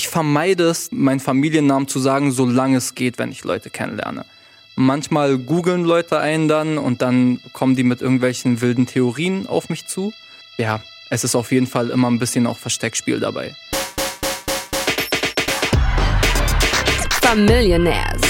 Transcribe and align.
ich 0.00 0.08
vermeide 0.08 0.64
es, 0.64 0.90
meinen 0.92 1.20
Familiennamen 1.20 1.86
zu 1.86 1.98
sagen, 1.98 2.32
solange 2.32 2.78
es 2.78 2.94
geht, 2.94 3.18
wenn 3.18 3.30
ich 3.30 3.44
Leute 3.44 3.68
kennenlerne. 3.68 4.24
Manchmal 4.74 5.36
googeln 5.36 5.84
Leute 5.84 6.18
einen 6.18 6.48
dann 6.48 6.78
und 6.78 7.02
dann 7.02 7.38
kommen 7.52 7.76
die 7.76 7.82
mit 7.82 8.00
irgendwelchen 8.00 8.62
wilden 8.62 8.86
Theorien 8.86 9.46
auf 9.46 9.68
mich 9.68 9.86
zu. 9.86 10.14
Ja, 10.56 10.80
es 11.10 11.22
ist 11.22 11.34
auf 11.34 11.52
jeden 11.52 11.66
Fall 11.66 11.90
immer 11.90 12.10
ein 12.10 12.18
bisschen 12.18 12.46
auch 12.46 12.56
Versteckspiel 12.56 13.20
dabei. 13.20 13.54
Familionaires. 17.20 18.22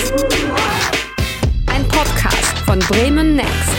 Ein 1.67 1.87
Podcast 1.87 2.59
von 2.67 2.81
Bremen 2.81 3.37
Next. 3.37 3.71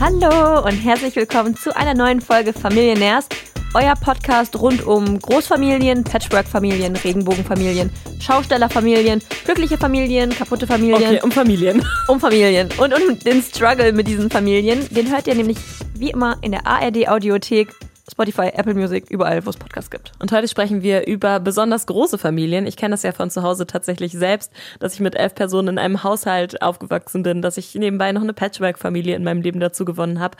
Hallo 0.00 0.64
und 0.64 0.76
herzlich 0.76 1.16
willkommen 1.16 1.54
zu 1.54 1.76
einer 1.76 1.92
neuen 1.92 2.20
Folge 2.20 2.52
Familionaires, 2.52 3.26
euer 3.74 3.94
Podcast 3.94 4.58
rund 4.58 4.86
um 4.86 5.18
Großfamilien, 5.18 6.04
Patchwork-Familien, 6.04 6.96
Regenbogenfamilien, 6.96 7.90
Schaustellerfamilien, 8.20 9.22
glückliche 9.44 9.78
Familien, 9.78 10.30
kaputte 10.30 10.66
Familien. 10.66 11.16
Okay, 11.16 11.20
um 11.22 11.30
Familien. 11.30 11.82
Um 12.08 12.20
Familien 12.20 12.68
und 12.78 12.94
um 12.94 13.18
den 13.18 13.42
Struggle 13.42 13.92
mit 13.92 14.08
diesen 14.08 14.30
Familien. 14.30 14.88
Den 14.90 15.10
hört 15.10 15.26
ihr 15.26 15.34
nämlich 15.34 15.58
wie 15.94 16.10
immer 16.10 16.38
in 16.40 16.52
der 16.52 16.66
ARD 16.66 17.08
Audiothek 17.08 17.68
Spotify, 18.10 18.48
Apple 18.54 18.74
Music, 18.74 19.10
überall, 19.10 19.44
wo 19.44 19.50
es 19.50 19.56
Podcasts 19.56 19.90
gibt. 19.90 20.12
Und 20.18 20.32
heute 20.32 20.48
sprechen 20.48 20.82
wir 20.82 21.06
über 21.06 21.40
besonders 21.40 21.86
große 21.86 22.18
Familien. 22.18 22.66
Ich 22.66 22.76
kenne 22.76 22.92
das 22.92 23.02
ja 23.02 23.12
von 23.12 23.30
zu 23.30 23.42
Hause 23.42 23.66
tatsächlich 23.66 24.12
selbst, 24.12 24.52
dass 24.80 24.94
ich 24.94 25.00
mit 25.00 25.14
elf 25.14 25.34
Personen 25.34 25.68
in 25.68 25.78
einem 25.78 26.02
Haushalt 26.02 26.62
aufgewachsen 26.62 27.22
bin, 27.22 27.42
dass 27.42 27.56
ich 27.58 27.74
nebenbei 27.74 28.12
noch 28.12 28.22
eine 28.22 28.32
Patchwork-Familie 28.32 29.14
in 29.14 29.24
meinem 29.24 29.42
Leben 29.42 29.60
dazu 29.60 29.84
gewonnen 29.84 30.20
habe. 30.20 30.36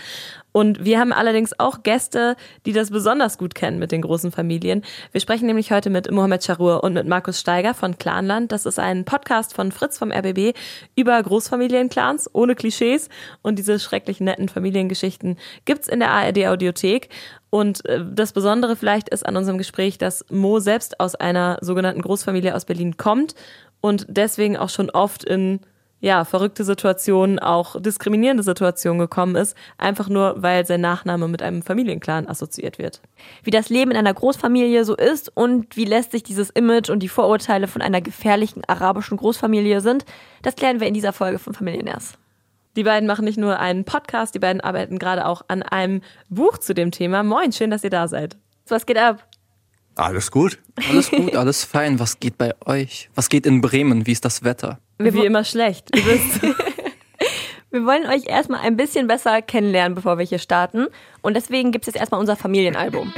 Und 0.53 0.85
wir 0.85 0.99
haben 0.99 1.13
allerdings 1.13 1.59
auch 1.61 1.83
Gäste, 1.83 2.35
die 2.67 2.73
das 2.73 2.91
besonders 2.91 3.39
gut 3.39 3.55
kennen 3.55 3.79
mit 3.79 3.93
den 3.93 4.03
großen 4.03 4.33
Familien. 4.33 4.83
Wir 5.13 5.21
sprechen 5.21 5.47
nämlich 5.47 5.71
heute 5.71 5.91
mit 5.91 6.11
Mohamed 6.11 6.43
Charur 6.43 6.83
und 6.83 6.95
mit 6.95 7.07
Markus 7.07 7.39
Steiger 7.39 7.75
von 7.75 7.99
Clanland. 7.99 8.51
Das 8.51 8.67
ist 8.67 8.79
ein 8.79 9.05
Podcast 9.05 9.55
von 9.55 9.71
Fritz 9.71 9.99
vom 9.99 10.11
RBB 10.11 10.57
über 10.97 11.23
Großfamilienclans 11.23 12.35
ohne 12.35 12.55
Klischees. 12.55 13.09
Und 13.43 13.59
diese 13.59 13.79
schrecklich 13.79 14.21
netten 14.21 14.49
Familiengeschichten 14.49 15.37
gibt's 15.65 15.87
in 15.87 16.01
der 16.01 16.11
ARD 16.11 16.47
Audiothek. 16.47 17.11
Und 17.51 17.85
äh, 17.87 18.05
das 18.11 18.33
Besondere 18.33 18.77
vielleicht 18.77 19.09
ist 19.09 19.27
an 19.27 19.37
unserem 19.37 19.59
Gespräch, 19.59 19.99
dass 19.99 20.25
Mo 20.31 20.61
selbst 20.61 21.01
aus 21.01 21.15
einer 21.15 21.59
sogenannten 21.61 22.03
Großfamilie 22.03 22.55
aus 22.55 22.65
Berlin 22.65 22.97
kommt 22.97 23.35
und 23.81 24.07
deswegen 24.09 24.57
auch 24.57 24.69
schon 24.69 24.91
oft 24.91 25.25
in 25.25 25.61
ja, 26.01 26.25
verrückte 26.25 26.63
Situationen, 26.63 27.39
auch 27.39 27.81
diskriminierende 27.81 28.43
Situationen 28.43 29.01
gekommen 29.01 29.35
ist, 29.35 29.57
einfach 29.79 30.09
nur, 30.09 30.35
weil 30.39 30.65
sein 30.65 30.81
Nachname 30.81 31.27
mit 31.27 31.43
einem 31.43 31.63
Familienclan 31.63 32.29
assoziiert 32.29 32.79
wird. 32.79 33.01
Wie 33.43 33.51
das 33.51 33.69
Leben 33.69 33.91
in 33.91 33.97
einer 33.97 34.15
Großfamilie 34.15 34.85
so 34.85 34.95
ist 34.97 35.37
und 35.37 35.77
wie 35.77 35.85
lässt 35.85 36.13
sich 36.13 36.23
dieses 36.23 36.51
Image 36.51 36.89
und 36.89 37.01
die 37.01 37.09
Vorurteile 37.09 37.67
von 37.67 37.83
einer 37.83 38.01
gefährlichen 38.01 38.63
arabischen 38.69 39.17
Großfamilie 39.17 39.81
sind, 39.81 40.05
das 40.43 40.55
klären 40.55 40.79
wir 40.79 40.87
in 40.87 40.95
dieser 40.95 41.13
Folge 41.13 41.41
von 41.41 41.55
Familienärs. 41.55 42.17
Die 42.77 42.85
beiden 42.85 43.07
machen 43.07 43.25
nicht 43.25 43.39
nur 43.39 43.59
einen 43.59 43.85
Podcast, 43.85 44.35
die 44.35 44.39
beiden 44.39 44.61
arbeiten 44.61 44.99
gerade 44.99 45.27
auch 45.27 45.43
an 45.49 45.63
einem 45.63 46.03
Buch 46.29 46.59
zu 46.59 46.75
dem 46.75 46.91
Thema. 46.91 47.23
Moin, 47.23 47.53
schön, 47.53 47.71
dass 47.71 47.83
ihr 47.85 47.91
da 47.91 48.09
seid. 48.09 48.37
Was 48.69 48.87
geht 48.87 48.99
ab? 48.99 49.27
Alles 49.97 50.31
gut. 50.31 50.59
Alles 50.89 51.11
gut, 51.11 51.35
alles 51.35 51.65
fein. 51.65 51.99
Was 51.99 52.21
geht 52.21 52.39
bei 52.39 52.55
euch? 52.65 53.11
Was 53.15 53.29
geht 53.29 53.47
in 53.47 53.61
Bremen? 53.61 54.07
Wie 54.07 54.13
ist 54.13 54.25
das 54.25 54.45
Wetter? 54.45 54.79
Wie, 54.99 55.13
Wie 55.13 55.25
immer 55.25 55.43
schlecht. 55.45 55.89
Ihr 55.97 56.05
wisst. 56.07 56.43
wir 57.71 57.85
wollen 57.85 58.07
euch 58.07 58.27
erstmal 58.27 58.61
ein 58.61 58.77
bisschen 58.77 59.09
besser 59.09 59.43
kennenlernen, 59.43 59.97
bevor 59.97 60.19
wir 60.19 60.25
hier 60.25 60.39
starten. 60.39 60.87
Und 61.21 61.35
deswegen 61.35 61.73
gibt 61.73 61.89
es 61.89 61.95
jetzt 61.95 62.01
erstmal 62.01 62.21
unser 62.21 62.37
Familienalbum. 62.37 63.13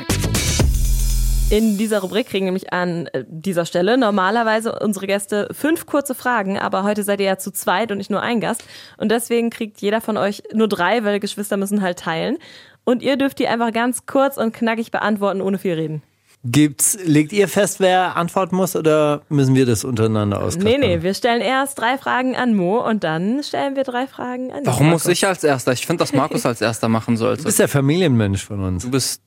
In 1.51 1.77
dieser 1.77 1.99
Rubrik 1.99 2.29
kriegen 2.29 2.45
nämlich 2.45 2.73
an 2.73 3.09
äh, 3.09 3.25
dieser 3.27 3.67
Stelle 3.67 3.99
normalerweise 3.99 4.79
unsere 4.79 5.09
Gäste 5.09 5.49
fünf 5.51 5.85
kurze 5.85 6.15
Fragen, 6.15 6.57
aber 6.57 6.85
heute 6.85 7.03
seid 7.03 7.19
ihr 7.19 7.27
ja 7.27 7.39
zu 7.39 7.51
zweit 7.51 7.91
und 7.91 7.99
nicht 7.99 8.09
nur 8.09 8.23
ein 8.23 8.39
Gast. 8.39 8.63
Und 8.99 9.11
deswegen 9.11 9.51
kriegt 9.51 9.81
jeder 9.81 10.01
von 10.01 10.17
euch 10.17 10.45
nur 10.55 10.69
drei, 10.69 11.03
weil 11.03 11.19
Geschwister 11.19 11.57
müssen 11.57 11.83
halt 11.83 11.99
teilen. 11.99 12.39
Und 12.85 13.03
ihr 13.03 13.17
dürft 13.17 13.41
die 13.41 13.49
einfach 13.49 13.73
ganz 13.73 14.07
kurz 14.07 14.37
und 14.37 14.55
knackig 14.55 14.93
beantworten, 14.93 15.41
ohne 15.41 15.59
viel 15.59 15.75
reden. 15.75 16.03
Gibt's, 16.45 16.97
legt 17.05 17.33
ihr 17.33 17.49
fest, 17.49 17.81
wer 17.81 18.17
antworten 18.17 18.55
muss 18.55 18.77
oder 18.77 19.23
müssen 19.29 19.57
wir 19.57 19.67
das 19.67 19.83
untereinander 19.83 20.41
auskaspern? 20.41 20.81
Nee, 20.81 20.97
nee, 20.97 21.03
wir 21.03 21.15
stellen 21.15 21.43
erst 21.43 21.81
drei 21.81 21.99
Fragen 21.99 22.37
an 22.37 22.55
Mo 22.55 22.79
und 22.79 23.03
dann 23.03 23.43
stellen 23.43 23.75
wir 23.75 23.83
drei 23.83 24.07
Fragen 24.07 24.53
an 24.53 24.65
Warum 24.65 24.87
Markus. 24.87 25.05
muss 25.05 25.13
ich 25.13 25.27
als 25.27 25.43
erster? 25.43 25.73
Ich 25.73 25.85
finde, 25.85 26.05
dass 26.05 26.13
Markus 26.13 26.47
als 26.47 26.61
erster 26.61 26.89
machen 26.89 27.17
sollte. 27.17 27.43
Du 27.43 27.47
bist 27.47 27.59
der 27.59 27.69
Familienmensch 27.69 28.45
von 28.45 28.63
uns. 28.63 28.85
Du 28.85 28.91
bist 28.91 29.21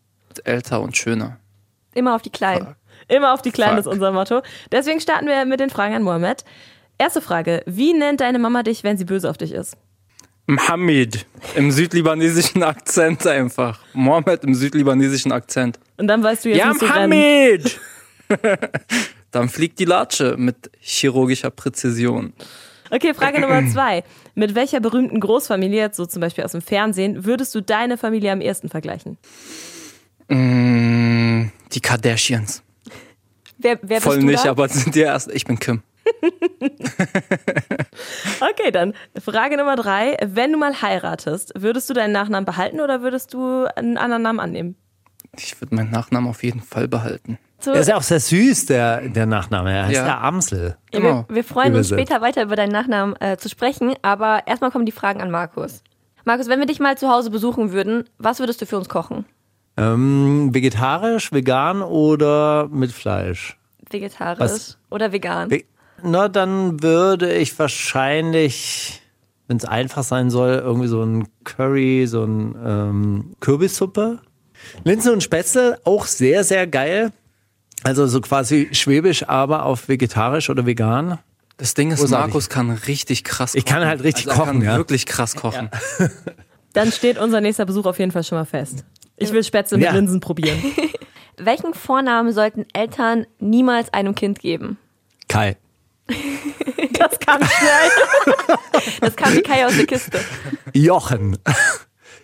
älter 0.46 0.81
und 0.81 0.96
schöner. 0.98 1.38
Immer 1.94 2.16
auf 2.16 2.22
die 2.22 2.30
Kleinen. 2.30 2.68
Fuck. 2.68 2.76
Immer 3.08 3.34
auf 3.34 3.42
die 3.42 3.52
Kleinen 3.52 3.78
Fuck. 3.78 3.86
ist 3.86 3.88
unser 3.88 4.12
Motto. 4.12 4.42
Deswegen 4.72 5.00
starten 5.00 5.28
wir 5.28 5.46
mit 5.46 5.59
den 5.59 5.70
Fragen 5.70 5.96
an 5.96 6.04
Mohammed. 6.04 6.44
Erste 6.98 7.22
Frage. 7.22 7.64
Wie 7.66 7.94
nennt 7.94 8.22
deine 8.22 8.40
Mama 8.40 8.64
dich, 8.64 8.84
wenn 8.84 8.98
sie 8.98 9.06
böse 9.06 9.30
auf 9.30 9.38
dich 9.38 9.52
ist? 9.52 9.78
Mohammed. 10.46 11.26
Im 11.56 11.72
südlibanesischen 11.72 12.64
Akzent 12.64 13.26
einfach. 13.26 13.80
Mohammed 13.94 14.44
im 14.44 14.54
südlibanesischen 14.54 15.31
Akzent. 15.31 15.80
Und 15.98 16.08
dann 16.08 16.22
weißt 16.22 16.46
du 16.46 16.50
jetzt, 16.50 16.59
ja, 16.59 16.74
Mohammed! 16.74 17.80
dann 19.31 19.50
fliegt 19.50 19.80
die 19.80 19.86
Latsche 19.86 20.36
mit 20.38 20.70
chirurgischer 20.80 21.50
Präzision. 21.50 22.34
Okay, 22.92 23.14
Frage 23.14 23.40
Nummer 23.42 23.66
zwei. 23.68 24.04
Mit 24.36 24.54
welcher 24.54 24.80
berühmten 24.80 25.20
Großfamilie, 25.20 25.92
so 25.94 26.06
zum 26.06 26.22
Beispiel 26.22 26.44
aus 26.44 26.52
dem 26.52 26.62
Fernsehen, 26.62 27.25
würdest 27.25 27.56
du 27.56 27.62
deine 27.62 27.98
Familie 27.98 28.31
am 28.31 28.42
ersten 28.42 28.70
vergleichen? 28.70 29.18
Mm, 30.28 30.93
die 31.74 31.82
Kardashians. 31.82 32.64
Wer, 33.58 33.80
wer 33.82 34.02
Voll 34.02 34.20
nicht, 34.20 34.46
da? 34.46 34.52
aber 34.52 34.68
sind 34.68 34.96
die 34.96 35.02
erst. 35.02 35.32
Ich 35.32 35.46
bin 35.46 35.60
Kim. 35.60 35.84
okay, 38.42 38.72
dann 38.72 38.94
Frage 39.24 39.58
Nummer 39.58 39.76
drei. 39.76 40.18
Wenn 40.22 40.52
du 40.52 40.58
mal 40.58 40.82
heiratest, 40.82 41.54
würdest 41.56 41.90
du 41.90 41.94
deinen 41.94 42.12
Nachnamen 42.12 42.46
behalten 42.46 42.82
oder 42.82 43.02
würdest 43.02 43.34
du 43.34 43.66
einen 43.76 43.98
anderen 43.98 44.24
Namen 44.24 44.40
annehmen? 44.40 44.76
Ich 45.38 45.60
würde 45.62 45.76
meinen 45.76 45.92
Nachnamen 45.92 46.30
auf 46.30 46.44
jeden 46.44 46.62
Fall 46.62 46.88
behalten. 46.88 47.40
So. 47.60 47.72
Er 47.72 47.80
ist 47.80 47.88
ja 47.88 47.96
auch 47.96 48.04
sehr 48.04 48.20
süß, 48.20 48.66
der, 48.66 49.08
der 49.08 49.26
Nachname. 49.26 49.72
Er 49.72 49.86
heißt 49.86 49.96
ja, 49.96 50.06
ja 50.06 50.22
Amsel. 50.22 50.76
Genau. 50.92 51.26
Wir, 51.30 51.36
wir, 51.36 51.44
freuen 51.46 51.74
uns 51.76 51.88
später 51.88 52.20
weiter 52.20 52.44
über 52.44 52.58
deinen 52.58 52.74
Nachnamen 52.74 53.16
äh, 53.22 53.38
zu 53.38 53.48
sprechen, 53.48 53.94
aber 54.02 54.46
erstmal 54.46 54.72
kommen 54.72 54.86
die 54.86 54.92
Fragen 54.92 55.22
an 55.22 55.32
Markus. 55.32 55.82
Markus, 56.26 56.50
wenn 56.50 56.60
wir 56.60 56.66
dich 56.66 56.82
mal 56.82 56.98
zu 56.98 57.10
Hause 57.10 57.30
besuchen 57.30 57.72
würden, 57.72 58.04
was 58.18 58.40
würdest 58.40 58.62
du 58.62 58.66
für 58.66 58.78
uns 58.78 58.90
kochen? 58.90 59.26
Ähm, 59.76 60.54
vegetarisch, 60.54 61.32
vegan 61.32 61.82
oder 61.82 62.68
mit 62.70 62.92
Fleisch? 62.92 63.58
Vegetarisch 63.90 64.40
Was? 64.40 64.78
oder 64.90 65.12
vegan? 65.12 65.50
Ve 65.50 65.66
Na, 66.04 66.28
dann 66.28 66.84
würde 66.84 67.34
ich 67.34 67.58
wahrscheinlich, 67.58 69.02
wenn 69.48 69.58
es 69.58 69.66
einfach 69.66 70.04
sein 70.04 70.30
soll, 70.30 70.62
irgendwie 70.64 70.88
so 70.88 71.04
ein 71.04 71.28
Curry, 71.44 72.06
so 72.08 72.24
ein 72.24 72.56
ähm, 72.64 73.36
Kürbissuppe. 73.40 74.20
Linsen 74.84 75.12
und 75.12 75.24
Spätzle, 75.24 75.80
auch 75.84 76.06
sehr, 76.06 76.44
sehr 76.44 76.68
geil. 76.68 77.12
Also 77.84 78.08
so 78.08 78.22
quasi 78.22 78.70
schwäbisch, 78.72 79.28
aber 79.28 79.66
auf 79.66 79.90
vegetarisch 79.90 80.50
oder 80.50 80.66
vegan. 80.66 81.20
Das 81.58 81.74
Ding 81.74 81.92
ist, 81.92 82.00
Großartig. 82.00 82.28
Markus 82.28 82.50
kann 82.50 82.72
richtig 82.72 83.24
krass 83.24 83.52
kochen. 83.52 83.60
Ich 83.60 83.66
kann 83.66 83.86
halt 83.86 84.04
richtig 84.04 84.30
also 84.30 84.42
kochen, 84.42 84.62
ja. 84.62 84.78
Wirklich 84.78 85.06
krass 85.06 85.36
kochen. 85.36 85.70
Ja. 86.00 86.10
Dann 86.74 86.92
steht 86.92 87.18
unser 87.18 87.42
nächster 87.42 87.66
Besuch 87.66 87.86
auf 87.86 88.00
jeden 88.00 88.12
Fall 88.12 88.24
schon 88.24 88.38
mal 88.38 88.46
fest. 88.46 88.84
Ich 89.24 89.34
will 89.34 89.44
Spätzle 89.44 89.78
mit 89.78 89.86
ja. 89.86 89.94
Linsen 89.94 90.20
probieren. 90.20 90.62
Welchen 91.38 91.74
Vornamen 91.74 92.32
sollten 92.32 92.66
Eltern 92.74 93.26
niemals 93.40 93.92
einem 93.94 94.16
Kind 94.16 94.40
geben? 94.40 94.78
Kai. 95.28 95.58
das 96.08 97.20
kam 97.20 97.42
schnell. 97.44 98.48
das 99.02 99.16
kam 99.16 99.34
wie 99.34 99.42
Kai 99.42 99.66
aus 99.66 99.76
der 99.76 99.86
Kiste. 99.86 100.20
Jochen. 100.74 101.38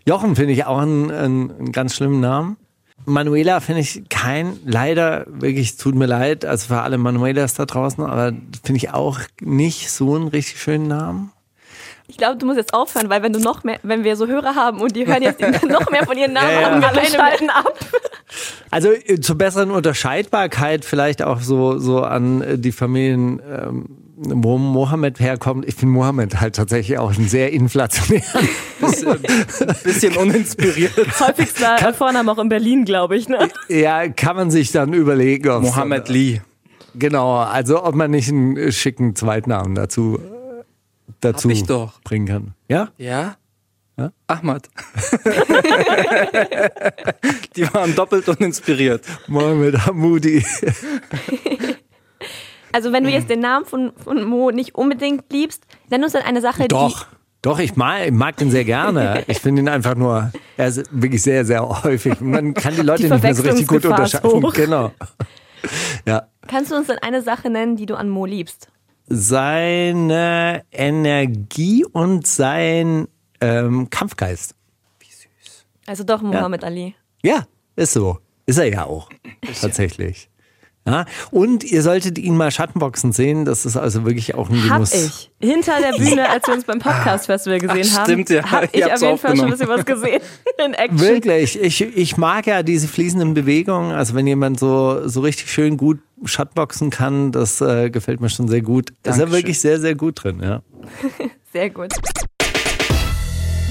Jochen 0.06 0.36
finde 0.36 0.54
ich 0.54 0.66
auch 0.66 0.80
einen, 0.80 1.12
einen, 1.12 1.72
ganz 1.72 1.96
schlimmen 1.96 2.20
Namen. 2.20 2.58
Manuela 3.06 3.60
finde 3.62 3.82
ich 3.82 4.04
kein, 4.10 4.60
leider, 4.66 5.26
wirklich, 5.28 5.78
tut 5.78 5.96
mir 5.96 6.06
leid, 6.06 6.46
also 6.46 6.68
für 6.68 6.82
alle 6.82 6.98
Manuelas 6.98 7.54
da 7.56 7.66
draußen, 7.66 8.04
aber 8.04 8.34
finde 8.64 8.78
ich 8.78 8.92
auch 8.92 9.20
nicht 9.42 9.90
so 9.90 10.16
einen 10.16 10.28
richtig 10.28 10.62
schönen 10.62 10.88
Namen. 10.88 11.32
Ich 12.10 12.18
glaube, 12.18 12.38
du 12.38 12.48
musst 12.48 12.58
jetzt 12.58 12.74
aufhören, 12.74 13.08
weil 13.10 13.22
wenn 13.22 13.34
du 13.34 13.40
noch 13.40 13.64
mehr, 13.64 13.80
wenn 13.84 14.04
wir 14.04 14.16
so 14.16 14.26
Hörer 14.26 14.56
haben 14.56 14.82
und 14.82 14.96
die 14.96 15.06
hören 15.06 15.22
jetzt 15.22 15.40
noch 15.70 15.90
mehr 15.92 16.06
von 16.06 16.18
ihren 16.18 16.34
Namen 16.34 16.50
ja, 16.50 16.80
ja. 16.80 16.88
alle 16.88 17.06
schalten 17.06 17.50
ab. 17.52 17.74
Also 18.72 18.92
äh, 18.92 19.20
zur 19.22 19.38
besseren 19.38 19.70
Unterscheidbarkeit 19.70 20.86
vielleicht 20.86 21.22
auch 21.22 21.40
so, 21.40 21.78
so 21.78 22.02
an 22.02 22.42
äh, 22.42 22.58
die 22.58 22.72
Familien, 22.72 23.40
ähm, 23.48 23.86
wo 24.16 24.58
Mohammed 24.58 25.20
herkommt. 25.20 25.68
Ich 25.68 25.76
finde 25.76 25.94
Mohammed 25.94 26.42
halt 26.42 26.56
tatsächlich 26.56 26.98
auch 26.98 27.16
ein 27.16 27.28
sehr 27.28 27.54
inflationären. 27.54 28.50
bisschen, 28.82 29.20
bisschen 29.84 30.18
uninspiriert. 30.18 30.98
Häufigster 31.20 31.76
kann, 31.76 31.94
Vorname 31.94 32.32
auch 32.32 32.40
in 32.40 32.50
Berlin, 32.50 32.86
glaube 32.86 33.18
ich. 33.18 33.30
Ne? 33.30 33.50
Ja, 33.70 34.08
kann 34.10 34.36
man 34.36 34.50
sich 34.50 34.72
dann 34.72 34.94
überlegen. 34.94 35.62
Mohammed 35.62 36.10
Lee. 36.10 36.42
Genau, 36.96 37.38
also 37.38 37.84
ob 37.84 37.94
man 37.94 38.10
nicht 38.10 38.30
einen 38.30 38.58
äh, 38.58 38.72
schicken 38.72 39.16
Zweitnamen 39.16 39.76
dazu 39.76 40.20
dazu 41.22 41.50
bringen 42.04 42.28
kann. 42.28 42.54
Ja? 42.68 42.90
Ja. 42.98 43.36
Ahmad. 44.28 44.70
die 47.56 47.74
waren 47.74 47.94
doppelt 47.96 48.30
uninspiriert. 48.30 49.04
Mohammed 49.28 49.86
Hamoudi. 49.86 50.46
Also 52.72 52.94
wenn 52.94 53.04
du 53.04 53.10
jetzt 53.10 53.32
den 53.32 53.40
Namen 53.40 53.66
von, 53.66 53.94
von 53.96 54.24
Mo 54.24 54.52
nicht 54.52 54.76
unbedingt 54.76 55.34
liebst, 55.34 55.66
nenn 55.90 56.04
uns 56.04 56.14
dann 56.14 56.22
eine 56.22 56.40
Sache, 56.40 56.68
Doch. 56.68 57.08
Doch, 57.42 57.58
ich 57.58 57.76
mag, 57.78 58.06
ich 58.06 58.12
mag 58.12 58.36
den 58.36 58.52
sehr 58.52 58.66
gerne. 58.66 59.24
Ich 59.28 59.40
finde 59.40 59.62
ihn 59.62 59.70
einfach 59.70 59.96
nur, 59.96 60.32
er 60.58 60.68
ist 60.68 60.84
wirklich 60.92 61.24
sehr, 61.24 61.46
sehr 61.46 61.68
häufig. 61.68 62.20
Man 62.20 62.54
kann 62.54 62.76
die 62.76 62.82
Leute 62.82 63.04
Die 63.04 63.10
nicht 63.10 63.24
mehr 63.24 63.34
so 63.34 63.44
richtig 63.44 63.66
gut 63.66 63.86
unterscheiden. 63.86 64.52
Genau. 64.54 64.92
Ja. 66.06 66.20
die, 66.20 66.28
kannst 66.48 66.72
du 66.72 66.76
uns 66.76 66.88
dann 66.88 66.98
eine 66.98 67.22
Sache 67.22 67.50
nennen, 67.50 67.78
die 67.78 67.86
du 67.86 67.96
an 67.96 68.10
Mo 68.10 68.26
liebst? 68.26 68.70
Seine 69.10 70.64
Energie 70.72 71.84
und 71.86 72.28
sein 72.28 73.08
ähm, 73.42 73.90
Kampfgeist. 73.90 74.56
Also 75.88 76.04
doch 76.04 76.22
Muhammad 76.22 76.64
Ali. 76.64 76.96
Ja, 77.24 77.48
ist 77.76 77.94
so. 77.94 78.20
Ist 78.46 78.60
er 78.60 78.66
ja 78.66 78.86
auch. 78.86 79.10
Tatsächlich. 79.60 80.30
Ja, 80.88 81.06
und 81.30 81.64
ihr 81.64 81.84
solltet 81.84 82.18
ihn 82.18 82.36
mal 82.36 82.52
Schattenboxen 82.52 83.12
sehen. 83.12 83.46
Das 83.46 83.66
ist 83.66 83.78
also 83.78 84.06
wirklich 84.06 84.34
auch 84.34 84.50
ein 84.50 84.70
Hab 84.70 84.78
Genuss. 84.78 84.94
ich. 84.94 85.32
Hinter 85.40 85.74
der 85.82 85.98
Bühne, 85.98 86.30
als 86.30 86.48
wir 86.48 86.54
uns 86.54 86.64
beim 86.64 86.80
Podcast-Festival 86.80 87.60
gesehen 87.60 87.88
Ach, 87.92 87.98
haben, 88.00 88.06
stimmt, 88.06 88.30
ja. 88.30 88.52
hab 88.52 88.76
Ihr 88.76 88.88
ich 88.88 88.94
auf 88.94 89.02
jeden 89.02 89.18
Fall 89.18 89.36
schon 89.36 89.46
ein 89.46 89.52
bisschen 89.52 89.68
was 89.68 89.86
gesehen 89.86 90.22
in 90.66 90.74
Action. 90.74 91.00
Wirklich, 91.00 91.60
ich, 91.62 91.82
ich 91.82 92.18
mag 92.18 92.48
ja 92.48 92.64
diese 92.64 92.88
fließenden 92.88 93.34
Bewegungen. 93.34 93.92
Also 93.92 94.16
wenn 94.16 94.26
jemand 94.26 94.60
so, 94.60 95.08
so 95.08 95.22
richtig 95.22 95.52
schön 95.52 95.78
gut 95.78 96.00
Shotboxen 96.26 96.90
kann, 96.90 97.32
das 97.32 97.62
äh, 97.62 97.90
gefällt 97.90 98.22
mir 98.22 98.30
schon 98.30 98.48
sehr 98.48 98.62
gut. 98.62 98.94
Da 99.04 99.12
ist 99.12 99.20
er 99.20 99.32
wirklich 99.32 99.60
sehr, 99.60 99.80
sehr 99.80 99.96
gut 99.96 100.24
drin, 100.24 100.42
ja. 100.42 100.62
Sehr 101.52 101.72
gut. 101.72 101.92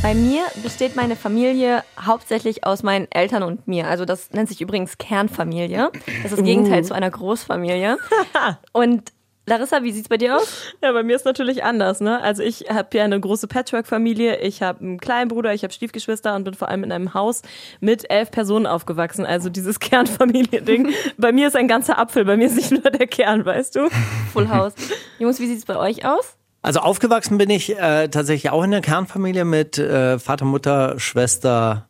Bei 0.03 0.15
mir 0.15 0.43
besteht 0.62 0.97
meine 0.97 1.17
Familie 1.17 1.83
hauptsächlich 2.00 2.65
aus 2.65 2.83
meinen 2.83 3.06
Eltern 3.11 3.43
und 3.43 3.67
mir. 3.67 3.87
Also 3.89 4.05
das 4.05 4.31
nennt 4.33 4.49
sich 4.49 4.61
übrigens 4.61 4.99
Kernfamilie. 4.99 5.91
Das 6.23 6.33
ist 6.33 6.39
das 6.39 6.45
Gegenteil 6.45 6.85
zu 6.85 6.95
einer 6.95 7.11
Großfamilie. 7.11 7.99
Und 8.73 9.12
Larissa, 9.49 9.83
wie 9.83 9.93
sieht's 9.93 10.09
bei 10.09 10.19
dir 10.19 10.37
aus? 10.37 10.75
Ja, 10.83 10.93
bei 10.93 11.03
mir 11.03 11.17
ist 11.17 11.25
natürlich 11.25 11.65
anders, 11.65 12.00
ne? 12.00 12.21
Also 12.21 12.43
ich 12.43 12.67
habe 12.69 12.97
ja 12.97 13.05
eine 13.05 13.19
große 13.19 13.49
Patchwork-Familie, 13.49 14.41
ich 14.41 14.62
habe 14.62 14.81
einen 14.81 15.00
kleinen 15.00 15.29
Bruder, 15.29 15.55
ich 15.55 15.62
habe 15.62 15.73
Stiefgeschwister 15.73 16.37
und 16.37 16.45
bin 16.45 16.55
vor 16.55 16.69
allem 16.69 16.85
in 16.85 16.93
einem 16.93 17.15
Haus 17.15 17.43
mit 17.81 18.11
elf 18.11 18.31
Personen 18.31 18.67
aufgewachsen. 18.67 19.25
Also 19.25 19.49
dieses 19.49 19.81
Kernfamilie-Ding. 19.81 20.93
bei 21.17 21.33
mir 21.33 21.49
ist 21.49 21.56
ein 21.56 21.67
ganzer 21.67 21.99
Apfel, 21.99 22.27
bei 22.27 22.37
mir 22.37 22.47
ist 22.47 22.56
nicht 22.56 22.71
nur 22.71 22.83
der 22.83 23.06
Kern, 23.06 23.45
weißt 23.45 23.77
du? 23.77 23.89
Full 24.33 24.50
House. 24.50 24.75
Jungs, 25.19 25.41
wie 25.41 25.47
sieht's 25.47 25.65
bei 25.65 25.77
euch 25.77 26.05
aus? 26.05 26.37
Also 26.61 26.81
aufgewachsen 26.81 27.39
bin 27.39 27.49
ich 27.50 27.79
äh, 27.79 28.09
tatsächlich 28.09 28.50
auch 28.50 28.62
in 28.62 28.73
der 28.73 28.83
Kernfamilie 28.83 29.47
mit 29.47 29.79
äh, 29.79 30.19
Vater, 30.19 30.45
Mutter, 30.45 30.99
Schwester, 30.99 31.88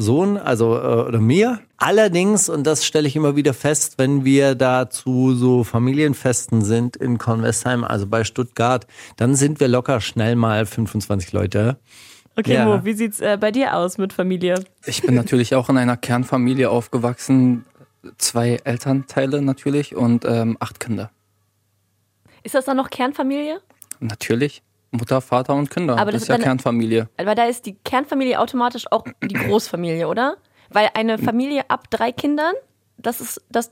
Sohn, 0.00 0.36
also 0.36 0.76
äh, 0.76 1.06
oder 1.06 1.20
mir. 1.20 1.60
Allerdings, 1.76 2.48
und 2.48 2.66
das 2.66 2.84
stelle 2.84 3.06
ich 3.08 3.16
immer 3.16 3.36
wieder 3.36 3.54
fest, 3.54 3.94
wenn 3.98 4.24
wir 4.24 4.54
da 4.54 4.90
zu 4.90 5.34
so 5.34 5.64
Familienfesten 5.64 6.62
sind 6.62 6.96
in 6.96 7.18
Kornwestheim, 7.18 7.84
also 7.84 8.06
bei 8.06 8.24
Stuttgart, 8.24 8.86
dann 9.16 9.34
sind 9.34 9.60
wir 9.60 9.68
locker 9.68 10.00
schnell 10.00 10.36
mal 10.36 10.66
25 10.66 11.32
Leute. 11.32 11.78
Okay, 12.36 12.54
Ja. 12.54 12.64
Mo, 12.64 12.84
wie 12.84 12.94
sieht's 12.94 13.20
äh, 13.20 13.36
bei 13.40 13.50
dir 13.50 13.76
aus 13.76 13.98
mit 13.98 14.12
Familie? 14.12 14.62
Ich 14.86 15.02
bin 15.02 15.14
natürlich 15.14 15.54
auch 15.54 15.68
in 15.68 15.76
einer 15.76 15.96
Kernfamilie 15.96 16.70
aufgewachsen. 16.70 17.64
Zwei 18.16 18.60
Elternteile 18.64 19.42
natürlich 19.42 19.94
und 19.94 20.24
ähm, 20.24 20.56
acht 20.60 20.80
Kinder. 20.80 21.10
Ist 22.42 22.54
das 22.54 22.64
dann 22.64 22.78
noch 22.78 22.88
Kernfamilie? 22.88 23.60
Natürlich. 24.00 24.62
Mutter, 24.92 25.20
Vater 25.20 25.54
und 25.54 25.70
Kinder. 25.70 25.94
Aber 25.98 26.10
das 26.12 26.20
das 26.20 26.22
ist 26.22 26.28
ja 26.28 26.34
dann- 26.36 26.42
Kernfamilie. 26.44 27.08
Weil 27.16 27.34
da 27.34 27.44
ist 27.44 27.66
die 27.66 27.74
Kernfamilie 27.84 28.38
automatisch 28.40 28.90
auch 28.90 29.04
die 29.22 29.34
Großfamilie, 29.34 30.08
oder? 30.08 30.36
Weil 30.70 30.90
eine 30.94 31.18
Familie 31.18 31.68
ab 31.68 31.90
drei 31.90 32.12
Kindern, 32.12 32.54
das 32.98 33.20
ist, 33.20 33.40
das 33.50 33.70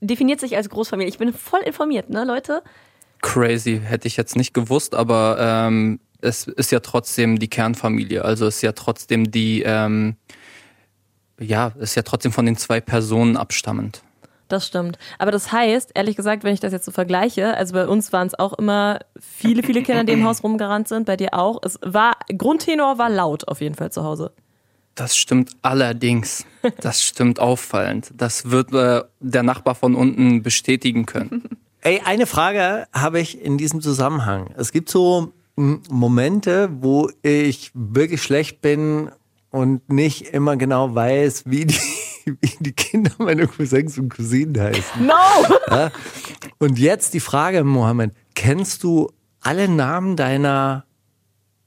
definiert 0.00 0.40
sich 0.40 0.56
als 0.56 0.68
Großfamilie. 0.68 1.08
Ich 1.10 1.18
bin 1.18 1.32
voll 1.32 1.60
informiert, 1.60 2.10
ne, 2.10 2.24
Leute? 2.24 2.62
Crazy, 3.22 3.80
hätte 3.84 4.06
ich 4.06 4.16
jetzt 4.16 4.36
nicht 4.36 4.54
gewusst, 4.54 4.94
aber 4.94 5.36
ähm, 5.40 6.00
es 6.20 6.46
ist 6.46 6.70
ja 6.70 6.80
trotzdem 6.80 7.38
die 7.38 7.48
Kernfamilie. 7.48 8.24
Also 8.24 8.46
es 8.46 8.56
ist 8.56 8.62
ja 8.62 8.72
trotzdem 8.72 9.30
die, 9.30 9.62
ähm, 9.62 10.16
ja, 11.40 11.72
ist 11.78 11.94
ja 11.96 12.02
trotzdem 12.02 12.32
von 12.32 12.46
den 12.46 12.56
zwei 12.56 12.80
Personen 12.80 13.36
abstammend. 13.36 14.02
Das 14.48 14.66
stimmt. 14.66 14.98
Aber 15.18 15.30
das 15.30 15.52
heißt, 15.52 15.92
ehrlich 15.94 16.16
gesagt, 16.16 16.42
wenn 16.42 16.54
ich 16.54 16.60
das 16.60 16.72
jetzt 16.72 16.86
so 16.86 16.90
vergleiche, 16.90 17.54
also 17.54 17.74
bei 17.74 17.86
uns 17.86 18.12
waren 18.12 18.26
es 18.26 18.38
auch 18.38 18.54
immer 18.54 19.00
viele, 19.20 19.62
viele 19.62 19.82
Kinder, 19.82 20.04
die 20.04 20.14
im 20.14 20.24
Haus 20.24 20.42
rumgerannt 20.42 20.88
sind, 20.88 21.04
bei 21.04 21.16
dir 21.16 21.34
auch. 21.34 21.60
Es 21.62 21.78
war, 21.82 22.16
Grundtenor 22.36 22.96
war 22.96 23.10
laut 23.10 23.46
auf 23.46 23.60
jeden 23.60 23.74
Fall 23.74 23.92
zu 23.92 24.04
Hause. 24.04 24.32
Das 24.94 25.16
stimmt 25.16 25.52
allerdings. 25.62 26.44
Das 26.80 27.02
stimmt 27.02 27.38
auffallend. 27.38 28.12
Das 28.16 28.50
wird 28.50 28.72
äh, 28.72 29.04
der 29.20 29.42
Nachbar 29.44 29.76
von 29.76 29.94
unten 29.94 30.42
bestätigen 30.42 31.06
können. 31.06 31.44
Ey, 31.82 32.02
eine 32.04 32.26
Frage 32.26 32.88
habe 32.92 33.20
ich 33.20 33.40
in 33.40 33.58
diesem 33.58 33.80
Zusammenhang. 33.80 34.52
Es 34.56 34.72
gibt 34.72 34.88
so 34.88 35.32
mm, 35.54 35.74
Momente, 35.88 36.68
wo 36.80 37.10
ich 37.22 37.70
wirklich 37.74 38.22
schlecht 38.22 38.60
bin 38.60 39.10
und 39.50 39.88
nicht 39.88 40.34
immer 40.34 40.56
genau 40.56 40.94
weiß, 40.94 41.44
wie 41.46 41.66
die, 41.66 41.78
die 42.60 42.72
Kinder 42.72 43.10
meiner 43.18 43.46
Cousins 43.46 43.98
und 43.98 44.08
Cousinen 44.14 44.58
heißen. 44.60 45.06
No! 45.06 45.90
Und 46.58 46.78
jetzt 46.78 47.14
die 47.14 47.20
Frage, 47.20 47.64
Mohammed, 47.64 48.12
kennst 48.34 48.82
du 48.82 49.10
alle 49.40 49.68
Namen 49.68 50.16
deiner 50.16 50.84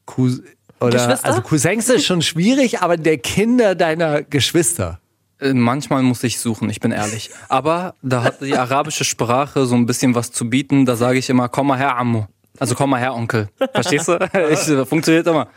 Cousins? 0.06 0.48
Oder, 0.80 0.98
Geschwister? 0.98 1.26
also 1.28 1.42
Cousins 1.42 1.90
ist 1.90 2.06
schon 2.06 2.22
schwierig, 2.24 2.82
aber 2.82 2.98
der 2.98 3.20
Kinder 3.20 3.76
deiner 3.76 4.24
Geschwister. 4.24 5.00
Äh, 5.40 5.54
Manchmal 5.54 6.02
muss 6.02 6.24
ich 6.24 6.40
suchen, 6.40 6.70
ich 6.72 6.80
bin 6.80 6.92
ehrlich. 6.92 7.30
Aber 7.50 7.94
da 8.02 8.24
hat 8.24 8.42
die 8.42 8.58
arabische 8.58 9.04
Sprache 9.04 9.66
so 9.68 9.76
ein 9.76 9.86
bisschen 9.86 10.16
was 10.16 10.32
zu 10.32 10.50
bieten. 10.50 10.86
Da 10.88 10.96
sage 10.96 11.20
ich 11.20 11.30
immer, 11.30 11.50
komm 11.50 11.68
mal 11.68 11.78
her, 11.78 11.98
Ammo. 11.98 12.28
Also 12.58 12.74
komm 12.76 12.90
mal 12.92 13.00
her, 13.00 13.14
Onkel. 13.14 13.48
Verstehst 13.74 14.08
du? 14.08 14.18
Ich, 14.52 14.68
äh, 14.68 14.86
funktioniert 14.86 15.26
immer. 15.28 15.48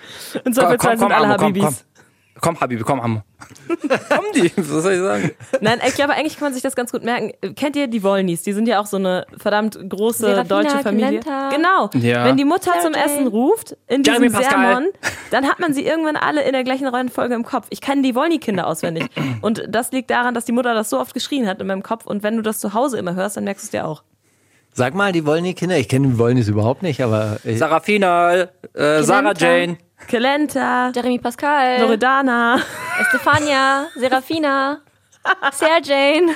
In 0.44 0.52
Zweifelsfall 0.52 0.98
sind 0.98 1.12
alle 1.12 1.24
Ammo, 1.26 1.36
komm, 1.36 1.46
Habibis. 1.48 1.64
komm. 1.64 1.74
Komm, 2.40 2.60
Habibi, 2.60 2.82
komm, 2.82 3.00
Ammo. 3.00 3.22
komm 3.69 4.25
die, 4.34 4.50
was 4.56 4.82
soll 4.82 4.92
ich 4.94 5.00
sagen? 5.00 5.31
Nein, 5.60 5.81
ich 5.86 5.94
glaube, 5.94 6.14
eigentlich 6.14 6.34
kann 6.36 6.46
man 6.46 6.54
sich 6.54 6.62
das 6.62 6.75
ganz 6.75 6.90
gut 6.90 7.04
merken. 7.04 7.32
Kennt 7.54 7.76
ihr 7.76 7.86
die 7.86 8.02
Wollnies? 8.02 8.42
Die 8.42 8.52
sind 8.52 8.66
ja 8.66 8.81
auch 8.81 8.86
so 8.86 8.96
eine 8.96 9.26
verdammt 9.36 9.78
große 9.88 10.26
Serafina, 10.26 10.44
deutsche 10.44 10.78
Familie. 10.81 11.20
Clenta. 11.20 11.50
Genau. 11.50 11.90
Ja. 11.94 12.25
Wenn 12.25 12.36
die 12.36 12.44
Mutter 12.44 12.72
zum. 12.82 12.94
Essen 12.94 13.26
ruft, 13.26 13.76
in 13.88 14.02
Jeremy 14.02 14.28
diesem 14.28 14.40
Pascal. 14.40 14.60
Sermon, 14.60 14.90
dann 15.31 15.46
hat 15.46 15.58
man 15.58 15.75
sie 15.75 15.84
irgendwann 15.84 16.16
alle 16.16 16.42
in 16.44 16.52
der 16.52 16.64
gleichen 16.64 16.86
Reihenfolge 16.86 17.34
im 17.34 17.44
Kopf. 17.44 17.66
Ich 17.70 17.81
kann 17.81 18.02
die 18.02 18.14
Wollny-Kinder 18.14 18.66
auswendig. 18.66 19.06
Und 19.40 19.64
das 19.69 19.92
liegt 19.92 20.10
daran, 20.10 20.34
dass 20.34 20.44
die 20.44 20.52
Mutter 20.52 20.75
das 20.75 20.90
so 20.90 21.00
oft 21.00 21.12
geschrien 21.12 21.46
hat 21.46 21.60
in 21.60 21.66
meinem 21.66 21.82
Kopf. 21.82 22.06
Und 22.06 22.22
wenn 22.22 22.37
du 22.37 22.42
das 22.42 22.60
zu 22.60 22.72
Hause 22.72 22.98
immer 22.98 23.14
hörst, 23.14 23.37
dann 23.37 23.44
merkst 23.44 23.64
du 23.64 23.66
es 23.66 23.70
dir 23.70 23.87
auch. 23.87 24.02
Sag 24.76 24.94
mal, 24.94 25.12
die 25.12 25.25
wollen 25.25 25.45
die 25.45 25.54
Kinder. 25.54 25.78
Ich 25.78 25.88
kenne 25.88 26.09
die 26.09 26.19
Wollnis 26.19 26.49
überhaupt 26.49 26.83
nicht, 26.83 27.00
aber 27.00 27.38
ich, 27.45 27.59
Sarafina, 27.59 28.49
äh, 28.75 29.02
Sarah 29.02 29.33
Jane. 29.37 29.78
Kelenta, 30.09 30.90
Jeremy 30.95 31.19
Pascal, 31.19 31.81
Loredana, 31.81 32.59
Estefania, 33.00 33.87
Serafina, 33.97 34.81
Serjane. 35.52 36.33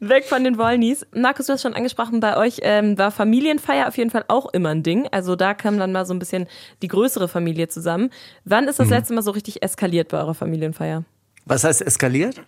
weg 0.00 0.24
von 0.26 0.44
den 0.44 0.58
Wollnies. 0.58 1.06
Markus, 1.12 1.46
du 1.46 1.54
hast 1.54 1.62
schon 1.62 1.74
angesprochen, 1.74 2.20
bei 2.20 2.36
euch 2.36 2.58
ähm, 2.62 2.98
war 2.98 3.10
Familienfeier 3.10 3.88
auf 3.88 3.96
jeden 3.96 4.10
Fall 4.10 4.24
auch 4.28 4.52
immer 4.52 4.68
ein 4.68 4.82
Ding. 4.82 5.08
Also 5.10 5.34
da 5.34 5.54
kam 5.54 5.78
dann 5.78 5.90
mal 5.90 6.04
so 6.04 6.12
ein 6.12 6.18
bisschen 6.18 6.46
die 6.82 6.88
größere 6.88 7.26
Familie 7.26 7.68
zusammen. 7.68 8.10
Wann 8.44 8.68
ist 8.68 8.78
das 8.78 8.90
letzte 8.90 9.14
Mal 9.14 9.22
so 9.22 9.30
richtig 9.30 9.62
eskaliert 9.62 10.08
bei 10.08 10.18
eurer 10.18 10.34
Familienfeier? 10.34 11.04
was 11.48 11.64
heißt 11.64 11.80
eskaliert? 11.80 12.42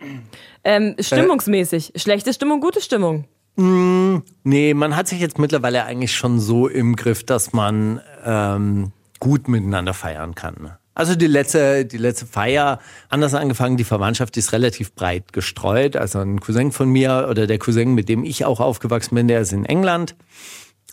Ähm, 0.62 0.94
stimmungsmäßig. 1.00 1.92
Schlechte 1.96 2.34
Stimmung, 2.34 2.60
gute 2.60 2.80
Stimmung. 2.80 3.24
Nee, 3.56 4.74
man 4.74 4.96
hat 4.96 5.08
sich 5.08 5.20
jetzt 5.20 5.38
mittlerweile 5.38 5.84
eigentlich 5.84 6.14
schon 6.14 6.40
so 6.40 6.66
im 6.68 6.96
Griff, 6.96 7.24
dass 7.24 7.52
man 7.52 8.00
ähm, 8.24 8.92
gut 9.18 9.48
miteinander 9.48 9.94
feiern 9.94 10.34
kann. 10.34 10.72
Also 10.94 11.14
die 11.14 11.26
letzte, 11.26 11.84
die 11.86 11.98
letzte 11.98 12.26
Feier, 12.26 12.78
anders 13.08 13.34
angefangen, 13.34 13.76
die 13.76 13.84
Verwandtschaft 13.84 14.36
ist 14.36 14.52
relativ 14.52 14.94
breit 14.94 15.32
gestreut. 15.32 15.96
Also 15.96 16.18
ein 16.18 16.40
Cousin 16.40 16.72
von 16.72 16.88
mir 16.90 17.26
oder 17.30 17.46
der 17.46 17.58
Cousin, 17.58 17.94
mit 17.94 18.08
dem 18.08 18.24
ich 18.24 18.44
auch 18.44 18.60
aufgewachsen 18.60 19.14
bin, 19.14 19.28
der 19.28 19.40
ist 19.40 19.52
in 19.52 19.64
England. 19.64 20.16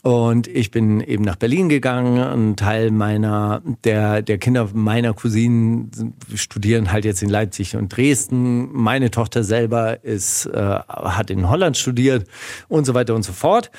Und 0.08 0.48
ich 0.48 0.72
bin 0.72 1.02
eben 1.02 1.26
nach 1.26 1.36
Berlin 1.36 1.68
gegangen. 1.68 2.18
Ein 2.18 2.56
Teil 2.56 2.92
meiner, 2.92 3.62
der, 3.84 4.22
der 4.22 4.38
Kinder 4.38 4.70
meiner 4.74 5.14
Cousinen 5.14 5.92
studieren 6.34 6.94
halt 6.94 7.04
jetzt 7.04 7.22
in 7.22 7.28
Leipzig 7.28 7.76
und 7.76 7.90
Dresden. 7.90 8.72
Meine 8.72 9.12
Tochter 9.12 9.44
selber 9.44 10.06
ist, 10.06 10.46
äh, 10.46 10.80
hat 10.88 11.30
in 11.30 11.50
Holland 11.50 11.76
studiert 11.76 12.26
und 12.70 12.86
so 12.86 12.94
weiter 12.94 13.16
und 13.16 13.24
so 13.24 13.34
fort. 13.34 13.70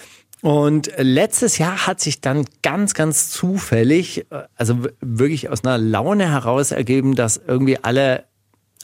Und 0.42 0.92
letztes 0.98 1.56
Jahr 1.56 1.86
hat 1.86 1.98
sich 1.98 2.20
dann 2.20 2.44
ganz, 2.60 2.92
ganz 2.92 3.30
zufällig, 3.30 4.26
äh, 4.30 4.42
also 4.54 4.80
wirklich 5.00 5.48
aus 5.48 5.64
einer 5.64 5.78
Laune 5.78 6.30
heraus 6.30 6.72
ergeben, 6.72 7.14
dass 7.14 7.38
irgendwie 7.38 7.78
alle 7.82 8.24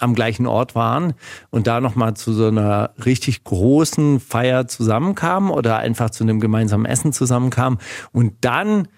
am 0.01 0.15
gleichen 0.15 0.47
Ort 0.47 0.75
waren 0.75 1.15
und 1.51 1.67
da 1.67 1.81
nochmal 1.81 2.15
zu 2.15 2.33
so 2.33 2.49
einer 2.49 2.91
richtig 3.05 3.45
großen 3.45 4.21
Feier 4.21 4.67
zusammenkamen 4.67 5.51
oder 5.51 5.79
einfach 5.79 6.11
zu 6.11 6.25
einem 6.25 6.41
gemeinsamen 6.41 6.87
Essen 6.87 7.13
zusammenkamen. 7.13 7.79
Und 8.13 8.35
dann 8.41 8.89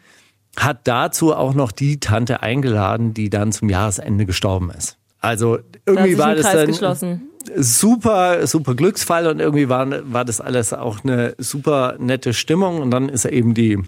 hat 0.57 0.89
dazu 0.89 1.35
auch 1.35 1.55
noch 1.55 1.71
die 1.71 2.01
Tante 2.01 2.43
eingeladen, 2.43 3.15
die 3.15 3.31
dann 3.31 3.53
zum 3.53 3.69
Jahresende 3.69 4.27
gestorben 4.27 4.71
ist. 4.71 4.97
Also 5.21 5.59
irgendwie 5.85 6.19
war 6.19 6.35
das 6.35 6.53
dann 6.53 6.67
geschlossen. 6.69 7.31
super, 7.57 8.47
super 8.47 8.75
Glücksfall 8.75 9.27
und 9.27 9.41
irgendwie 9.41 9.69
war, 9.69 9.89
war 10.13 10.25
das 10.25 10.41
alles 10.41 10.73
auch 10.73 11.05
eine 11.05 11.35
super 11.39 11.97
nette 11.99 12.33
Stimmung 12.33 12.81
und 12.81 12.91
dann 12.91 13.09
ist 13.09 13.25
eben 13.25 13.55
die 13.55 13.83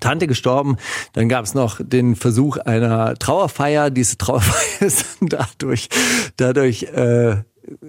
Tante 0.00 0.26
gestorben. 0.26 0.76
Dann 1.12 1.28
gab 1.28 1.44
es 1.44 1.54
noch 1.54 1.80
den 1.82 2.16
Versuch 2.16 2.56
einer 2.58 3.14
Trauerfeier. 3.14 3.90
Diese 3.90 4.18
Trauerfeier 4.18 4.80
ist 4.86 5.04
dann 5.20 5.28
dadurch, 5.28 5.88
dadurch 6.36 6.84
äh, 6.84 7.36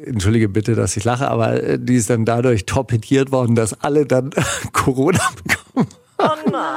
entschuldige 0.05 0.49
bitte, 0.49 0.75
dass 0.75 0.97
ich 0.97 1.03
lache, 1.03 1.27
aber 1.29 1.61
äh, 1.61 1.79
die 1.79 1.95
ist 1.95 2.09
dann 2.09 2.25
dadurch 2.25 2.65
torpediert 2.65 3.31
worden, 3.31 3.55
dass 3.55 3.81
alle 3.81 4.05
dann 4.05 4.31
Corona 4.73 5.21
bekommen. 5.43 5.87
Oh 6.19 6.49
nein. 6.51 6.76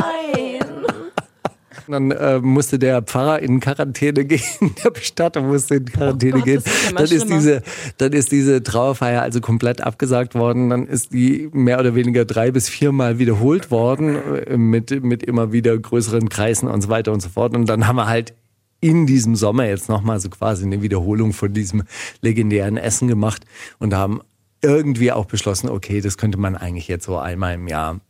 Dann 1.90 2.10
äh, 2.10 2.38
musste 2.40 2.78
der 2.78 3.02
Pfarrer 3.02 3.40
in 3.40 3.60
Quarantäne 3.60 4.24
gehen, 4.26 4.74
der 4.84 4.90
Bestatter 4.90 5.42
musste 5.42 5.76
in 5.76 5.84
Quarantäne 5.86 6.34
Oh 6.34 6.38
Gott, 6.38 6.44
gehen. 6.44 6.58
ist 6.58 6.90
ja 6.90 6.92
dann, 6.96 7.04
ist 7.04 7.28
diese, 7.30 7.62
dann 7.98 8.12
ist 8.12 8.32
diese 8.32 8.62
Trauerfeier 8.62 9.22
also 9.22 9.40
komplett 9.40 9.80
abgesagt 9.80 10.34
worden. 10.34 10.70
Dann 10.70 10.86
ist 10.86 11.12
die 11.12 11.48
mehr 11.52 11.78
oder 11.78 11.94
weniger 11.94 12.24
drei 12.24 12.50
bis 12.50 12.68
viermal 12.68 13.18
wiederholt 13.18 13.70
worden 13.70 14.16
äh, 14.16 14.56
mit, 14.56 15.02
mit 15.02 15.22
immer 15.22 15.52
wieder 15.52 15.76
größeren 15.76 16.28
Kreisen 16.28 16.68
und 16.68 16.82
so 16.82 16.88
weiter 16.88 17.12
und 17.12 17.20
so 17.20 17.28
fort. 17.28 17.54
Und 17.54 17.66
dann 17.68 17.86
haben 17.86 17.96
wir 17.96 18.06
halt 18.06 18.34
in 18.80 19.06
diesem 19.06 19.36
Sommer 19.36 19.66
jetzt 19.66 19.88
nochmal 19.88 20.20
so 20.20 20.30
quasi 20.30 20.64
eine 20.64 20.82
Wiederholung 20.82 21.32
von 21.32 21.52
diesem 21.52 21.82
legendären 22.22 22.76
Essen 22.76 23.08
gemacht 23.08 23.44
und 23.78 23.94
haben 23.94 24.20
irgendwie 24.62 25.12
auch 25.12 25.26
beschlossen, 25.26 25.68
okay, 25.68 26.00
das 26.00 26.18
könnte 26.18 26.38
man 26.38 26.56
eigentlich 26.56 26.88
jetzt 26.88 27.04
so 27.04 27.18
einmal 27.18 27.54
im 27.54 27.68
Jahr 27.68 28.00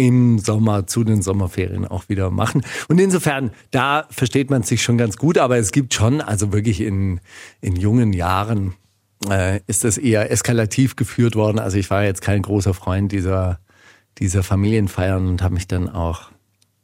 im 0.00 0.38
Sommer 0.38 0.86
zu 0.86 1.04
den 1.04 1.20
Sommerferien 1.20 1.86
auch 1.86 2.08
wieder 2.08 2.30
machen. 2.30 2.62
Und 2.88 2.98
insofern, 2.98 3.50
da 3.70 4.06
versteht 4.08 4.48
man 4.48 4.62
sich 4.62 4.82
schon 4.82 4.96
ganz 4.96 5.18
gut, 5.18 5.36
aber 5.36 5.58
es 5.58 5.72
gibt 5.72 5.92
schon, 5.92 6.22
also 6.22 6.54
wirklich 6.54 6.80
in, 6.80 7.20
in 7.60 7.76
jungen 7.76 8.14
Jahren 8.14 8.72
äh, 9.28 9.60
ist 9.66 9.84
das 9.84 9.98
eher 9.98 10.30
eskalativ 10.30 10.96
geführt 10.96 11.36
worden. 11.36 11.58
Also 11.58 11.76
ich 11.76 11.90
war 11.90 12.02
jetzt 12.02 12.22
kein 12.22 12.40
großer 12.40 12.72
Freund 12.72 13.12
dieser, 13.12 13.60
dieser 14.16 14.42
Familienfeiern 14.42 15.28
und 15.28 15.42
habe 15.42 15.52
mich 15.52 15.68
dann 15.68 15.90
auch 15.90 16.30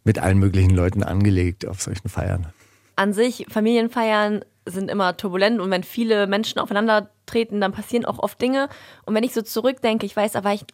mit 0.04 0.18
allen 0.18 0.37
möglichen 0.37 0.73
Leuten 0.73 1.02
angelegt 1.02 1.66
auf 1.66 1.80
solchen 1.80 2.11
Feiern. 2.11 2.49
An 2.96 3.14
sich, 3.14 3.46
Familienfeiern 3.49 4.44
sind 4.66 4.90
immer 4.90 5.16
turbulent 5.16 5.58
und 5.58 5.70
wenn 5.70 5.85
viele 5.85 6.26
Menschen 6.26 6.58
aufeinandertreten, 6.58 7.62
dann 7.62 7.73
passieren 7.73 8.04
auch 8.04 8.18
oft 8.18 8.38
Dinge. 8.42 8.68
Und 9.06 9.14
wenn 9.14 9.25
ich 9.25 9.32
so 9.32 9.40
zurückdenke, 9.40 10.04
ich 10.04 10.14
weiß, 10.14 10.32
da 10.32 10.44
war 10.44 10.52
ich 10.52 10.66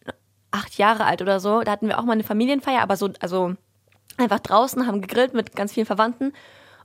acht 0.53 0.77
Jahre 0.77 1.05
alt 1.05 1.21
oder 1.21 1.39
so, 1.39 1.61
da 1.61 1.71
hatten 1.71 1.87
wir 1.87 1.99
auch 1.99 2.03
mal 2.03 2.13
eine 2.13 2.23
Familienfeier, 2.23 2.81
aber 2.81 2.95
so, 2.95 3.09
also 3.19 3.55
einfach 4.17 4.39
draußen, 4.39 4.85
haben 4.85 5.01
gegrillt 5.01 5.33
mit 5.33 5.55
ganz 5.55 5.73
vielen 5.73 5.85
Verwandten. 5.85 6.31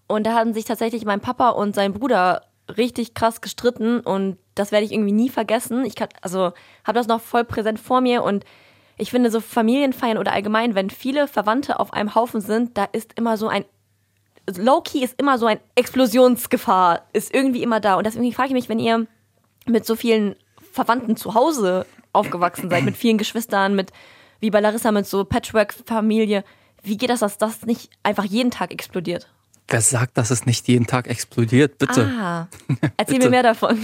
Und 0.06 0.26
da 0.26 0.34
haben 0.34 0.54
sich 0.54 0.64
tatsächlich 0.64 1.04
mein 1.04 1.20
Papa 1.20 1.50
und 1.50 1.74
sein 1.74 1.92
Bruder 1.92 2.42
richtig 2.76 3.14
krass 3.14 3.40
gestritten 3.40 4.00
und 4.00 4.38
das 4.54 4.72
werde 4.72 4.84
ich 4.84 4.92
irgendwie 4.92 5.12
nie 5.12 5.28
vergessen. 5.28 5.84
Ich 5.84 5.94
kann, 5.94 6.08
also 6.22 6.52
habe 6.84 6.98
das 6.98 7.06
noch 7.06 7.20
voll 7.20 7.44
präsent 7.44 7.78
vor 7.78 8.00
mir 8.00 8.22
und 8.22 8.44
ich 8.96 9.10
finde 9.10 9.30
so 9.30 9.40
Familienfeiern 9.40 10.18
oder 10.18 10.32
allgemein, 10.32 10.74
wenn 10.74 10.90
viele 10.90 11.28
Verwandte 11.28 11.78
auf 11.78 11.92
einem 11.92 12.14
Haufen 12.14 12.40
sind, 12.40 12.76
da 12.76 12.84
ist 12.84 13.12
immer 13.16 13.36
so 13.36 13.48
ein 13.48 13.64
Low-Key 14.56 15.04
ist 15.04 15.20
immer 15.20 15.36
so 15.36 15.44
ein 15.44 15.60
Explosionsgefahr, 15.74 17.02
ist 17.12 17.34
irgendwie 17.34 17.62
immer 17.62 17.80
da. 17.80 17.96
Und 17.96 18.06
deswegen 18.06 18.32
frage 18.32 18.48
ich 18.48 18.54
mich, 18.54 18.70
wenn 18.70 18.78
ihr 18.78 19.06
mit 19.66 19.84
so 19.84 19.94
vielen 19.94 20.36
Verwandten 20.72 21.16
zu 21.16 21.34
Hause 21.34 21.84
aufgewachsen 22.12 22.70
seid, 22.70 22.84
mit 22.84 22.96
vielen 22.96 23.18
Geschwistern, 23.18 23.74
mit, 23.74 23.92
wie 24.40 24.50
bei 24.50 24.60
Larissa, 24.60 24.92
mit 24.92 25.06
so 25.06 25.24
Patchwork-Familie, 25.24 26.44
wie 26.82 26.96
geht 26.96 27.10
das, 27.10 27.20
dass 27.20 27.38
das 27.38 27.66
nicht 27.66 27.90
einfach 28.02 28.24
jeden 28.24 28.50
Tag 28.50 28.72
explodiert? 28.72 29.28
Wer 29.68 29.80
sagt, 29.82 30.16
dass 30.16 30.30
es 30.30 30.46
nicht 30.46 30.66
jeden 30.68 30.86
Tag 30.86 31.08
explodiert? 31.08 31.78
Bitte. 31.78 32.06
Ah, 32.06 32.48
erzähl 32.96 33.16
Bitte. 33.16 33.26
mir 33.26 33.30
mehr 33.30 33.42
davon. 33.42 33.78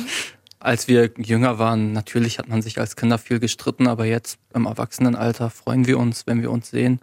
Als 0.59 0.89
wir 0.89 1.11
jünger 1.19 1.59
waren, 1.59 1.93
natürlich 1.93 2.39
hat 2.39 2.49
man 2.49 2.63
sich 2.63 2.79
als 2.79 2.97
Kinder 2.97 3.19
viel 3.19 3.39
gestritten, 3.39 3.87
aber 3.87 4.07
jetzt 4.07 4.39
im 4.55 4.65
Erwachsenenalter 4.65 5.51
freuen 5.51 5.87
wir 5.87 5.99
uns, 5.99 6.27
wenn 6.27 6.41
wir 6.41 6.51
uns 6.51 6.71
sehen. 6.71 7.01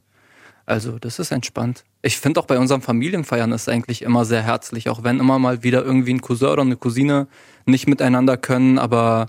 Also 0.65 0.97
das 0.97 1.19
ist 1.19 1.31
entspannt. 1.31 1.83
Ich 2.01 2.17
finde 2.17 2.39
auch 2.39 2.47
bei 2.47 2.57
unseren 2.57 2.81
Familienfeiern 2.81 3.51
ist 3.51 3.69
eigentlich 3.69 4.01
immer 4.01 4.25
sehr 4.25 4.41
herzlich, 4.41 4.89
auch 4.89 5.03
wenn 5.03 5.19
immer 5.19 5.37
mal 5.37 5.61
wieder 5.61 5.83
irgendwie 5.83 6.13
ein 6.13 6.21
Cousin 6.21 6.47
oder 6.47 6.61
eine 6.63 6.75
Cousine 6.75 7.27
nicht 7.65 7.87
miteinander 7.87 8.37
können, 8.37 8.79
aber 8.79 9.27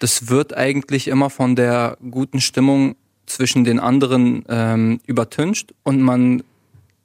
das 0.00 0.28
wird 0.28 0.56
eigentlich 0.56 1.08
immer 1.08 1.30
von 1.30 1.54
der 1.54 1.96
guten 2.10 2.40
Stimmung 2.40 2.96
zwischen 3.26 3.64
den 3.64 3.78
anderen 3.78 4.44
ähm, 4.48 5.00
übertüncht 5.06 5.74
und 5.84 6.00
man 6.00 6.42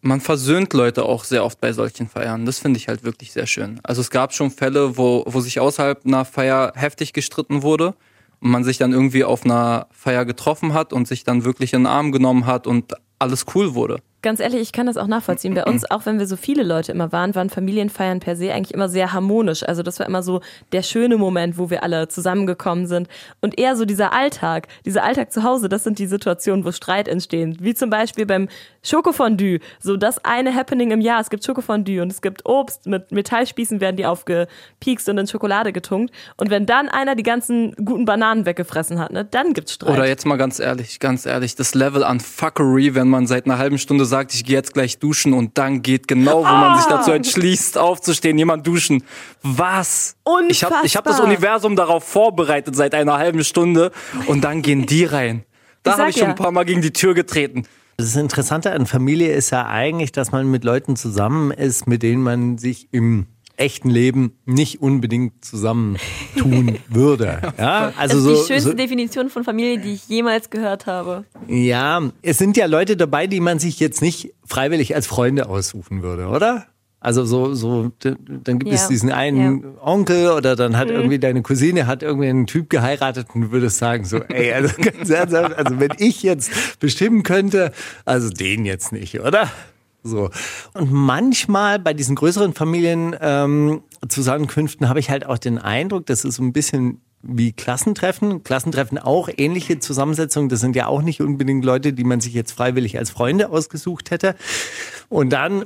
man 0.01 0.21
versöhnt 0.21 0.71
Leute 0.73 1.03
auch 1.03 1.23
sehr 1.23 1.43
oft 1.43 1.59
bei 1.59 1.73
solchen 1.73 2.07
Feiern. 2.07 2.45
Das 2.45 2.59
finde 2.59 2.77
ich 2.77 2.87
halt 2.87 3.03
wirklich 3.03 3.31
sehr 3.31 3.47
schön. 3.47 3.79
Also 3.81 4.01
es 4.01 4.11
gab 4.11 4.33
schon 4.33 4.51
Fälle, 4.51 4.97
wo, 4.97 5.23
wo 5.25 5.39
sich 5.41 5.59
außerhalb 5.59 6.05
einer 6.05 6.25
Feier 6.25 6.73
heftig 6.75 7.11
gestritten 7.11 7.63
wurde 7.63 7.95
und 8.39 8.51
man 8.51 8.63
sich 8.63 8.77
dann 8.77 8.93
irgendwie 8.93 9.23
auf 9.23 9.45
einer 9.45 9.87
Feier 9.89 10.23
getroffen 10.25 10.73
hat 10.73 10.93
und 10.93 11.07
sich 11.07 11.23
dann 11.23 11.43
wirklich 11.43 11.73
in 11.73 11.81
den 11.81 11.87
Arm 11.87 12.11
genommen 12.11 12.45
hat 12.45 12.67
und 12.67 12.93
alles 13.17 13.45
cool 13.55 13.73
wurde. 13.73 13.97
Ganz 14.25 14.39
ehrlich, 14.39 14.59
ich 14.59 14.71
kann 14.71 14.87
das 14.87 14.97
auch 14.97 15.05
nachvollziehen. 15.05 15.53
Bei 15.53 15.65
uns, 15.65 15.91
auch 15.91 16.07
wenn 16.07 16.17
wir 16.17 16.25
so 16.25 16.35
viele 16.35 16.63
Leute 16.63 16.91
immer 16.91 17.11
waren, 17.11 17.35
waren 17.35 17.51
Familienfeiern 17.51 18.21
per 18.21 18.35
se 18.35 18.51
eigentlich 18.51 18.73
immer 18.73 18.89
sehr 18.89 19.13
harmonisch. 19.13 19.61
Also 19.61 19.83
das 19.83 19.99
war 19.99 20.07
immer 20.07 20.23
so 20.23 20.41
der 20.71 20.81
schöne 20.81 21.17
Moment, 21.17 21.59
wo 21.59 21.69
wir 21.69 21.83
alle 21.83 22.07
zusammengekommen 22.07 22.87
sind. 22.87 23.07
Und 23.41 23.59
eher 23.59 23.75
so 23.75 23.85
dieser 23.85 24.13
Alltag, 24.13 24.67
dieser 24.83 25.03
Alltag 25.03 25.31
zu 25.31 25.43
Hause, 25.43 25.69
das 25.69 25.83
sind 25.83 25.99
die 25.99 26.07
Situationen, 26.07 26.65
wo 26.65 26.71
Streit 26.71 27.07
entstehen. 27.07 27.57
Wie 27.59 27.75
zum 27.75 27.91
Beispiel 27.91 28.25
beim 28.25 28.47
Schokofondue. 28.81 29.59
So 29.79 29.95
das 29.95 30.25
eine 30.25 30.55
Happening 30.55 30.89
im 30.89 31.01
Jahr. 31.01 31.21
Es 31.21 31.29
gibt 31.29 31.45
Schokofondue 31.45 32.01
und 32.01 32.11
es 32.11 32.23
gibt 32.23 32.47
Obst. 32.47 32.87
Mit 32.87 33.11
Metallspießen 33.11 33.79
werden 33.79 33.95
die 33.95 34.07
aufgepiekst 34.07 35.07
und 35.07 35.19
in 35.19 35.27
Schokolade 35.27 35.71
getunkt. 35.71 36.11
Und 36.37 36.49
wenn 36.49 36.65
dann 36.65 36.89
einer 36.89 37.13
die 37.13 37.21
ganzen 37.21 37.75
guten 37.75 38.05
Bananen 38.05 38.47
weggefressen 38.47 38.99
hat, 38.99 39.11
ne, 39.11 39.23
dann 39.23 39.53
gibt's 39.53 39.73
Streit. 39.73 39.93
Oder 39.93 40.07
jetzt 40.07 40.25
mal 40.25 40.37
ganz 40.37 40.59
ehrlich, 40.59 40.99
ganz 40.99 41.27
ehrlich, 41.27 41.55
das 41.55 41.75
Level 41.75 42.03
an 42.03 42.19
Fuckery, 42.19 42.95
wenn 42.95 43.07
man 43.07 43.27
seit 43.27 43.45
einer 43.45 43.59
halben 43.59 43.77
Stunde 43.77 44.05
sagt, 44.05 44.14
ich 44.21 44.43
gehe 44.43 44.55
jetzt 44.55 44.73
gleich 44.73 44.99
duschen 44.99 45.33
und 45.33 45.57
dann 45.57 45.81
geht 45.81 46.07
genau, 46.07 46.39
wo 46.39 46.43
man 46.43 46.77
sich 46.77 46.85
dazu 46.87 47.11
entschließt, 47.11 47.77
aufzustehen, 47.77 48.37
jemand 48.37 48.65
duschen. 48.65 49.03
Was? 49.41 50.15
Ich 50.49 50.63
habe 50.63 50.75
ich 50.83 50.95
hab 50.95 51.03
das 51.03 51.19
Unfassbar. 51.19 51.25
Universum 51.25 51.75
darauf 51.75 52.03
vorbereitet 52.03 52.75
seit 52.75 52.93
einer 52.93 53.17
halben 53.17 53.43
Stunde 53.43 53.91
und 54.27 54.43
dann 54.43 54.61
gehen 54.61 54.85
die 54.85 55.05
rein. 55.05 55.43
Da 55.83 55.97
habe 55.97 56.09
ich 56.09 56.15
schon 56.15 56.25
ja. 56.25 56.29
ein 56.29 56.35
paar 56.35 56.51
Mal 56.51 56.65
gegen 56.65 56.81
die 56.81 56.93
Tür 56.93 57.13
getreten. 57.13 57.63
Das 57.97 58.15
Interessante 58.15 58.71
an 58.71 58.87
Familie 58.87 59.33
ist 59.33 59.51
ja 59.51 59.67
eigentlich, 59.67 60.11
dass 60.11 60.31
man 60.31 60.49
mit 60.49 60.63
Leuten 60.63 60.95
zusammen 60.95 61.51
ist, 61.51 61.87
mit 61.87 62.03
denen 62.03 62.23
man 62.23 62.57
sich 62.57 62.89
im 62.91 63.27
echten 63.57 63.89
Leben 63.89 64.33
nicht 64.45 64.81
unbedingt 64.81 65.43
zusammentun 65.43 66.77
würde. 66.89 67.41
Ja, 67.57 67.93
also 67.97 68.15
Das 68.15 68.15
ist 68.15 68.23
so, 68.23 68.29
die 68.47 68.47
schönste 68.53 68.69
so, 68.71 68.75
Definition 68.75 69.29
von 69.29 69.43
Familie, 69.43 69.79
die 69.79 69.93
ich 69.93 70.07
jemals 70.07 70.49
gehört 70.49 70.85
habe. 70.85 71.25
ja, 71.47 72.01
es 72.21 72.37
sind 72.37 72.57
ja 72.57 72.65
Leute 72.65 72.97
dabei, 72.97 73.27
die 73.27 73.39
man 73.39 73.59
sich 73.59 73.79
jetzt 73.79 74.01
nicht 74.01 74.33
freiwillig 74.45 74.95
als 74.95 75.07
Freunde 75.07 75.47
aussuchen 75.49 76.01
würde, 76.03 76.27
oder? 76.27 76.65
Also 77.01 77.23
so, 77.23 77.53
so, 77.53 77.91
dann 77.99 78.57
gibt 78.57 78.73
es 78.73 78.83
Ja. 78.83 78.87
diesen 78.87 79.11
einen 79.11 79.77
Onkel 79.79 80.31
oder 80.31 80.55
dann 80.55 80.75
hat 80.75 80.89
irgendwie 80.89 81.19
deine 81.19 81.43
Cousine 81.43 81.85
hat 81.85 82.01
irgendwie 82.01 82.29
einen 82.29 82.47
Typ 82.47 82.67
geheiratet 82.71 83.27
und 83.35 83.41
du 83.41 83.51
würdest 83.51 83.77
sagen 83.77 84.05
so, 84.05 84.17
ey, 84.23 84.51
also 84.53 84.73
ganz 84.81 85.07
ernsthaft, 85.11 85.55
also 85.55 85.79
wenn 85.79 85.91
ich 85.99 86.23
jetzt 86.23 86.79
bestimmen 86.79 87.21
könnte, 87.21 87.71
also 88.05 88.29
den 88.31 88.65
jetzt 88.65 88.91
nicht, 88.91 89.19
oder? 89.19 89.51
So. 90.05 90.29
Und 90.73 90.91
manchmal 90.91 91.79
bei 91.79 91.93
diesen 91.93 92.15
größeren 92.15 92.53
Familien 92.53 93.15
ähm, 93.19 93.81
Zusammenkünften 94.07 94.87
habe 94.87 94.99
ich 94.99 95.09
halt 95.09 95.25
auch 95.25 95.39
den 95.39 95.57
Eindruck, 95.57 96.05
das 96.05 96.23
ist 96.23 96.35
so 96.35 96.43
ein 96.43 96.53
bisschen 96.53 97.01
wie 97.23 97.51
Klassentreffen. 97.51 98.43
Klassentreffen 98.43 98.99
auch 98.99 99.29
ähnliche 99.35 99.79
Zusammensetzungen. 99.79 100.47
Das 100.47 100.59
sind 100.59 100.75
ja 100.75 100.85
auch 100.85 101.01
nicht 101.01 101.21
unbedingt 101.21 101.65
Leute, 101.65 101.91
die 101.91 102.03
man 102.03 102.21
sich 102.21 102.35
jetzt 102.35 102.51
freiwillig 102.51 102.99
als 102.99 103.09
Freunde 103.09 103.49
ausgesucht 103.49 104.11
hätte. 104.11 104.35
Und 105.09 105.31
dann 105.31 105.65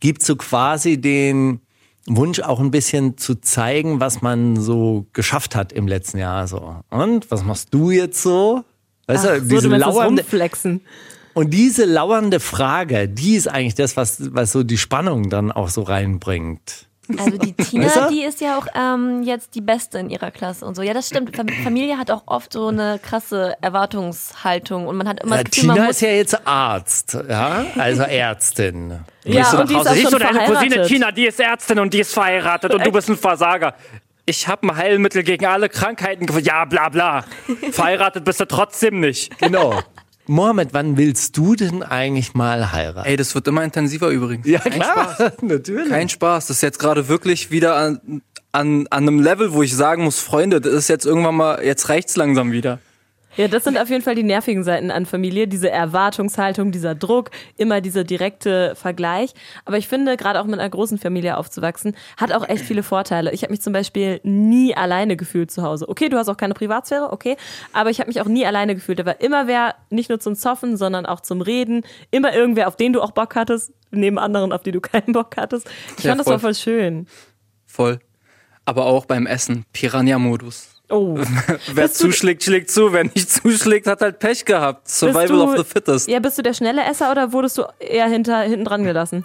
gibt 0.00 0.22
so 0.22 0.36
quasi 0.36 0.98
den 0.98 1.60
Wunsch 2.06 2.40
auch 2.40 2.60
ein 2.60 2.70
bisschen 2.70 3.18
zu 3.18 3.34
zeigen, 3.34 4.00
was 4.00 4.22
man 4.22 4.56
so 4.56 5.06
geschafft 5.12 5.54
hat 5.54 5.72
im 5.72 5.88
letzten 5.88 6.18
Jahr 6.18 6.46
so. 6.46 6.76
Und 6.88 7.30
was 7.30 7.44
machst 7.44 7.74
du 7.74 7.90
jetzt 7.90 8.22
so? 8.22 8.64
Weißt 9.06 9.26
Ach, 9.26 9.34
du, 9.34 9.40
so, 9.40 9.48
diese 9.48 9.62
du 9.62 9.68
meinst 9.68 9.86
das 9.86 9.94
lauernde, 9.94 10.22
Rumflexen. 10.22 10.80
Und 11.36 11.50
diese 11.50 11.84
lauernde 11.84 12.40
Frage, 12.40 13.08
die 13.08 13.36
ist 13.36 13.46
eigentlich 13.46 13.74
das, 13.76 13.96
was, 13.96 14.34
was 14.34 14.50
so 14.52 14.62
die 14.64 14.78
Spannung 14.78 15.30
dann 15.30 15.52
auch 15.52 15.68
so 15.68 15.82
reinbringt. 15.82 16.86
Also 17.18 17.38
die 17.38 17.52
Tina, 17.52 18.08
die 18.08 18.22
ist 18.24 18.40
ja 18.40 18.58
auch 18.58 18.66
ähm, 18.74 19.22
jetzt 19.22 19.54
die 19.54 19.60
Beste 19.60 19.98
in 20.00 20.10
ihrer 20.10 20.32
Klasse 20.32 20.66
und 20.66 20.74
so. 20.74 20.82
Ja, 20.82 20.92
das 20.92 21.06
stimmt. 21.06 21.36
Fam- 21.36 21.46
Familie 21.62 21.98
hat 21.98 22.10
auch 22.10 22.24
oft 22.26 22.52
so 22.52 22.66
eine 22.66 22.98
krasse 23.00 23.54
Erwartungshaltung 23.60 24.88
und 24.88 24.96
man 24.96 25.08
hat 25.08 25.22
immer 25.22 25.36
Ja, 25.36 25.44
das 25.44 25.52
Gefühl, 25.52 25.74
Tina 25.74 25.86
ist 25.86 26.00
ja 26.00 26.08
jetzt 26.08 26.46
Arzt, 26.46 27.16
ja, 27.28 27.64
also 27.78 28.02
Ärztin. 28.02 28.98
Ja, 29.24 29.50
du 29.52 29.60
und 29.60 29.70
die 29.70 29.74
ist 29.76 29.86
auch 29.88 30.10
schon 30.10 30.18
deine 30.20 30.52
Cousine. 30.52 30.86
Tina, 30.86 31.12
die 31.12 31.26
ist 31.26 31.38
Ärztin 31.38 31.78
und 31.78 31.94
die 31.94 32.00
ist 32.00 32.12
verheiratet 32.12 32.74
und 32.74 32.84
du 32.84 32.90
bist 32.90 33.08
ein 33.08 33.16
Versager. 33.16 33.74
Ich 34.24 34.48
habe 34.48 34.66
ein 34.66 34.76
Heilmittel 34.76 35.22
gegen 35.22 35.46
alle 35.46 35.68
Krankheiten 35.68 36.26
gefunden. 36.26 36.48
Ja, 36.48 36.64
bla 36.64 36.88
bla. 36.88 37.24
Verheiratet 37.70 38.24
bist 38.24 38.40
du 38.40 38.44
trotzdem 38.46 38.98
nicht. 38.98 39.38
Genau. 39.38 39.78
Mohammed, 40.28 40.72
wann 40.72 40.96
willst 40.96 41.36
du 41.36 41.54
denn 41.54 41.82
eigentlich 41.82 42.34
mal 42.34 42.72
heiraten? 42.72 43.08
Ey, 43.08 43.16
das 43.16 43.34
wird 43.34 43.46
immer 43.48 43.62
intensiver 43.62 44.08
übrigens. 44.08 44.46
ja, 44.46 44.58
Kein 44.60 44.72
klar, 44.72 45.14
Spaß. 45.14 45.32
natürlich. 45.42 45.88
Kein 45.88 46.08
Spaß. 46.08 46.46
Das 46.48 46.56
ist 46.58 46.62
jetzt 46.62 46.78
gerade 46.78 47.08
wirklich 47.08 47.50
wieder 47.50 47.76
an, 47.76 48.22
an, 48.52 48.86
an 48.90 49.02
einem 49.08 49.20
Level, 49.20 49.52
wo 49.52 49.62
ich 49.62 49.74
sagen 49.74 50.04
muss, 50.04 50.18
Freunde, 50.18 50.60
das 50.60 50.72
ist 50.72 50.88
jetzt 50.88 51.06
irgendwann 51.06 51.36
mal, 51.36 51.64
jetzt 51.64 51.88
reicht's 51.88 52.16
langsam 52.16 52.52
wieder. 52.52 52.78
Ja, 53.36 53.48
das 53.48 53.64
sind 53.64 53.78
auf 53.78 53.88
jeden 53.90 54.02
Fall 54.02 54.14
die 54.14 54.22
nervigen 54.22 54.64
Seiten 54.64 54.90
an 54.90 55.06
Familie, 55.06 55.46
diese 55.48 55.70
Erwartungshaltung, 55.70 56.72
dieser 56.72 56.94
Druck, 56.94 57.30
immer 57.56 57.80
dieser 57.80 58.04
direkte 58.04 58.74
Vergleich. 58.74 59.32
Aber 59.64 59.78
ich 59.78 59.88
finde, 59.88 60.16
gerade 60.16 60.40
auch 60.40 60.44
mit 60.46 60.58
einer 60.58 60.68
großen 60.70 60.98
Familie 60.98 61.36
aufzuwachsen, 61.36 61.96
hat 62.16 62.32
auch 62.32 62.48
echt 62.48 62.64
viele 62.64 62.82
Vorteile. 62.82 63.32
Ich 63.32 63.42
habe 63.42 63.52
mich 63.52 63.60
zum 63.60 63.72
Beispiel 63.72 64.20
nie 64.22 64.74
alleine 64.76 65.16
gefühlt 65.16 65.50
zu 65.50 65.62
Hause. 65.62 65.88
Okay, 65.88 66.08
du 66.08 66.16
hast 66.16 66.28
auch 66.28 66.36
keine 66.36 66.54
Privatsphäre, 66.54 67.12
okay, 67.12 67.36
aber 67.72 67.90
ich 67.90 68.00
habe 68.00 68.08
mich 68.08 68.20
auch 68.20 68.26
nie 68.26 68.46
alleine 68.46 68.74
gefühlt. 68.74 68.98
Da 68.98 69.06
war 69.06 69.20
immer 69.20 69.46
wer, 69.46 69.74
nicht 69.90 70.08
nur 70.08 70.20
zum 70.20 70.34
Zoffen, 70.34 70.76
sondern 70.76 71.06
auch 71.06 71.20
zum 71.20 71.40
Reden, 71.40 71.82
immer 72.10 72.34
irgendwer, 72.34 72.68
auf 72.68 72.76
den 72.76 72.92
du 72.92 73.02
auch 73.02 73.12
Bock 73.12 73.34
hattest, 73.36 73.72
neben 73.90 74.18
anderen, 74.18 74.52
auf 74.52 74.62
die 74.62 74.72
du 74.72 74.80
keinen 74.80 75.12
Bock 75.12 75.36
hattest. 75.36 75.68
Ich 75.98 76.04
Ja, 76.04 76.10
fand 76.10 76.20
das 76.20 76.24
voll. 76.26 76.32
war 76.34 76.40
voll 76.40 76.54
schön. 76.54 77.06
Voll. 77.66 77.98
Aber 78.64 78.86
auch 78.86 79.04
beim 79.04 79.26
Essen. 79.26 79.64
Piranha-Modus. 79.72 80.75
Oh. 80.88 81.18
Wer 81.72 81.84
Bist 81.84 81.98
zuschlägt, 81.98 82.44
schlägt 82.44 82.70
zu. 82.70 82.92
Wer 82.92 83.04
nicht 83.04 83.30
zuschlägt, 83.30 83.86
hat 83.86 84.00
halt 84.00 84.18
Pech 84.18 84.44
gehabt. 84.44 84.88
Survival 84.88 85.26
du- 85.26 85.42
of 85.44 85.56
the 85.56 85.64
fittest. 85.64 86.08
Ja, 86.08 86.20
bist 86.20 86.38
du 86.38 86.42
der 86.42 86.54
schnelle 86.54 86.84
Esser 86.84 87.10
oder 87.10 87.32
wurdest 87.32 87.58
du 87.58 87.64
eher 87.80 88.06
hinter, 88.06 88.40
hinten 88.42 88.64
dran 88.64 88.84
gelassen? 88.84 89.24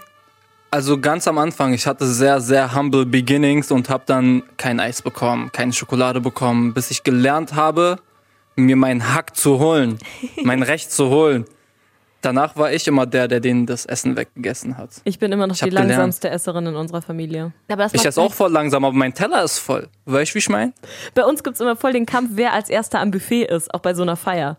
Also 0.72 1.00
ganz 1.00 1.27
am 1.27 1.38
Anfang, 1.38 1.74
ich 1.74 1.86
hatte 1.86 2.06
sehr, 2.08 2.39
sehr 2.39 2.74
humble 2.74 3.06
beginnings 3.06 3.72
und 3.72 3.89
habe 3.89 4.03
dann 4.06 4.44
kein 4.58 4.80
Eis 4.80 5.01
bekommen, 5.01 5.51
keine 5.51 5.74
Schokolade 5.74 6.22
bekommen, 6.22 6.74
bis 6.74 6.91
ich 6.91 7.03
gelernt 7.03 7.56
habe, 7.56 7.98
mir 8.56 8.77
meinen 8.77 9.13
Hack 9.13 9.36
zu 9.36 9.60
holen, 9.60 10.00
mein 10.44 10.63
Recht 10.63 10.91
zu 10.91 11.10
holen. 11.10 11.46
Danach 12.22 12.56
war 12.56 12.72
ich 12.72 12.88
immer 12.88 13.06
der, 13.08 13.28
der 13.28 13.40
denen 13.40 13.66
das 13.66 13.86
Essen 13.86 14.16
weggegessen 14.16 14.78
hat. 14.78 14.90
Ich 15.06 15.18
bin 15.18 15.32
immer 15.32 15.48
noch 15.48 15.56
Ich 15.56 15.62
die 15.62 15.70
gelernt. 15.70 15.90
langsamste 15.90 16.30
Esserin 16.30 16.68
in 16.68 16.75
unserer 16.75 17.01
Familie. 17.01 17.51
Aber 17.68 17.84
das 17.84 17.94
Ich 17.96 18.06
esse 18.06 18.22
auch 18.22 18.34
voll 18.34 18.51
langsam, 18.51 18.86
aber 18.86 18.96
mein 18.96 19.13
Teller 19.13 19.44
ist 19.44 19.58
voll. 19.60 19.88
Weißt 20.06 20.32
du, 20.32 20.36
wie 20.36 20.40
ich 20.40 20.50
meine? 20.50 20.74
Bei 21.16 21.25
uns 21.25 21.44
gibt's 21.44 21.60
immer 21.60 21.75
voll 21.75 21.94
den 21.94 22.06
Kampf, 22.06 22.32
wer 22.34 22.54
als 22.54 22.70
erster 22.70 23.00
am 23.00 23.10
Buffet 23.12 23.44
ist, 23.46 23.74
auch 23.74 23.80
bei 23.80 23.94
so 23.96 24.04
einer 24.04 24.16
Feier. 24.16 24.58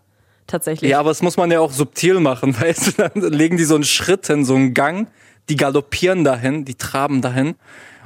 Tatsächlich. 0.49 0.91
Ja, 0.91 0.99
aber 0.99 1.11
das 1.11 1.23
muss 1.23 1.37
man 1.37 1.51
ja 1.53 1.61
auch 1.61 1.71
subtil 1.71 2.19
machen, 2.19 2.61
weißt 2.61 2.99
du? 2.99 3.09
Dann 3.09 3.33
legen 3.33 3.57
die 3.57 3.65
so 3.65 3.77
einen 3.77 3.85
Schritt 3.85 4.27
hin, 4.27 4.45
so 4.45 4.57
einen 4.57 4.75
Gang, 4.75 5.07
die 5.49 5.57
galoppieren 5.57 6.25
dahin, 6.25 6.65
die 6.65 6.75
traben 6.75 7.23
dahin 7.23 7.55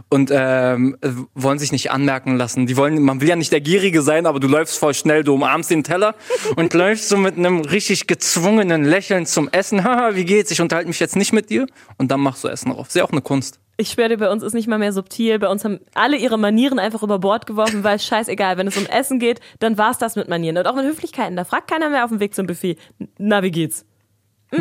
und 0.09 0.31
ähm, 0.33 0.97
äh, 1.01 1.11
wollen 1.35 1.59
sich 1.59 1.73
nicht 1.73 1.91
anmerken 1.91 2.37
lassen. 2.37 2.67
Die 2.67 2.77
wollen, 2.77 3.03
man 3.03 3.21
will 3.21 3.29
ja 3.29 3.37
nicht 3.37 3.53
der 3.53 3.61
Gierige 3.61 4.03
sein, 4.03 4.27
aber 4.27 4.41
du 4.41 4.49
läufst 4.49 4.79
voll 4.79 4.95
schnell, 4.95 5.25
du 5.25 5.35
umarmst 5.35 5.71
den 5.71 5.85
Teller 5.85 6.15
und 6.57 6.73
läufst 6.75 7.09
so 7.09 7.17
mit 7.17 7.37
einem 7.37 7.61
richtig 7.61 8.07
gezwungenen 8.07 8.85
Lächeln 8.85 9.27
zum 9.27 9.49
Essen. 9.51 9.85
Haha, 9.85 10.15
wie 10.15 10.25
geht's? 10.25 10.51
Ich 10.51 10.61
unterhalte 10.61 10.89
mich 10.89 11.01
jetzt 11.01 11.17
nicht 11.17 11.33
mit 11.33 11.51
dir 11.51 11.67
und 11.99 12.11
dann 12.11 12.21
machst 12.21 12.45
du 12.45 12.49
Essen 12.49 12.71
drauf. 12.71 12.89
Ist 12.89 12.97
ja 12.97 13.05
auch 13.05 13.13
eine 13.13 13.23
Kunst. 13.23 13.59
Ich 13.79 13.91
schwöre 13.91 14.09
dir, 14.09 14.17
bei 14.17 14.31
uns 14.31 14.43
ist 14.43 14.55
nicht 14.55 14.69
mal 14.69 14.79
mehr 14.79 14.93
subtil. 14.93 15.39
Bei 15.39 15.49
uns 15.49 15.65
haben 15.65 15.81
alle 15.93 16.17
ihre 16.17 16.39
Manieren 16.39 16.79
einfach 16.79 17.03
über 17.03 17.19
Bord 17.19 17.47
geworfen, 17.47 17.85
weil 17.85 17.99
scheißegal, 17.99 18.57
wenn 18.57 18.67
es 18.67 18.77
um 18.77 18.87
Essen 18.87 19.19
geht, 19.19 19.41
dann 19.59 19.77
war's 19.77 19.99
das 19.99 20.17
mit 20.17 20.29
Manieren. 20.29 20.57
Und 20.57 20.67
auch 20.67 20.75
mit 20.75 20.87
Höflichkeiten. 20.87 21.37
Da 21.37 21.45
fragt 21.45 21.69
keiner 21.69 21.91
mehr 21.91 22.05
auf 22.05 22.11
dem 22.11 22.21
Weg 22.21 22.35
zum 22.35 22.47
Buffet. 22.47 22.79
Na, 23.19 23.43
wie 23.43 23.51
geht's? 23.51 23.85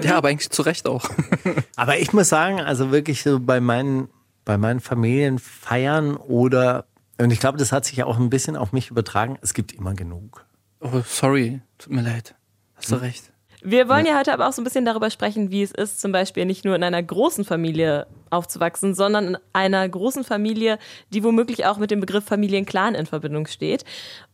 Ja, 0.03 0.17
aber 0.17 0.29
eigentlich 0.29 0.49
zu 0.49 0.63
Recht 0.63 0.87
auch. 0.87 1.09
Aber 1.75 1.97
ich 1.99 2.11
muss 2.11 2.29
sagen, 2.29 2.59
also 2.59 2.91
wirklich 2.91 3.21
so 3.21 3.39
bei 3.39 3.59
meinen, 3.59 4.09
bei 4.45 4.57
meinen 4.57 4.79
Familienfeiern 4.79 6.15
oder, 6.15 6.85
und 7.19 7.31
ich 7.31 7.39
glaube, 7.39 7.57
das 7.57 7.71
hat 7.71 7.85
sich 7.85 7.97
ja 7.97 8.05
auch 8.05 8.17
ein 8.17 8.29
bisschen 8.29 8.55
auf 8.55 8.71
mich 8.71 8.91
übertragen, 8.91 9.37
es 9.41 9.53
gibt 9.53 9.73
immer 9.73 9.93
genug. 9.93 10.45
Oh, 10.79 11.01
sorry, 11.05 11.61
tut 11.77 11.91
mir 11.91 12.03
leid. 12.03 12.35
Hast 12.75 12.91
du 12.91 12.95
recht. 12.95 13.31
Wir 13.67 13.89
wollen 13.89 14.05
ja 14.05 14.15
heute 14.15 14.31
aber 14.31 14.47
auch 14.47 14.53
so 14.53 14.61
ein 14.61 14.63
bisschen 14.63 14.85
darüber 14.85 15.09
sprechen, 15.09 15.49
wie 15.49 15.63
es 15.63 15.71
ist, 15.71 15.99
zum 15.99 16.11
Beispiel 16.11 16.45
nicht 16.45 16.65
nur 16.65 16.75
in 16.75 16.83
einer 16.83 17.01
großen 17.01 17.43
Familie 17.43 18.05
aufzuwachsen, 18.29 18.93
sondern 18.93 19.29
in 19.29 19.37
einer 19.53 19.89
großen 19.89 20.23
Familie, 20.23 20.77
die 21.09 21.23
womöglich 21.23 21.65
auch 21.65 21.79
mit 21.79 21.89
dem 21.89 21.99
Begriff 21.99 22.25
Familienclan 22.25 22.93
in 22.93 23.07
Verbindung 23.07 23.47
steht. 23.47 23.83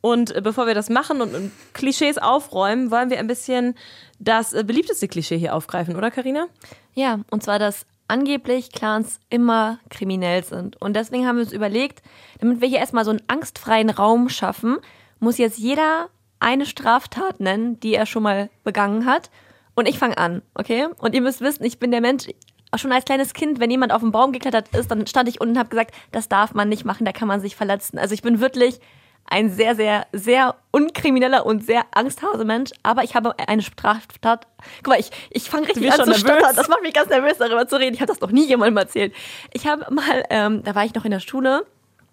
Und 0.02 0.36
äh, 0.36 0.42
bevor 0.42 0.68
wir 0.68 0.74
das 0.74 0.90
machen 0.90 1.22
und 1.22 1.52
Klischees 1.72 2.18
aufräumen, 2.18 2.92
wollen 2.92 3.10
wir 3.10 3.20
ein 3.20 3.28
bisschen 3.28 3.76
das 4.20 4.52
äh, 4.52 4.66
beliebteste 4.66 5.08
Klischee 5.08 5.38
hier 5.38 5.56
aufgreifen, 5.56 5.96
oder 5.96 6.12
Karina? 6.12 6.48
Ja, 6.94 7.22
und 7.30 7.42
zwar, 7.42 7.58
dass 7.58 7.86
angeblich 8.12 8.72
Clans 8.72 9.20
immer 9.30 9.80
kriminell 9.90 10.44
sind. 10.44 10.80
Und 10.82 10.96
deswegen 10.96 11.26
haben 11.26 11.38
wir 11.38 11.44
uns 11.44 11.54
überlegt, 11.54 12.04
damit 12.40 12.62
wir 12.62 12.68
hier 12.68 12.80
erstmal 12.80 13.06
so 13.06 13.12
einen 13.12 13.24
angstfreien 13.28 13.90
Raum 13.90 14.30
schaffen, 14.30 14.78
muss 15.20 15.38
jetzt 15.38 15.58
jeder 15.58 16.10
eine 16.40 16.66
Straftat 16.66 17.40
nennen, 17.40 17.80
die 17.80 17.96
er 17.96 18.06
schon 18.06 18.24
mal 18.24 18.50
begangen 18.64 19.06
hat. 19.06 19.32
Und 19.76 19.88
ich 19.88 19.98
fange 19.98 20.18
an, 20.18 20.42
okay? 20.54 20.88
Und 21.00 21.16
ihr 21.16 21.22
müsst 21.22 21.42
wissen, 21.42 21.64
ich 21.64 21.80
bin 21.80 21.92
der 21.92 22.02
Mensch, 22.02 22.28
schon 22.76 22.92
als 22.92 23.06
kleines 23.06 23.34
Kind, 23.34 23.60
wenn 23.60 23.72
jemand 23.72 23.92
auf 23.92 24.02
den 24.02 24.12
Baum 24.12 24.32
geklettert 24.32 24.76
ist, 24.76 24.92
dann 24.92 25.08
stand 25.08 25.30
ich 25.30 25.40
unten 25.40 25.54
und 25.54 25.60
habe 25.60 25.70
gesagt, 25.70 25.96
das 26.12 26.30
darf 26.30 26.54
man 26.54 26.70
nicht 26.70 26.86
machen, 26.86 27.06
da 27.06 27.12
kann 27.12 27.28
man 27.28 27.42
sich 27.42 27.56
verletzen. 27.56 27.98
Also 27.98 28.14
ich 28.14 28.22
bin 28.22 28.40
wirklich 28.40 28.80
ein 29.26 29.50
sehr, 29.50 29.76
sehr, 29.76 30.08
sehr 30.12 30.56
unkrimineller 30.72 31.46
und 31.46 31.66
sehr 31.66 31.86
Angsthase-Mensch, 31.92 32.72
aber 32.84 33.04
ich 33.04 33.16
habe 33.16 33.34
eine 33.48 33.62
Straftat. 33.62 34.48
Guck 34.84 34.88
mal, 34.88 35.00
ich, 35.00 35.12
ich 35.30 35.50
fange 35.50 35.68
richtig 35.68 35.92
an 35.92 36.06
zu 36.06 36.14
stottern. 36.14 36.56
Das 36.56 36.68
macht 36.68 36.82
mich 36.82 36.94
ganz 36.94 37.10
nervös, 37.10 37.38
darüber 37.38 37.68
zu 37.68 37.78
reden. 37.78 37.94
Ich 37.94 38.02
habe 38.02 38.12
das 38.12 38.20
noch 38.20 38.32
nie 38.32 38.46
jemandem 38.46 38.78
erzählt. 38.78 39.14
Ich 39.54 39.68
habe 39.68 39.86
mal, 39.94 40.24
ähm, 40.30 40.64
da 40.64 40.76
war 40.76 40.86
ich 40.86 40.94
noch 40.94 41.06
in 41.06 41.12
der 41.12 41.22
Schule, 41.22 41.66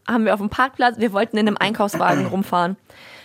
haben 0.07 0.25
wir 0.25 0.35
auf 0.35 0.41
dem 0.41 0.49
Parkplatz, 0.49 0.99
wir 0.99 1.13
wollten 1.13 1.37
in 1.37 1.49
einem 1.49 1.57
Einkaufswagen 1.59 2.27
rumfahren. 2.33 2.77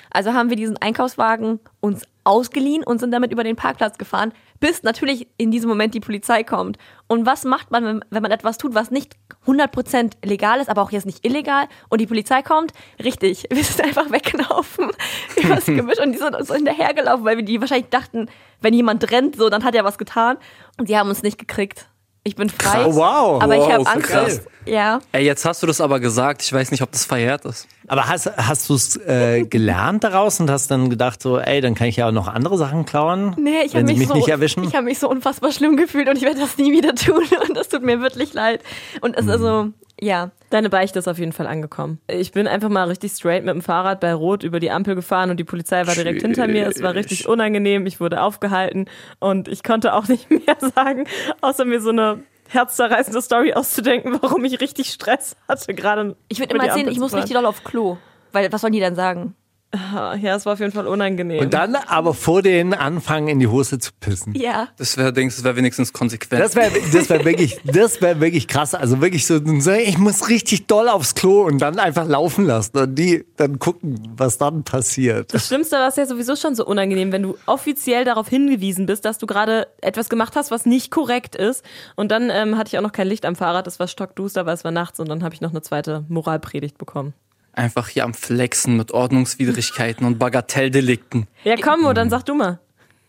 Also 0.10 0.34
haben 0.34 0.50
wir 0.50 0.58
diesen 0.58 0.78
Einkaufswagen 0.78 1.60
uns 1.80 2.04
ausgeliehen 2.24 2.84
und 2.84 3.00
sind 3.00 3.12
damit 3.12 3.32
über 3.32 3.44
den 3.44 3.56
Parkplatz 3.56 3.98
gefahren, 3.98 4.32
bis 4.60 4.84
natürlich 4.84 5.28
in 5.38 5.52
diesem 5.52 5.70
Moment 5.70 5.94
die 5.94 6.00
Polizei 6.00 6.44
kommt. 6.44 6.78
Und 7.14 7.26
was 7.28 7.44
macht 7.44 7.70
man, 7.72 7.86
wenn, 7.86 8.06
wenn 8.10 8.22
man 8.24 8.32
etwas 8.32 8.58
tut, 8.58 8.74
was 8.74 8.90
nicht 8.92 9.16
100% 9.46 10.14
legal 10.26 10.60
ist, 10.60 10.70
aber 10.70 10.82
auch 10.82 10.92
jetzt 10.92 11.06
nicht 11.06 11.24
illegal 11.26 11.66
und 11.90 12.02
die 12.02 12.08
Polizei 12.08 12.42
kommt? 12.42 12.74
Richtig, 13.04 13.46
wir 13.52 13.64
sind 13.64 13.82
einfach 13.86 14.12
weggelaufen 14.12 14.92
übers 15.42 15.66
Gebüsch 15.68 16.00
und 16.00 16.14
die 16.14 16.18
sind 16.18 16.36
uns 16.36 16.48
so 16.48 16.56
hinterhergelaufen, 16.56 17.24
weil 17.24 17.38
wir 17.38 17.44
die 17.46 17.62
wahrscheinlich 17.62 17.90
dachten, 17.90 18.30
wenn 18.62 18.74
jemand 18.74 19.12
rennt, 19.12 19.36
so, 19.36 19.50
dann 19.50 19.64
hat 19.64 19.76
er 19.76 19.84
was 19.84 19.98
getan. 19.98 20.38
Und 20.80 20.90
die 20.90 20.98
haben 20.98 21.10
uns 21.10 21.22
nicht 21.24 21.38
gekriegt. 21.38 21.88
Ich 22.24 22.36
bin 22.38 22.50
frei. 22.50 22.86
Oh, 22.86 22.96
wow. 22.96 23.44
Aber 23.44 23.54
ich 23.56 23.62
Wow, 23.62 23.72
habe 23.72 23.88
Angst. 23.88 24.08
krass. 24.08 24.42
Ja. 24.66 25.00
Ey, 25.12 25.26
jetzt 25.26 25.44
hast 25.44 25.62
du 25.62 25.68
das 25.68 25.82
aber 25.82 26.00
gesagt. 26.00 26.42
Ich 26.42 26.54
weiß 26.54 26.72
nicht, 26.72 26.82
ob 26.82 26.90
das 26.92 27.04
verjährt 27.06 27.44
ist. 27.44 27.68
Aber 27.88 28.08
hast, 28.08 28.32
hast 28.38 28.70
du 28.70 28.76
es 28.76 28.96
äh, 28.98 29.46
gelernt 29.46 30.04
daraus 30.04 30.40
und 30.40 30.50
hast 30.50 30.72
dann 30.72 30.90
gedacht 30.90 31.22
so, 31.22 31.40
ey, 31.40 31.62
dann 31.62 31.76
kann 31.76 31.88
ich 31.88 31.98
ja 31.98 32.08
auch 32.08 32.12
noch 32.12 32.28
andere 32.28 32.58
Sachen 32.58 32.86
klauen, 32.86 33.36
Nee, 33.38 33.64
ich 33.66 33.76
habe 33.76 33.80
wenn 33.80 33.88
sie 33.88 33.94
mich, 33.94 34.00
mich 34.00 34.08
so, 34.10 34.14
nicht 34.16 34.28
erwischen? 34.30 34.64
Ich 34.64 34.76
habe 34.76 34.86
mich 34.86 35.00
so 35.00 35.10
unfassbar 35.10 35.52
schlimm 35.52 35.78
gefühlt 35.78 36.10
und 36.10 36.18
ich 36.18 36.24
werde 36.24 36.40
das 36.40 36.58
nie 36.58 36.72
wieder 36.72 36.96
tun 36.96 37.24
und 37.48 37.56
das 37.56 37.70
tut 37.70 37.84
mir 37.84 38.02
wirklich 38.02 38.34
leid. 38.34 38.62
Und 39.02 39.18
es 39.18 39.26
ist 39.26 39.32
also, 39.32 39.70
ja, 40.00 40.32
Deine 40.54 40.70
Beichte 40.70 41.00
ist 41.00 41.08
auf 41.08 41.18
jeden 41.18 41.32
Fall 41.32 41.48
angekommen. 41.48 41.98
Ich 42.08 42.32
bin 42.32 42.46
einfach 42.46 42.70
mal 42.70 42.88
richtig 42.88 43.14
straight 43.14 43.44
mit 43.44 43.56
dem 43.56 43.64
Fahrrad 43.64 44.00
bei 44.00 44.14
Rot 44.14 44.44
über 44.44 44.60
die 44.60 44.70
Ampel 44.70 44.94
gefahren 44.94 45.32
und 45.32 45.38
die 45.38 45.44
Polizei 45.44 45.88
war 45.88 45.96
direkt 45.96 46.22
hinter 46.22 46.48
mir. 46.48 46.68
Es 46.68 46.84
war 46.84 46.94
richtig 46.94 47.28
unangenehm. 47.28 47.88
Ich 47.88 48.00
wurde 48.00 48.22
aufgehalten 48.22 48.86
und 49.18 49.48
ich 49.48 49.64
konnte 49.64 49.96
auch 49.96 50.08
nicht 50.08 50.30
mehr 50.46 50.56
sagen, 50.76 51.06
außer 51.42 51.66
mir 51.66 51.82
so 51.82 51.90
eine 51.90 52.20
herzzerreißende 52.50 53.22
Story 53.22 53.54
auszudenken, 53.54 54.18
warum 54.22 54.44
ich 54.46 54.60
richtig 54.60 54.92
Stress 54.92 55.36
hatte. 55.48 55.74
Gerade 55.74 56.16
ich 56.28 56.40
würde 56.40 56.56
immer 56.56 56.66
erzählen, 56.66 56.88
ich 56.88 57.00
muss 57.00 57.14
richtig 57.14 57.34
doll 57.34 57.46
auf 57.46 57.64
Klo. 57.64 57.98
Weil, 58.32 58.52
was 58.52 58.62
sollen 58.62 58.74
die 58.74 58.80
dann 58.80 58.96
sagen? 58.96 59.36
Ja, 59.94 60.36
es 60.36 60.46
war 60.46 60.54
auf 60.54 60.60
jeden 60.60 60.72
Fall 60.72 60.88
unangenehm. 60.88 61.40
Und 61.40 61.54
dann 61.54 61.76
aber 61.76 62.14
vor 62.14 62.42
denen 62.42 62.74
anfangen, 62.74 63.28
in 63.28 63.40
die 63.40 63.48
Hose 63.48 63.80
zu 63.80 63.92
pissen. 64.00 64.34
Ja. 64.36 64.68
Das 64.78 64.98
wäre, 64.98 65.12
denkst 65.12 65.36
das 65.36 65.44
wäre 65.44 65.56
wenigstens 65.56 65.94
konsequent. 65.94 66.42
Das 66.42 66.56
wäre 66.56 66.72
das 66.92 67.10
wär 67.10 67.26
wirklich, 67.26 67.60
das 67.64 68.02
wär 68.02 68.20
wirklich 68.20 68.48
krass. 68.48 68.76
Also 68.76 69.02
wirklich 69.02 69.26
so, 69.26 69.40
so, 69.60 69.72
ich 69.72 69.98
muss 69.98 70.30
richtig 70.30 70.68
doll 70.68 70.88
aufs 70.88 71.16
Klo 71.16 71.44
und 71.44 71.60
dann 71.60 71.80
einfach 71.80 72.08
laufen 72.08 72.46
lassen 72.46 72.78
und 72.78 72.96
die 72.96 73.26
dann 73.38 73.60
gucken, 73.60 74.14
was 74.16 74.38
dann 74.38 74.64
passiert. 74.64 75.34
Das 75.34 75.48
Schlimmste 75.48 75.78
war 75.78 75.88
es 75.88 75.96
ja 75.96 76.06
sowieso 76.06 76.36
schon 76.36 76.56
so 76.56 76.66
unangenehm, 76.66 77.12
wenn 77.12 77.24
du 77.24 77.36
offiziell 77.46 78.06
darauf 78.06 78.28
hingewiesen 78.28 78.86
bist, 78.86 79.06
dass 79.06 79.18
du 79.18 79.26
gerade 79.26 79.68
etwas 79.82 80.10
gemacht 80.10 80.36
hast, 80.36 80.52
was 80.52 80.66
nicht 80.66 80.92
korrekt 80.92 81.36
ist. 81.36 81.64
Und 81.96 82.12
dann 82.12 82.30
ähm, 82.30 82.58
hatte 82.58 82.70
ich 82.70 82.78
auch 82.78 82.84
noch 82.84 82.92
kein 82.92 83.08
Licht 83.08 83.26
am 83.26 83.36
Fahrrad, 83.36 83.68
es 83.68 83.80
war 83.80 83.88
stockduster, 83.88 84.46
weil 84.46 84.54
es 84.54 84.64
war 84.64 84.72
nachts 84.72 85.00
und 85.00 85.10
dann 85.10 85.24
habe 85.24 85.34
ich 85.34 85.42
noch 85.42 85.52
eine 85.52 85.62
zweite 85.62 86.06
Moralpredigt 86.10 86.78
bekommen. 86.78 87.14
Einfach 87.54 87.88
hier 87.88 88.04
am 88.04 88.14
Flexen 88.14 88.78
mit 88.78 88.92
Ordnungswidrigkeiten 88.92 90.06
und 90.06 90.18
Bagatelldelikten. 90.18 91.28
Ja, 91.44 91.56
komm, 91.62 91.82
Mo, 91.82 91.94
dann 91.94 92.10
sag 92.10 92.24
du 92.26 92.34
mal. 92.34 92.60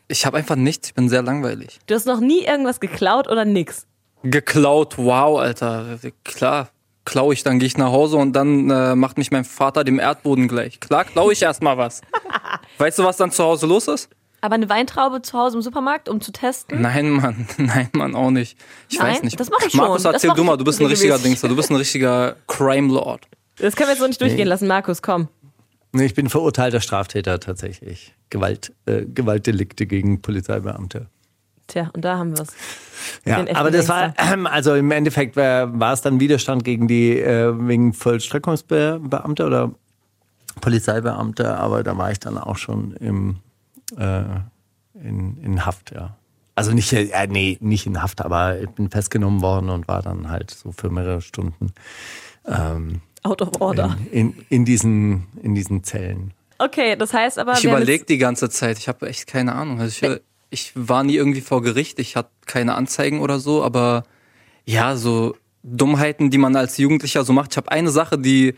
Ich 0.06 0.26
habe 0.26 0.36
einfach 0.36 0.56
nichts, 0.56 0.88
ich 0.88 0.94
bin 0.94 1.08
sehr 1.08 1.22
langweilig. 1.22 1.78
Du 1.86 1.94
hast 1.94 2.06
noch 2.06 2.20
nie 2.20 2.44
irgendwas 2.44 2.78
geklaut 2.78 3.26
oder 3.28 3.46
nix. 3.46 3.86
Geklaut, 4.22 4.98
wow, 4.98 5.38
Alter. 5.40 5.98
Klar, 6.24 6.68
klau 7.06 7.32
ich, 7.32 7.42
dann 7.42 7.58
gehe 7.58 7.66
ich 7.66 7.78
nach 7.78 7.90
Hause 7.90 8.18
und 8.18 8.34
dann 8.34 8.68
äh, 8.70 8.94
macht 8.94 9.16
mich 9.16 9.30
mein 9.30 9.44
Vater 9.44 9.82
dem 9.82 9.98
Erdboden 9.98 10.46
gleich. 10.46 10.78
Klar, 10.78 11.04
klau 11.04 11.30
ich 11.30 11.40
erstmal 11.40 11.78
was. 11.78 12.02
Weißt 12.78 12.98
du, 12.98 13.04
was 13.04 13.16
dann 13.16 13.30
zu 13.30 13.42
Hause 13.44 13.66
los 13.66 13.88
ist? 13.88 14.10
Aber 14.42 14.56
eine 14.56 14.68
Weintraube 14.68 15.22
zu 15.22 15.38
Hause 15.38 15.56
im 15.56 15.62
Supermarkt, 15.62 16.10
um 16.10 16.20
zu 16.20 16.30
testen? 16.30 16.82
Nein, 16.82 17.08
Mann, 17.08 17.46
nein, 17.56 17.88
Mann, 17.94 18.14
auch 18.14 18.30
nicht. 18.30 18.58
Ich 18.90 18.98
Nein, 18.98 19.14
weiß 19.14 19.22
nicht. 19.22 19.40
das 19.40 19.48
mach 19.48 19.60
ich 19.64 19.70
schon. 19.72 19.80
Markus, 19.80 20.04
erzähl 20.04 20.32
du 20.34 20.44
mal, 20.44 20.58
du 20.58 20.64
bist 20.64 20.80
ein 20.80 20.86
richtiger. 20.94 21.18
Dingster, 21.18 21.48
du 21.48 21.56
bist 21.56 21.70
ein 21.70 21.76
richtiger 21.76 22.36
Crime 22.46 22.92
Lord. 22.92 23.26
Das 23.58 23.76
können 23.76 23.88
wir 23.88 23.92
jetzt 23.92 24.00
so 24.00 24.06
nicht 24.06 24.20
durchgehen 24.20 24.48
lassen. 24.48 24.66
Markus, 24.66 25.02
komm. 25.02 25.28
Nee, 25.92 26.06
Ich 26.06 26.14
bin 26.14 26.28
verurteilter 26.28 26.80
Straftäter 26.80 27.38
tatsächlich. 27.38 28.14
Gewalt, 28.30 28.72
äh, 28.86 29.04
Gewaltdelikte 29.04 29.86
gegen 29.86 30.20
Polizeibeamte. 30.22 31.06
Tja, 31.66 31.90
und 31.94 32.04
da 32.04 32.18
haben 32.18 32.36
wir 32.36 32.42
es. 32.42 32.48
Ja, 33.24 33.44
aber 33.54 33.70
das 33.70 33.88
war, 33.88 34.12
ähm, 34.18 34.46
also 34.50 34.74
im 34.74 34.90
Endeffekt 34.90 35.36
war, 35.36 35.78
war 35.78 35.92
es 35.92 36.02
dann 36.02 36.20
Widerstand 36.20 36.64
gegen 36.64 36.88
die, 36.88 37.18
äh, 37.20 37.52
wegen 37.56 37.92
Vollstreckungsbeamte 37.92 39.46
oder 39.46 39.72
Polizeibeamte, 40.60 41.56
aber 41.56 41.82
da 41.82 41.96
war 41.96 42.10
ich 42.10 42.20
dann 42.20 42.38
auch 42.38 42.56
schon 42.56 42.92
im, 42.96 43.36
äh, 43.96 44.24
in, 44.94 45.36
in 45.42 45.64
Haft, 45.64 45.92
ja. 45.92 46.16
Also 46.56 46.72
nicht, 46.72 46.92
äh, 46.92 47.26
nee, 47.28 47.58
nicht 47.60 47.86
in 47.86 48.02
Haft, 48.02 48.20
aber 48.20 48.60
ich 48.60 48.70
bin 48.70 48.90
festgenommen 48.90 49.42
worden 49.42 49.70
und 49.70 49.88
war 49.88 50.02
dann 50.02 50.30
halt 50.30 50.50
so 50.50 50.70
für 50.70 50.90
mehrere 50.90 51.20
Stunden 51.20 51.72
ähm, 52.46 53.00
Out 53.24 53.42
of 53.42 53.60
order. 53.60 53.96
in, 54.12 54.30
in, 54.30 54.46
in, 54.48 54.64
diesen, 54.64 55.26
in 55.42 55.54
diesen 55.54 55.82
Zellen. 55.82 56.32
Okay, 56.58 56.94
das 56.96 57.12
heißt 57.12 57.38
aber. 57.38 57.54
Ich 57.54 57.64
überlege 57.64 58.04
die 58.04 58.18
ganze 58.18 58.48
Zeit. 58.48 58.78
Ich 58.78 58.86
habe 58.86 59.08
echt 59.08 59.26
keine 59.26 59.54
Ahnung. 59.54 59.80
Also 59.80 60.06
ich, 60.06 60.20
ich 60.50 60.72
war 60.74 61.02
nie 61.02 61.16
irgendwie 61.16 61.40
vor 61.40 61.62
Gericht. 61.62 61.98
Ich 61.98 62.16
hatte 62.16 62.30
keine 62.46 62.74
Anzeigen 62.74 63.20
oder 63.20 63.40
so. 63.40 63.64
Aber 63.64 64.04
ja, 64.64 64.96
so 64.96 65.36
Dummheiten, 65.62 66.30
die 66.30 66.38
man 66.38 66.54
als 66.54 66.76
Jugendlicher 66.76 67.24
so 67.24 67.32
macht. 67.32 67.52
Ich 67.52 67.56
habe 67.56 67.72
eine 67.72 67.90
Sache, 67.90 68.18
die 68.18 68.54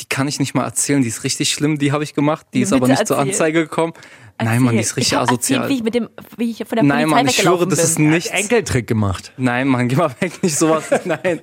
die 0.00 0.06
kann 0.06 0.28
ich 0.28 0.38
nicht 0.38 0.54
mal 0.54 0.64
erzählen. 0.64 1.02
Die 1.02 1.08
ist 1.08 1.24
richtig 1.24 1.50
schlimm. 1.50 1.78
Die 1.78 1.92
habe 1.92 2.04
ich 2.04 2.14
gemacht. 2.14 2.46
Die 2.54 2.60
ist 2.60 2.70
Bitte 2.70 2.82
aber 2.82 2.88
nicht 2.88 3.06
zur 3.06 3.16
erzähl. 3.16 3.30
Anzeige 3.32 3.62
gekommen. 3.62 3.92
Nein, 4.40 4.62
Mann, 4.62 4.74
die 4.74 4.80
ist 4.80 4.90
Ich 4.92 4.96
richtig 4.96 5.12
erzählt, 5.14 5.30
asozial. 5.30 5.68
Wie 5.68 5.74
ich, 5.74 5.82
mit 5.82 5.94
dem, 5.94 6.08
wie 6.36 6.50
ich 6.50 6.58
von 6.58 6.76
der 6.76 6.82
Nein, 6.84 7.08
Polizei 7.08 7.16
Mann, 7.16 7.26
ich 7.26 7.36
schwöre, 7.36 7.66
das 7.66 7.82
ist 7.82 7.96
bin. 7.96 8.10
nichts. 8.10 8.30
Enkeltrick 8.30 8.86
gemacht. 8.86 9.32
Nein, 9.36 9.68
Mann, 9.68 9.88
geh 9.88 9.96
mal 9.96 10.14
weg, 10.20 10.42
nicht 10.42 10.56
sowas. 10.56 10.84
Nein. 11.04 11.40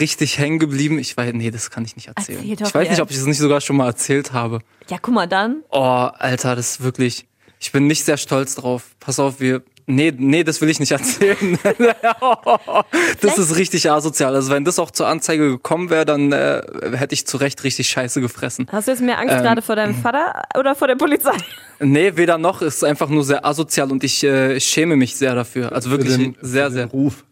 Richtig 0.00 0.38
hängen 0.38 0.58
geblieben. 0.58 0.98
Ich 0.98 1.16
weiß, 1.16 1.32
nee, 1.34 1.50
das 1.50 1.70
kann 1.70 1.84
ich 1.84 1.96
nicht 1.96 2.08
erzählen. 2.08 2.38
Erzähl 2.38 2.56
doch 2.56 2.66
ich 2.68 2.74
weiß 2.74 2.90
nicht, 2.90 3.00
ob 3.00 3.10
ich 3.10 3.16
das 3.16 3.26
nicht 3.26 3.38
sogar 3.38 3.60
schon 3.60 3.76
mal 3.76 3.86
erzählt 3.86 4.32
habe. 4.32 4.60
Ja, 4.88 4.98
guck 5.00 5.14
mal 5.14 5.26
dann. 5.26 5.62
Oh, 5.70 5.78
Alter, 5.80 6.56
das 6.56 6.72
ist 6.72 6.80
wirklich. 6.82 7.26
Ich 7.58 7.72
bin 7.72 7.86
nicht 7.86 8.04
sehr 8.04 8.16
stolz 8.16 8.54
drauf. 8.54 8.94
Pass 9.00 9.18
auf, 9.18 9.40
wir. 9.40 9.62
Nee, 9.88 10.12
nee, 10.16 10.42
das 10.42 10.60
will 10.60 10.68
ich 10.68 10.80
nicht 10.80 10.90
erzählen. 10.90 11.58
das 13.20 13.38
ist 13.38 13.56
richtig 13.56 13.90
asozial. 13.90 14.34
Also 14.34 14.50
wenn 14.52 14.64
das 14.64 14.78
auch 14.78 14.90
zur 14.90 15.06
Anzeige 15.06 15.48
gekommen 15.48 15.90
wäre, 15.90 16.04
dann 16.04 16.32
äh, 16.32 16.62
hätte 16.94 17.14
ich 17.14 17.26
zu 17.26 17.36
Recht 17.36 17.62
richtig 17.64 17.88
Scheiße 17.88 18.20
gefressen. 18.20 18.66
Hast 18.72 18.88
du 18.88 18.92
jetzt 18.92 19.00
mehr 19.00 19.18
Angst 19.18 19.34
Ähm, 19.36 19.42
gerade 19.42 19.62
vor 19.62 19.76
deinem 19.76 19.94
Vater 19.94 20.42
oder 20.58 20.74
vor 20.74 20.88
der 20.88 20.96
Polizei? 20.96 21.36
Nee, 21.78 22.16
weder 22.16 22.36
noch. 22.38 22.62
Ist 22.62 22.82
einfach 22.84 23.08
nur 23.08 23.22
sehr 23.24 23.44
asozial 23.46 23.92
und 23.92 24.02
ich 24.02 24.24
äh, 24.24 24.58
schäme 24.60 24.96
mich 24.96 25.14
sehr 25.16 25.34
dafür. 25.34 25.72
Also 25.72 25.90
wirklich 25.90 26.12
Für 26.14 26.18
den- 26.18 26.36
sehr, 26.40 26.66
für 26.66 26.72
sehr. 26.72 26.86
Ruf. 26.86 27.24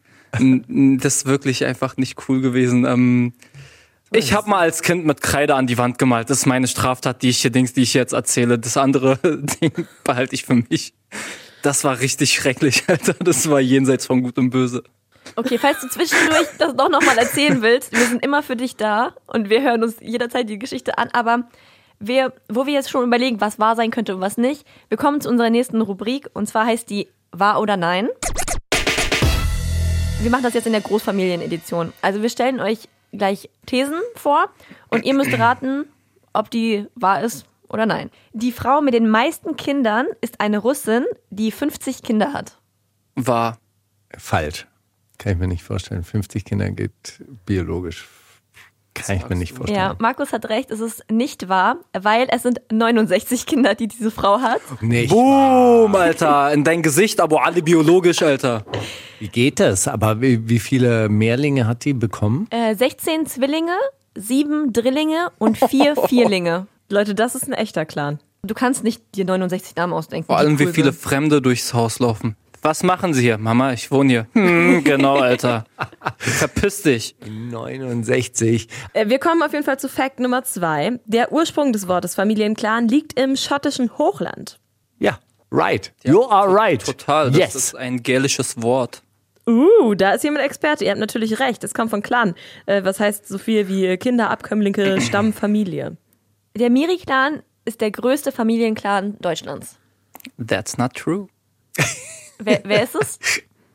Das 0.69 1.17
ist 1.17 1.27
wirklich 1.27 1.65
einfach 1.65 1.97
nicht 1.97 2.17
cool 2.29 2.41
gewesen. 2.41 2.85
Ähm, 2.85 3.33
ich 4.13 4.33
habe 4.33 4.49
mal 4.49 4.61
als 4.61 4.83
Kind 4.83 5.05
mit 5.07 5.21
Kreide 5.23 5.55
an 5.57 5.67
die 5.67 5.77
Wand 5.79 5.99
gemalt. 5.99 6.31
Das 6.31 6.39
ist 6.39 6.47
meine 6.47 6.69
Straftat, 6.69 7.23
die 7.23 7.31
ich 7.31 7.39
hier 7.41 7.51
Dings, 7.51 7.73
die 7.73 7.83
ich 7.83 7.95
jetzt 7.95 8.13
erzähle. 8.13 8.59
Das 8.61 8.77
andere 8.77 9.19
Ding 9.25 9.73
behalte 10.05 10.35
ich 10.35 10.45
für 10.45 10.55
mich. 10.55 10.95
Das 11.65 11.83
war 11.83 11.99
richtig 11.99 12.35
schrecklich, 12.35 12.85
Alter. 12.89 13.15
Das 13.15 13.49
war 13.49 13.59
jenseits 13.59 14.05
von 14.05 14.23
Gut 14.23 14.37
und 14.37 14.51
Böse. 14.51 14.85
Okay, 15.35 15.57
falls 15.57 15.81
du 15.81 15.89
zwischendurch 15.89 16.47
das 16.59 16.77
doch 16.77 16.91
nochmal 16.91 17.17
erzählen 17.17 17.63
willst, 17.63 17.93
wir 17.93 18.07
sind 18.07 18.23
immer 18.23 18.43
für 18.43 18.55
dich 18.55 18.77
da 18.77 19.15
und 19.27 19.49
wir 19.49 19.63
hören 19.63 19.83
uns 19.83 19.97
jederzeit 20.01 20.51
die 20.51 20.59
Geschichte 20.59 20.99
an, 20.99 21.09
aber 21.15 21.49
wir, 21.99 22.35
wo 22.51 22.67
wir 22.67 22.75
jetzt 22.75 22.91
schon 22.91 23.03
überlegen, 23.03 23.41
was 23.41 23.59
wahr 23.59 23.77
sein 23.77 23.91
könnte 23.91 24.15
und 24.15 24.21
was 24.21 24.37
nicht, 24.37 24.67
wir 24.91 24.99
kommen 24.99 25.23
zu 25.23 25.31
unserer 25.31 25.49
nächsten 25.49 25.81
Rubrik 25.81 26.29
und 26.35 26.47
zwar 26.47 26.67
heißt 26.67 26.91
die 26.91 27.09
Wahr 27.33 27.63
oder 27.63 27.79
Nein. 27.79 28.11
Wir 30.21 30.31
machen 30.31 30.43
das 30.43 30.53
jetzt 30.53 30.67
in 30.67 30.73
der 30.73 30.83
Großfamilienedition. 30.83 31.95
Also 32.03 32.21
wir 32.21 32.29
stellen 32.29 32.61
euch 32.61 32.91
gleich 33.11 33.49
Thesen 33.65 34.01
vor 34.17 34.51
und 34.91 35.07
ihr 35.07 35.15
müsst 35.15 35.39
raten, 35.39 35.87
ob 36.35 36.51
die 36.51 36.87
wahr 36.95 37.23
ist 37.23 37.47
oder 37.69 37.87
nein. 37.87 38.11
Die 38.33 38.53
Frau 38.53 38.81
mit 38.81 38.95
den 38.95 39.09
meisten 39.09 39.57
Kindern 39.57 40.07
ist 40.21 40.41
eine 40.41 40.59
Russin, 40.59 41.05
die 41.31 41.51
50 41.51 42.03
Kinder 42.03 42.33
hat. 42.33 42.59
War. 43.15 43.59
Falsch. 44.17 44.67
Kann 45.19 45.33
ich 45.33 45.39
mir 45.39 45.49
nicht 45.49 45.63
vorstellen. 45.63 46.05
50 46.05 46.45
Kinder 46.45 46.71
geht 46.71 47.23
biologisch. 47.47 48.09
Kann 48.95 49.17
ich 49.17 49.29
mir 49.29 49.35
nicht 49.35 49.55
vorstellen. 49.55 49.79
Ja, 49.79 49.97
Markus 49.99 50.33
hat 50.33 50.49
recht, 50.49 50.71
es 50.71 50.79
ist 50.79 51.05
nicht 51.11 51.49
wahr, 51.49 51.79
weil 51.93 52.29
es 52.31 52.43
sind 52.43 52.61
69 52.71 53.45
Kinder, 53.45 53.75
die 53.75 53.89
diese 53.89 54.13
Frau 54.13 54.41
hat. 54.41 54.61
Nicht. 54.81 55.11
Boom, 55.11 55.95
Alter. 55.97 56.53
In 56.53 56.63
dein 56.63 56.81
Gesicht, 56.81 57.21
aber 57.21 57.45
alle 57.45 57.61
biologisch, 57.61 58.23
Alter. 58.23 58.65
Wie 59.19 59.29
geht 59.29 59.59
das? 59.59 59.89
Aber 59.89 60.21
wie, 60.21 60.49
wie 60.49 60.61
viele 60.61 61.09
Mehrlinge 61.09 61.67
hat 61.67 61.85
die 61.85 61.93
bekommen? 61.93 62.47
Äh, 62.51 62.77
16 62.77 63.27
Zwillinge, 63.27 63.77
7 64.15 64.73
Drillinge 64.73 65.33
und 65.39 65.59
4 65.59 65.97
Vierlinge. 66.09 66.69
Leute, 66.91 67.15
das 67.15 67.35
ist 67.35 67.47
ein 67.47 67.53
echter 67.53 67.85
Clan. 67.87 68.21
Du 68.43 68.55
kannst 68.55 68.85
nicht 68.85 69.03
dir 69.15 69.25
69 69.25 69.75
Namen 69.77 69.93
ausdenken. 69.93 70.27
Vor 70.27 70.37
allem, 70.37 70.59
wie 70.59 70.67
cool 70.67 70.73
viele 70.73 70.93
sind. 70.93 71.03
Fremde 71.03 71.41
durchs 71.41 71.73
Haus 71.73 71.99
laufen. 71.99 72.37
Was 72.61 72.83
machen 72.83 73.13
sie 73.13 73.23
hier? 73.23 73.37
Mama, 73.37 73.75
ich 73.75 73.91
wohne 73.91 74.11
hier. 74.11 74.27
Hm, 74.33 74.85
genau, 74.85 75.19
Alter. 75.19 75.67
Verpiss 76.17 76.83
dich. 76.83 77.15
69. 77.27 78.69
Äh, 78.95 79.09
Wir 79.09 79.19
kommen 79.19 79.43
auf 79.43 79.53
jeden 79.53 79.65
Fall 79.65 79.79
zu 79.79 79.89
Fact 79.89 80.19
Nummer 80.19 80.45
zwei. 80.45 80.99
Der 81.05 81.31
Ursprung 81.31 81.73
des 81.75 81.89
Wortes 81.89 82.15
Familienclan 82.15 82.89
liegt 82.89 83.19
im 83.21 83.37
schottischen 83.37 83.99
Hochland. 83.99 84.61
Ja, 84.99 85.19
right. 85.53 85.93
you 86.05 86.25
are 86.25 86.51
right. 86.51 86.85
Total. 86.85 87.31
Das 87.31 87.39
yes. 87.39 87.55
ist 87.55 87.77
ein 87.77 88.03
gälisches 88.03 88.63
Wort. 88.63 89.03
Uh, 89.47 89.95
da 89.95 90.13
ist 90.13 90.25
jemand 90.25 90.45
Experte. 90.47 90.85
Ihr 90.85 90.91
habt 90.91 91.01
natürlich 91.01 91.39
recht. 91.41 91.63
Es 91.65 91.75
kommt 91.75 91.91
von 91.91 92.03
Clan. 92.03 92.35
Äh, 92.65 92.83
was 92.85 92.99
heißt 92.99 93.29
so 93.29 93.37
viel 93.37 93.69
wie 93.69 93.95
Kinder, 93.99 94.31
Abkömmlinge, 94.31 95.01
Stamm, 95.03 95.35
Familie. 95.35 95.99
Der 96.57 96.71
Miri-Clan 96.71 97.43
ist 97.65 97.81
der 97.81 97.91
größte 97.91 98.31
Familienclan 98.31 99.17
Deutschlands. 99.19 99.77
That's 100.39 100.79
not 100.79 100.95
true. 100.95 101.27
Wer, 102.39 102.63
wer 102.65 102.85
ist 102.85 102.95
es? 102.95 103.19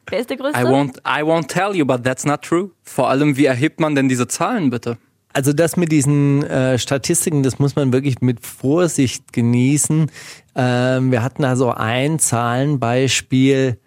Wer 0.10 0.20
ist 0.20 0.30
der 0.30 0.38
größte? 0.38 0.60
I 0.60 0.64
won't, 0.64 0.98
I 1.00 1.24
won't 1.24 1.48
tell 1.48 1.76
you, 1.76 1.86
but 1.86 2.04
that's 2.04 2.26
not 2.26 2.42
true. 2.42 2.72
Vor 2.84 3.10
allem, 3.10 3.36
wie 3.36 3.46
erhebt 3.46 3.80
man 3.80 3.96
denn 3.96 4.08
diese 4.08 4.28
Zahlen 4.28 4.70
bitte? 4.70 4.98
Also 5.34 5.54
das 5.54 5.78
mit 5.78 5.92
diesen 5.92 6.44
äh, 6.44 6.80
Statistiken, 6.80 7.44
das 7.44 7.60
muss 7.60 7.76
man 7.76 7.94
wirklich 7.94 8.22
mit 8.22 8.46
Vorsicht 8.46 9.34
genießen. 9.34 10.10
Ähm, 10.56 11.12
wir 11.12 11.22
hatten 11.22 11.44
also 11.44 11.72
ein 11.72 12.18
Zahlenbeispiel 12.18 13.78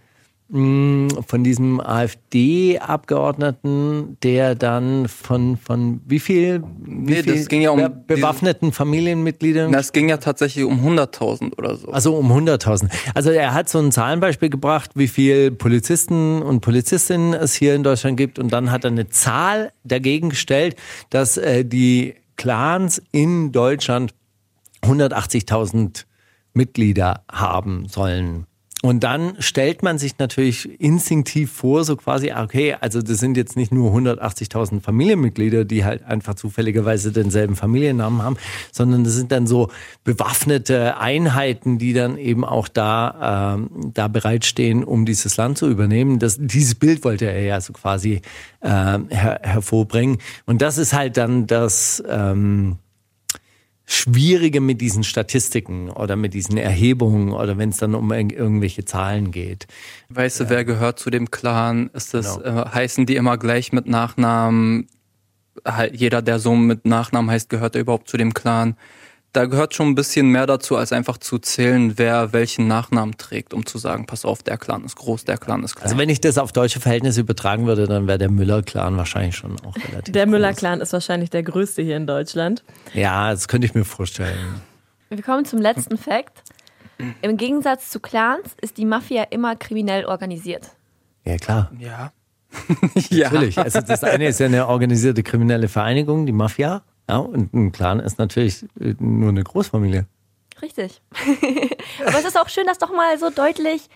von 0.52 1.42
diesem 1.44 1.80
AfD-Abgeordneten, 1.80 4.18
der 4.22 4.54
dann 4.54 5.08
von, 5.08 5.56
von 5.56 6.02
wie 6.06 6.20
viel, 6.20 6.62
wie 6.84 7.22
Nee, 7.22 7.22
viel 7.22 7.62
ja 7.62 7.70
um 7.70 7.78
be- 7.80 7.88
bewaffneten 8.06 8.70
Familienmitgliedern 8.72 9.72
Das 9.72 9.92
ging 9.92 10.10
ja 10.10 10.18
tatsächlich 10.18 10.64
um 10.64 10.86
100.000 10.86 11.56
oder 11.56 11.76
so. 11.76 11.88
Also 11.90 12.14
um 12.16 12.30
100.000. 12.30 12.90
Also 13.14 13.30
er 13.30 13.54
hat 13.54 13.70
so 13.70 13.78
ein 13.78 13.92
Zahlenbeispiel 13.92 14.50
gebracht, 14.50 14.90
wie 14.94 15.08
viel 15.08 15.50
Polizisten 15.52 16.42
und 16.42 16.60
Polizistinnen 16.60 17.32
es 17.32 17.54
hier 17.54 17.74
in 17.74 17.82
Deutschland 17.82 18.18
gibt. 18.18 18.38
Und 18.38 18.52
dann 18.52 18.70
hat 18.70 18.84
er 18.84 18.90
eine 18.90 19.08
Zahl 19.08 19.72
dagegen 19.84 20.28
gestellt, 20.30 20.76
dass 21.10 21.36
äh, 21.38 21.64
die 21.64 22.14
Clans 22.36 23.00
in 23.12 23.52
Deutschland 23.52 24.14
180.000 24.82 26.04
Mitglieder 26.54 27.22
haben 27.30 27.86
sollen. 27.88 28.46
Und 28.84 29.04
dann 29.04 29.36
stellt 29.38 29.84
man 29.84 29.96
sich 29.98 30.18
natürlich 30.18 30.80
instinktiv 30.80 31.52
vor, 31.52 31.84
so 31.84 31.94
quasi, 31.94 32.32
okay, 32.32 32.76
also 32.80 33.00
das 33.00 33.18
sind 33.18 33.36
jetzt 33.36 33.56
nicht 33.56 33.72
nur 33.72 33.92
180.000 33.94 34.80
Familienmitglieder, 34.80 35.64
die 35.64 35.84
halt 35.84 36.04
einfach 36.04 36.34
zufälligerweise 36.34 37.12
denselben 37.12 37.54
Familiennamen 37.54 38.22
haben, 38.22 38.36
sondern 38.72 39.04
das 39.04 39.14
sind 39.14 39.30
dann 39.30 39.46
so 39.46 39.70
bewaffnete 40.02 40.96
Einheiten, 40.96 41.78
die 41.78 41.92
dann 41.92 42.18
eben 42.18 42.44
auch 42.44 42.66
da, 42.66 43.54
ähm, 43.54 43.92
da 43.94 44.08
bereitstehen, 44.08 44.82
um 44.82 45.06
dieses 45.06 45.36
Land 45.36 45.58
zu 45.58 45.70
übernehmen. 45.70 46.18
Das, 46.18 46.38
dieses 46.40 46.74
Bild 46.74 47.04
wollte 47.04 47.26
er 47.26 47.44
ja 47.44 47.60
so 47.60 47.72
quasi 47.72 48.20
ähm, 48.62 49.06
her 49.10 49.38
hervorbringen. 49.44 50.18
Und 50.44 50.60
das 50.60 50.76
ist 50.76 50.92
halt 50.92 51.16
dann 51.16 51.46
das... 51.46 52.02
Ähm, 52.08 52.78
Schwierige 53.94 54.60
mit 54.60 54.80
diesen 54.80 55.04
Statistiken 55.04 55.90
oder 55.90 56.16
mit 56.16 56.34
diesen 56.34 56.56
Erhebungen 56.56 57.32
oder 57.32 57.58
wenn 57.58 57.68
es 57.70 57.76
dann 57.76 57.94
um 57.94 58.10
irg- 58.12 58.32
irgendwelche 58.34 58.84
Zahlen 58.84 59.30
geht. 59.30 59.66
Weißt 60.08 60.40
du, 60.40 60.48
wer 60.50 60.64
gehört 60.64 60.98
zu 60.98 61.10
dem 61.10 61.30
Clan? 61.30 61.90
Ist 61.92 62.14
das, 62.14 62.38
Genau. 62.42 62.62
äh, 62.62 62.68
heißen 62.70 63.06
die 63.06 63.16
immer 63.16 63.36
gleich 63.38 63.72
mit 63.72 63.86
Nachnamen? 63.86 64.88
Halt, 65.66 65.94
jeder, 65.94 66.22
der 66.22 66.38
so 66.38 66.54
mit 66.54 66.86
Nachnamen 66.86 67.30
heißt, 67.30 67.50
gehört 67.50 67.74
er 67.74 67.82
überhaupt 67.82 68.08
zu 68.08 68.16
dem 68.16 68.32
Clan? 68.34 68.76
Da 69.32 69.46
gehört 69.46 69.74
schon 69.74 69.88
ein 69.88 69.94
bisschen 69.94 70.28
mehr 70.28 70.46
dazu, 70.46 70.76
als 70.76 70.92
einfach 70.92 71.16
zu 71.16 71.38
zählen, 71.38 71.96
wer 71.96 72.34
welchen 72.34 72.68
Nachnamen 72.68 73.16
trägt, 73.16 73.54
um 73.54 73.64
zu 73.64 73.78
sagen, 73.78 74.04
pass 74.04 74.26
auf, 74.26 74.42
der 74.42 74.58
Clan 74.58 74.84
ist 74.84 74.96
groß, 74.96 75.24
der 75.24 75.38
Clan 75.38 75.64
ist 75.64 75.74
klein. 75.74 75.84
Also 75.84 75.96
wenn 75.96 76.10
ich 76.10 76.20
das 76.20 76.36
auf 76.36 76.52
deutsche 76.52 76.80
Verhältnisse 76.80 77.22
übertragen 77.22 77.66
würde, 77.66 77.86
dann 77.86 78.06
wäre 78.06 78.18
der 78.18 78.30
Müller-Clan 78.30 78.98
wahrscheinlich 78.98 79.36
schon 79.36 79.58
auch 79.60 79.74
relativ 79.88 80.12
Der. 80.12 80.26
Müller-Clan 80.26 80.82
ist 80.82 80.92
wahrscheinlich 80.92 81.30
der 81.30 81.42
größte 81.42 81.80
hier 81.80 81.96
in 81.96 82.06
Deutschland. 82.06 82.62
Ja, 82.92 83.30
das 83.30 83.48
könnte 83.48 83.66
ich 83.66 83.74
mir 83.74 83.86
vorstellen. 83.86 84.60
Wir 85.08 85.22
kommen 85.22 85.46
zum 85.46 85.60
letzten 85.60 85.96
Fakt. 85.96 86.42
Im 87.22 87.36
Gegensatz 87.38 87.88
zu 87.88 88.00
Clans 88.00 88.54
ist 88.60 88.76
die 88.76 88.84
Mafia 88.84 89.24
immer 89.24 89.56
kriminell 89.56 90.04
organisiert. 90.04 90.72
Ja, 91.24 91.36
klar. 91.36 91.72
ja. 91.78 92.12
ja. 93.08 93.30
Natürlich. 93.30 93.58
Also 93.58 93.80
das 93.80 94.04
eine 94.04 94.28
ist 94.28 94.40
ja 94.40 94.46
eine 94.46 94.66
organisierte 94.66 95.22
kriminelle 95.22 95.68
Vereinigung, 95.68 96.26
die 96.26 96.32
Mafia. 96.32 96.82
Ja, 97.08 97.18
und 97.18 97.52
ein 97.52 97.72
Clan 97.72 98.00
ist 98.00 98.18
natürlich 98.18 98.64
äh, 98.80 98.94
nur 98.98 99.30
eine 99.30 99.42
Großfamilie. 99.42 100.06
Richtig. 100.60 101.00
Aber 102.06 102.18
es 102.18 102.24
ist 102.24 102.38
auch 102.38 102.48
schön, 102.48 102.66
das 102.66 102.78
doch 102.78 102.92
mal 102.92 103.18
so 103.18 103.30
deutlich, 103.30 103.88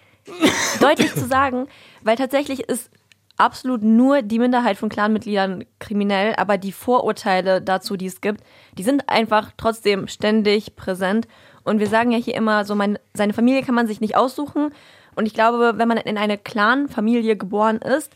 deutlich 0.81 1.15
zu 1.15 1.27
sagen, 1.27 1.69
weil 2.03 2.17
tatsächlich 2.17 2.61
ist 2.69 2.91
absolut 3.37 3.83
nur 3.83 4.23
die 4.23 4.39
Minderheit 4.39 4.77
von 4.77 4.89
Clanmitgliedern 4.89 5.65
kriminell, 5.79 6.35
aber 6.37 6.57
die 6.57 6.73
Vorurteile 6.73 7.61
dazu, 7.61 7.97
die 7.97 8.07
es 8.07 8.21
gibt, 8.21 8.41
die 8.79 8.83
sind 8.83 9.09
einfach 9.09 9.53
trotzdem 9.57 10.09
ständig 10.09 10.75
präsent. 10.75 11.29
Und 11.63 11.79
wir 11.79 11.87
sagen 11.87 12.13
ja 12.13 12.19
hier 12.19 12.35
immer, 12.35 12.65
so 12.65 12.75
mein, 12.75 12.99
seine 13.15 13.35
Familie 13.35 13.63
kann 13.63 13.75
man 13.75 13.87
sich 13.87 14.01
nicht 14.01 14.17
aussuchen. 14.17 14.73
Und 15.17 15.27
ich 15.27 15.35
glaube, 15.35 15.75
wenn 15.77 15.89
man 15.89 15.99
in 15.99 16.19
eine 16.19 16.39
Clan-Familie 16.39 17.37
geboren 17.37 17.79
ist, 17.79 18.13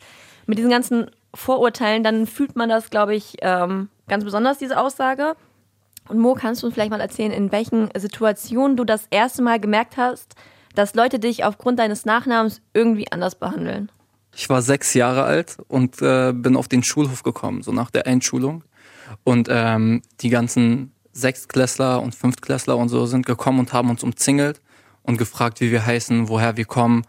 mit 0.46 0.58
diesen 0.58 0.70
ganzen 0.70 1.10
Vorurteilen, 1.34 2.02
dann 2.02 2.26
fühlt 2.26 2.56
man 2.56 2.68
das, 2.68 2.90
glaube 2.90 3.14
ich, 3.14 3.36
ähm, 3.42 3.88
ganz 4.10 4.24
besonders, 4.24 4.58
diese 4.58 4.78
Aussage. 4.78 5.36
Und 6.08 6.18
Mo, 6.18 6.34
kannst 6.34 6.62
du 6.62 6.66
uns 6.66 6.74
vielleicht 6.74 6.90
mal 6.90 7.00
erzählen, 7.00 7.32
in 7.32 7.52
welchen 7.52 7.88
Situationen 7.96 8.76
du 8.76 8.84
das 8.84 9.06
erste 9.10 9.40
Mal 9.40 9.58
gemerkt 9.58 9.96
hast, 9.96 10.34
dass 10.74 10.94
Leute 10.94 11.18
dich 11.18 11.44
aufgrund 11.44 11.78
deines 11.78 12.04
Nachnamens 12.04 12.60
irgendwie 12.74 13.10
anders 13.10 13.36
behandeln? 13.36 13.90
Ich 14.34 14.48
war 14.48 14.60
sechs 14.62 14.94
Jahre 14.94 15.24
alt 15.24 15.56
und 15.68 16.02
äh, 16.02 16.32
bin 16.32 16.56
auf 16.56 16.68
den 16.68 16.82
Schulhof 16.82 17.22
gekommen, 17.22 17.62
so 17.62 17.72
nach 17.72 17.90
der 17.90 18.06
Einschulung. 18.06 18.64
Und 19.24 19.48
ähm, 19.50 20.02
die 20.20 20.28
ganzen 20.28 20.92
Sechstklässler 21.12 22.00
und 22.00 22.14
Fünftklässler 22.14 22.76
und 22.76 22.88
so 22.88 23.06
sind 23.06 23.26
gekommen 23.26 23.58
und 23.58 23.72
haben 23.72 23.90
uns 23.90 24.02
umzingelt 24.02 24.60
und 25.02 25.16
gefragt, 25.16 25.60
wie 25.60 25.72
wir 25.72 25.84
heißen, 25.84 26.28
woher 26.28 26.56
wir 26.56 26.64
kommen. 26.64 27.04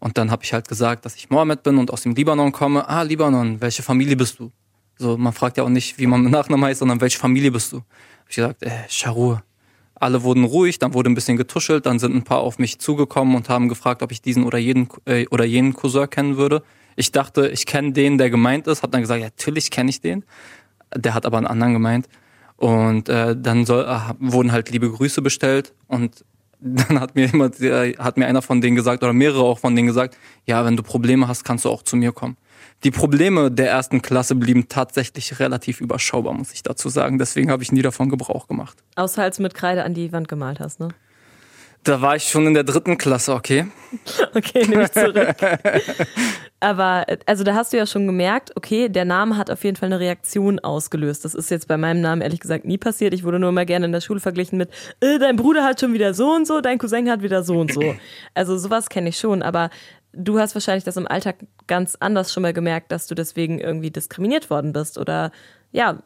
Und 0.00 0.18
dann 0.18 0.30
habe 0.30 0.44
ich 0.44 0.52
halt 0.52 0.68
gesagt, 0.68 1.04
dass 1.04 1.14
ich 1.14 1.30
Mohammed 1.30 1.62
bin 1.62 1.78
und 1.78 1.90
aus 1.90 2.02
dem 2.02 2.14
Libanon 2.14 2.52
komme. 2.52 2.88
Ah, 2.88 3.02
Libanon, 3.02 3.60
welche 3.60 3.82
Familie 3.82 4.16
bist 4.16 4.38
du? 4.38 4.50
So, 4.96 5.16
man 5.16 5.32
fragt 5.32 5.56
ja 5.56 5.64
auch 5.64 5.68
nicht, 5.68 5.98
wie 5.98 6.06
man 6.06 6.22
mit 6.22 6.32
Nachnamen 6.32 6.64
heißt, 6.64 6.80
sondern 6.80 7.00
welche 7.00 7.18
Familie 7.18 7.50
bist 7.50 7.72
du? 7.72 7.78
Hab 7.78 8.30
ich 8.30 8.36
gesagt, 8.36 8.62
äh, 8.62 8.70
Charur. 8.88 9.42
Alle 9.94 10.22
wurden 10.22 10.44
ruhig, 10.44 10.78
dann 10.78 10.92
wurde 10.92 11.08
ein 11.08 11.14
bisschen 11.14 11.36
getuschelt, 11.36 11.86
dann 11.86 11.98
sind 11.98 12.14
ein 12.14 12.24
paar 12.24 12.40
auf 12.40 12.58
mich 12.58 12.78
zugekommen 12.78 13.36
und 13.36 13.48
haben 13.48 13.68
gefragt, 13.68 14.02
ob 14.02 14.10
ich 14.12 14.20
diesen 14.20 14.44
oder 14.44 14.58
jeden 14.58 14.88
äh, 15.06 15.26
oder 15.30 15.44
jenen 15.44 15.72
Cousin 15.72 16.10
kennen 16.10 16.36
würde. 16.36 16.62
Ich 16.96 17.12
dachte, 17.12 17.48
ich 17.48 17.64
kenne 17.64 17.92
den, 17.92 18.18
der 18.18 18.30
gemeint 18.30 18.66
ist, 18.66 18.82
hab 18.82 18.90
dann 18.90 19.00
gesagt, 19.00 19.20
ja, 19.20 19.26
natürlich 19.26 19.70
kenne 19.70 19.90
ich 19.90 20.00
den. 20.00 20.24
Der 20.94 21.14
hat 21.14 21.26
aber 21.26 21.38
einen 21.38 21.46
anderen 21.46 21.72
gemeint. 21.72 22.08
Und 22.56 23.08
äh, 23.08 23.36
dann 23.36 23.66
soll, 23.66 23.84
äh, 23.84 24.14
wurden 24.18 24.52
halt 24.52 24.70
liebe 24.70 24.90
Grüße 24.90 25.22
bestellt 25.22 25.72
und 25.88 26.24
dann 26.60 27.00
hat 27.00 27.14
mir 27.14 27.26
jemand, 27.26 27.56
hat 27.56 28.16
mir 28.16 28.26
einer 28.26 28.42
von 28.42 28.60
denen 28.60 28.76
gesagt 28.76 29.02
oder 29.02 29.12
mehrere 29.12 29.42
auch 29.42 29.58
von 29.58 29.76
denen 29.76 29.86
gesagt, 29.86 30.16
ja, 30.46 30.64
wenn 30.64 30.76
du 30.76 30.82
Probleme 30.82 31.28
hast, 31.28 31.44
kannst 31.44 31.64
du 31.64 31.70
auch 31.70 31.82
zu 31.82 31.96
mir 31.96 32.12
kommen. 32.12 32.36
Die 32.84 32.90
Probleme 32.90 33.50
der 33.50 33.70
ersten 33.70 34.02
Klasse 34.02 34.34
blieben 34.34 34.68
tatsächlich 34.68 35.40
relativ 35.40 35.80
überschaubar, 35.80 36.34
muss 36.34 36.52
ich 36.52 36.62
dazu 36.62 36.90
sagen. 36.90 37.18
Deswegen 37.18 37.50
habe 37.50 37.62
ich 37.62 37.72
nie 37.72 37.80
davon 37.80 38.10
Gebrauch 38.10 38.46
gemacht. 38.46 38.76
Außer 38.96 39.22
als 39.22 39.38
du 39.38 39.42
mit 39.42 39.54
Kreide 39.54 39.84
an 39.84 39.94
die 39.94 40.12
Wand 40.12 40.28
gemalt 40.28 40.60
hast, 40.60 40.80
ne? 40.80 40.88
Da 41.82 42.00
war 42.00 42.16
ich 42.16 42.24
schon 42.24 42.46
in 42.46 42.54
der 42.54 42.64
dritten 42.64 42.96
Klasse, 42.96 43.34
okay. 43.34 43.66
Okay, 44.34 44.66
nehme 44.66 44.84
ich 44.84 44.92
zurück. 44.92 45.36
Aber 46.60 47.04
also 47.26 47.44
da 47.44 47.54
hast 47.54 47.72
du 47.72 47.76
ja 47.76 47.86
schon 47.86 48.06
gemerkt, 48.06 48.52
okay, 48.56 48.88
der 48.88 49.04
Name 49.04 49.36
hat 49.36 49.50
auf 49.50 49.62
jeden 49.64 49.76
Fall 49.76 49.86
eine 49.86 50.00
Reaktion 50.00 50.58
ausgelöst. 50.58 51.24
Das 51.24 51.34
ist 51.34 51.50
jetzt 51.50 51.68
bei 51.68 51.76
meinem 51.76 52.00
Namen 52.00 52.22
ehrlich 52.22 52.40
gesagt 52.40 52.64
nie 52.64 52.78
passiert. 52.78 53.14
Ich 53.14 53.22
wurde 53.22 53.38
nur 53.38 53.50
immer 53.50 53.66
gerne 53.66 53.86
in 53.86 53.92
der 53.92 54.00
Schule 54.00 54.18
verglichen 54.18 54.58
mit, 54.58 54.70
äh, 55.00 55.18
dein 55.18 55.36
Bruder 55.36 55.62
hat 55.62 55.78
schon 55.78 55.92
wieder 55.92 56.14
so 56.14 56.34
und 56.34 56.46
so, 56.46 56.60
dein 56.60 56.78
Cousin 56.78 57.10
hat 57.10 57.22
wieder 57.22 57.42
so 57.42 57.58
und 57.58 57.72
so. 57.72 57.94
Also 58.34 58.58
sowas 58.58 58.88
kenne 58.88 59.10
ich 59.10 59.18
schon, 59.18 59.42
aber 59.42 59.70
du 60.16 60.38
hast 60.38 60.54
wahrscheinlich 60.54 60.84
das 60.84 60.96
im 60.96 61.06
Alltag 61.06 61.36
ganz 61.66 61.96
anders 62.00 62.32
schon 62.32 62.42
mal 62.42 62.52
gemerkt, 62.52 62.92
dass 62.92 63.06
du 63.06 63.14
deswegen 63.14 63.58
irgendwie 63.60 63.90
diskriminiert 63.90 64.50
worden 64.50 64.72
bist 64.72 64.98
oder 64.98 65.30
ja, 65.72 66.02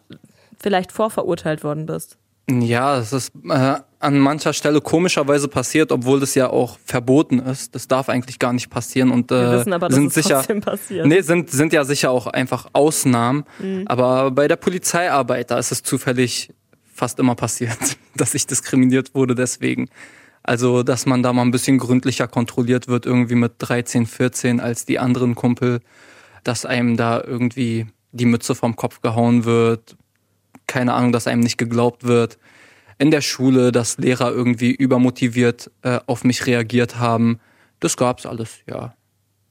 vielleicht 0.58 0.92
vorverurteilt 0.92 1.62
worden 1.64 1.86
bist. 1.86 2.16
Ja, 2.50 2.96
es 2.98 3.12
ist 3.12 3.32
äh, 3.50 3.74
an 4.00 4.18
mancher 4.18 4.54
Stelle 4.54 4.80
komischerweise 4.80 5.48
passiert, 5.48 5.92
obwohl 5.92 6.18
das 6.18 6.34
ja 6.34 6.48
auch 6.48 6.78
verboten 6.82 7.40
ist. 7.40 7.74
Das 7.74 7.88
darf 7.88 8.08
eigentlich 8.08 8.38
gar 8.38 8.54
nicht 8.54 8.70
passieren 8.70 9.10
und 9.10 9.30
äh, 9.30 9.34
Wir 9.34 9.58
wissen 9.58 9.72
aber, 9.74 9.88
dass 9.88 9.96
sind 9.96 10.06
es 10.06 10.14
sicher 10.14 10.36
trotzdem 10.36 10.60
passiert. 10.62 11.06
Nee, 11.06 11.20
sind 11.20 11.50
sind 11.50 11.74
ja 11.74 11.84
sicher 11.84 12.10
auch 12.10 12.26
einfach 12.26 12.68
Ausnahmen, 12.72 13.44
Mhm. 13.58 13.84
aber 13.86 14.30
bei 14.30 14.48
der 14.48 14.56
Polizeiarbeit 14.56 15.50
da 15.50 15.58
ist 15.58 15.72
es 15.72 15.82
zufällig 15.82 16.50
fast 16.94 17.18
immer 17.18 17.34
passiert, 17.34 17.76
dass 18.16 18.34
ich 18.34 18.46
diskriminiert 18.46 19.14
wurde 19.14 19.34
deswegen. 19.34 19.88
Also, 20.42 20.82
dass 20.82 21.06
man 21.06 21.22
da 21.22 21.32
mal 21.32 21.42
ein 21.42 21.50
bisschen 21.50 21.78
gründlicher 21.78 22.28
kontrolliert 22.28 22.88
wird 22.88 23.06
irgendwie 23.06 23.34
mit 23.34 23.52
13, 23.58 24.06
14 24.06 24.60
als 24.60 24.84
die 24.86 24.98
anderen 24.98 25.34
Kumpel, 25.34 25.80
dass 26.44 26.64
einem 26.64 26.96
da 26.96 27.22
irgendwie 27.22 27.86
die 28.12 28.24
Mütze 28.26 28.54
vom 28.54 28.76
Kopf 28.76 29.02
gehauen 29.02 29.44
wird, 29.44 29.96
keine 30.66 30.94
Ahnung, 30.94 31.12
dass 31.12 31.26
einem 31.26 31.40
nicht 31.40 31.58
geglaubt 31.58 32.04
wird. 32.04 32.38
In 32.98 33.10
der 33.10 33.20
Schule, 33.20 33.72
dass 33.72 33.98
Lehrer 33.98 34.32
irgendwie 34.32 34.72
übermotiviert 34.72 35.70
äh, 35.82 36.00
auf 36.06 36.24
mich 36.24 36.46
reagiert 36.46 36.98
haben. 36.98 37.38
Das 37.80 37.96
gab's 37.96 38.26
alles, 38.26 38.58
ja. 38.66 38.94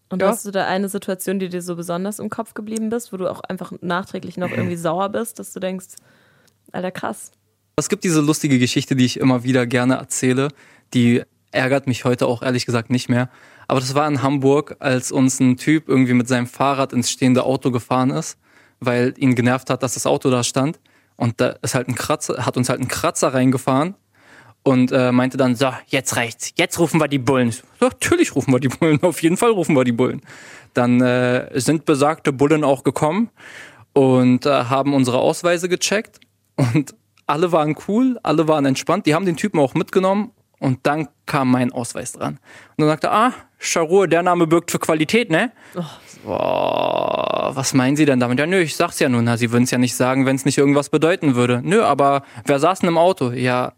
Und 0.10 0.21
Ja. 0.21 0.30
hast 0.30 0.45
du 0.45 0.52
da 0.52 0.65
eine 0.65 0.89
Situation, 0.89 1.39
die 1.39 1.50
dir 1.50 1.62
so 1.62 1.76
besonders 1.76 2.19
im 2.19 2.30
Kopf 2.30 2.54
geblieben 2.54 2.89
bist, 2.89 3.12
wo 3.12 3.17
du 3.17 3.30
auch 3.30 3.41
einfach 3.41 3.73
nachträglich 3.82 4.38
noch 4.38 4.52
irgendwie 4.52 4.76
sauer 4.78 5.10
bist, 5.10 5.39
dass 5.39 5.54
du 5.54 5.60
denkst, 5.60 5.95
Alter, 6.71 6.91
krass. 6.91 7.32
Es 7.78 7.89
gibt 7.89 8.04
diese 8.04 8.21
lustige 8.21 8.58
Geschichte, 8.58 8.95
die 8.95 9.06
ich 9.06 9.19
immer 9.19 9.43
wieder 9.43 9.65
gerne 9.65 9.95
erzähle. 9.95 10.50
Die 10.93 11.23
ärgert 11.52 11.88
mich 11.88 12.06
heute 12.06 12.28
auch 12.28 12.41
ehrlich 12.43 12.65
gesagt 12.65 12.89
nicht 12.89 13.10
mehr. 13.10 13.30
Aber 13.67 13.80
das 13.80 13.95
war 13.95 14.08
in 14.08 14.21
Hamburg, 14.21 14.78
als 14.80 15.12
uns 15.12 15.39
ein 15.39 15.58
Typ 15.58 15.89
irgendwie 15.89 16.13
mit 16.13 16.28
seinem 16.28 16.47
Fahrrad 16.47 16.93
ins 16.93 17.12
stehende 17.12 17.43
Auto 17.43 17.71
gefahren 17.71 18.12
ist, 18.12 18.38
weil 18.80 19.13
ihn 19.17 19.36
genervt 19.36 19.69
hat, 19.69 19.84
dass 19.84 19.95
das 19.95 20.06
Auto 20.06 20.30
da 20.30 20.43
stand. 20.43 20.80
Und 21.15 21.41
da 21.41 21.56
ist 21.62 21.76
halt 21.76 21.88
ein 21.88 21.95
Kratzer, 21.95 22.45
hat 22.45 22.58
uns 22.58 22.69
halt 22.69 22.80
ein 22.80 22.88
Kratzer 22.88 23.34
reingefahren 23.34 23.95
und 24.63 24.91
äh, 24.91 25.12
meinte 25.12 25.38
dann, 25.38 25.56
so, 25.56 25.71
jetzt 25.88 26.15
reicht's, 26.15 26.52
jetzt 26.58 26.78
rufen 26.80 27.00
wir 27.00 27.08
die 27.08 27.19
Bullen. 27.19 27.52
So, 27.52 27.63
"Ja, 27.82 27.88
natürlich 27.88 28.36
rufen 28.36 28.54
wir 28.54 28.60
die 28.60 28.67
Bullen, 28.67 29.00
auf 29.02 29.21
jeden 29.21 29.38
Fall 29.38 29.52
rufen 29.52 29.76
wir 29.76 29.84
die 29.84 29.91
Bullen. 29.91 30.21
Dann 30.73 31.02
äh, 31.02 31.50
sind 31.60 31.86
besagte 31.86 32.32
Bullen 32.32 32.63
auch 32.63 32.84
gekommen 32.84 33.30
und 33.93 34.45
äh, 34.45 34.50
haben 34.50 34.93
unsere 34.93 35.19
Ausweise 35.19 35.69
gecheckt 35.69 36.19
und 36.56 36.93
alle 37.26 37.52
waren 37.52 37.76
cool, 37.88 38.19
alle 38.23 38.47
waren 38.47 38.65
entspannt, 38.65 39.06
die 39.06 39.15
haben 39.15 39.26
den 39.26 39.38
Typen 39.38 39.60
auch 39.60 39.73
mitgenommen 39.73 40.32
und 40.60 40.80
dann 40.88 41.08
kam 41.26 41.52
mein 41.52 41.72
Ausweis 41.72 42.13
dran. 42.13 42.39
Und 42.76 42.80
dann 42.80 42.88
sagte, 42.88 43.12
ah, 43.12 43.34
Charur, 43.60 44.08
der 44.08 44.24
Name 44.24 44.48
birgt 44.48 44.72
für 44.72 44.80
Qualität, 44.80 45.30
ne? 45.30 45.52
Boah, 46.24 47.52
was 47.54 47.74
meinen 47.74 47.96
Sie 47.96 48.06
denn 48.06 48.20
damit? 48.20 48.39
Ja, 48.39 48.46
nö, 48.46 48.60
ich 48.60 48.76
sag's 48.76 49.00
ja 49.00 49.10
nur, 49.10 49.22
na, 49.22 49.38
Sie 49.38 49.52
würden 49.52 49.63
es 49.63 49.72
ja 49.72 49.78
nicht 49.78 49.96
sagen, 49.96 50.26
wenn 50.26 50.36
es 50.36 50.46
nicht 50.46 50.58
irgendwas 50.58 50.89
bedeuten 50.89 51.36
würde. 51.36 51.62
Nö, 51.63 51.84
aber 51.84 52.24
wer 52.46 52.60
saß 52.60 52.80
denn 52.80 52.89
im 52.89 52.98
Auto? 52.98 53.32
Ja, 53.32 53.74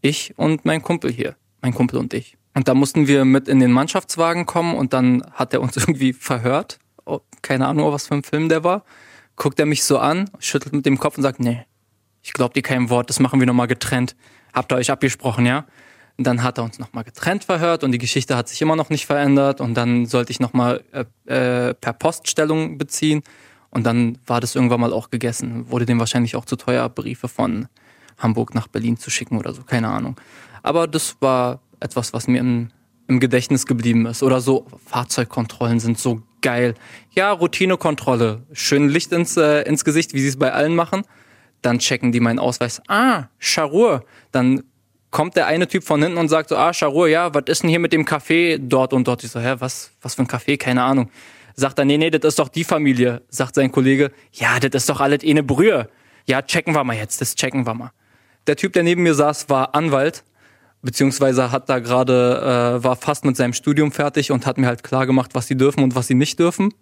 ich 0.00 0.34
und 0.36 0.64
mein 0.64 0.82
Kumpel 0.82 1.12
hier. 1.12 1.36
Mein 1.60 1.74
Kumpel 1.74 1.98
und 1.98 2.12
ich. 2.14 2.36
Und 2.54 2.68
da 2.68 2.74
mussten 2.74 3.06
wir 3.06 3.24
mit 3.24 3.48
in 3.48 3.60
den 3.60 3.72
Mannschaftswagen 3.72 4.46
kommen 4.46 4.74
und 4.74 4.92
dann 4.92 5.22
hat 5.32 5.54
er 5.54 5.60
uns 5.60 5.76
irgendwie 5.78 6.12
verhört. 6.12 6.78
Oh, 7.04 7.20
keine 7.40 7.66
Ahnung, 7.66 7.92
was 7.92 8.08
für 8.08 8.14
ein 8.14 8.22
Film 8.22 8.48
der 8.48 8.64
war. 8.64 8.84
Guckt 9.36 9.58
er 9.58 9.66
mich 9.66 9.84
so 9.84 9.98
an, 9.98 10.30
schüttelt 10.38 10.74
mit 10.74 10.86
dem 10.86 10.98
Kopf 10.98 11.16
und 11.16 11.22
sagt, 11.22 11.40
nee, 11.40 11.64
ich 12.22 12.32
glaub 12.32 12.54
dir 12.54 12.62
kein 12.62 12.90
Wort, 12.90 13.08
das 13.08 13.18
machen 13.18 13.40
wir 13.40 13.46
nochmal 13.46 13.66
getrennt. 13.66 14.14
Habt 14.52 14.72
ihr 14.72 14.76
euch 14.76 14.90
abgesprochen, 14.90 15.46
ja? 15.46 15.64
Dann 16.18 16.42
hat 16.42 16.58
er 16.58 16.64
uns 16.64 16.78
nochmal 16.78 17.04
getrennt 17.04 17.44
verhört 17.44 17.84
und 17.84 17.92
die 17.92 17.98
Geschichte 17.98 18.36
hat 18.36 18.48
sich 18.48 18.60
immer 18.60 18.76
noch 18.76 18.90
nicht 18.90 19.06
verändert 19.06 19.60
und 19.60 19.74
dann 19.74 20.06
sollte 20.06 20.30
ich 20.30 20.40
nochmal 20.40 20.82
äh, 20.92 21.68
äh, 21.70 21.74
per 21.74 21.92
Poststellung 21.94 22.78
beziehen 22.78 23.22
und 23.70 23.84
dann 23.84 24.18
war 24.26 24.40
das 24.40 24.54
irgendwann 24.54 24.80
mal 24.80 24.92
auch 24.92 25.10
gegessen. 25.10 25.70
Wurde 25.70 25.86
dem 25.86 25.98
wahrscheinlich 25.98 26.36
auch 26.36 26.44
zu 26.44 26.56
teuer, 26.56 26.88
Briefe 26.88 27.28
von 27.28 27.68
Hamburg 28.18 28.54
nach 28.54 28.68
Berlin 28.68 28.98
zu 28.98 29.10
schicken 29.10 29.38
oder 29.38 29.54
so, 29.54 29.62
keine 29.62 29.88
Ahnung. 29.88 30.20
Aber 30.62 30.86
das 30.86 31.16
war 31.20 31.60
etwas, 31.80 32.12
was 32.12 32.28
mir 32.28 32.40
im, 32.40 32.68
im 33.08 33.18
Gedächtnis 33.18 33.66
geblieben 33.66 34.06
ist. 34.06 34.22
Oder 34.22 34.40
so, 34.40 34.66
Fahrzeugkontrollen 34.86 35.80
sind 35.80 35.98
so 35.98 36.22
geil. 36.42 36.74
Ja, 37.12 37.32
Routinekontrolle, 37.32 38.42
schön 38.52 38.88
Licht 38.88 39.12
ins, 39.12 39.36
äh, 39.36 39.62
ins 39.62 39.84
Gesicht, 39.84 40.12
wie 40.14 40.20
sie 40.20 40.28
es 40.28 40.38
bei 40.38 40.52
allen 40.52 40.74
machen. 40.74 41.02
Dann 41.62 41.78
checken 41.78 42.12
die 42.12 42.20
meinen 42.20 42.38
Ausweis. 42.38 42.82
Ah, 42.88 43.28
Charur. 43.38 44.04
Dann 44.32 44.64
kommt 45.12 45.36
der 45.36 45.46
eine 45.46 45.68
Typ 45.68 45.84
von 45.84 46.02
hinten 46.02 46.18
und 46.18 46.28
sagt 46.28 46.48
so, 46.48 46.56
ah, 46.56 46.72
Charur, 46.72 47.06
ja, 47.06 47.32
was 47.32 47.44
ist 47.46 47.62
denn 47.62 47.70
hier 47.70 47.78
mit 47.78 47.92
dem 47.92 48.04
Café 48.04 48.58
dort 48.58 48.92
und 48.92 49.06
dort? 49.06 49.22
Ich 49.22 49.30
so, 49.30 49.38
hä, 49.38 49.54
was, 49.58 49.92
was 50.00 50.16
für 50.16 50.22
ein 50.22 50.26
Café? 50.26 50.58
Keine 50.58 50.82
Ahnung. 50.82 51.10
Sagt 51.54 51.78
er, 51.78 51.84
nee, 51.84 51.98
nee, 51.98 52.10
das 52.10 52.30
ist 52.30 52.38
doch 52.38 52.48
die 52.48 52.64
Familie. 52.64 53.22
Sagt 53.28 53.54
sein 53.54 53.70
Kollege, 53.70 54.10
ja, 54.32 54.58
das 54.58 54.82
ist 54.82 54.88
doch 54.88 55.00
alles 55.00 55.22
eh 55.22 55.30
eine 55.30 55.42
Brühe. 55.42 55.88
Ja, 56.26 56.40
checken 56.40 56.74
wir 56.74 56.82
mal 56.82 56.96
jetzt, 56.96 57.20
das 57.20 57.36
checken 57.36 57.66
wir 57.66 57.74
mal. 57.74 57.92
Der 58.46 58.56
Typ, 58.56 58.72
der 58.72 58.82
neben 58.82 59.02
mir 59.02 59.14
saß, 59.14 59.50
war 59.50 59.74
Anwalt, 59.74 60.24
beziehungsweise 60.80 61.52
hat 61.52 61.68
da 61.68 61.78
gerade, 61.78 62.78
äh, 62.80 62.84
war 62.84 62.96
fast 62.96 63.24
mit 63.24 63.36
seinem 63.36 63.52
Studium 63.52 63.92
fertig 63.92 64.30
und 64.32 64.46
hat 64.46 64.56
mir 64.56 64.66
halt 64.66 64.82
klar 64.82 65.06
gemacht, 65.06 65.32
was 65.34 65.46
sie 65.46 65.56
dürfen 65.56 65.84
und 65.84 65.94
was 65.94 66.06
sie 66.06 66.14
nicht 66.14 66.38
dürfen. 66.38 66.72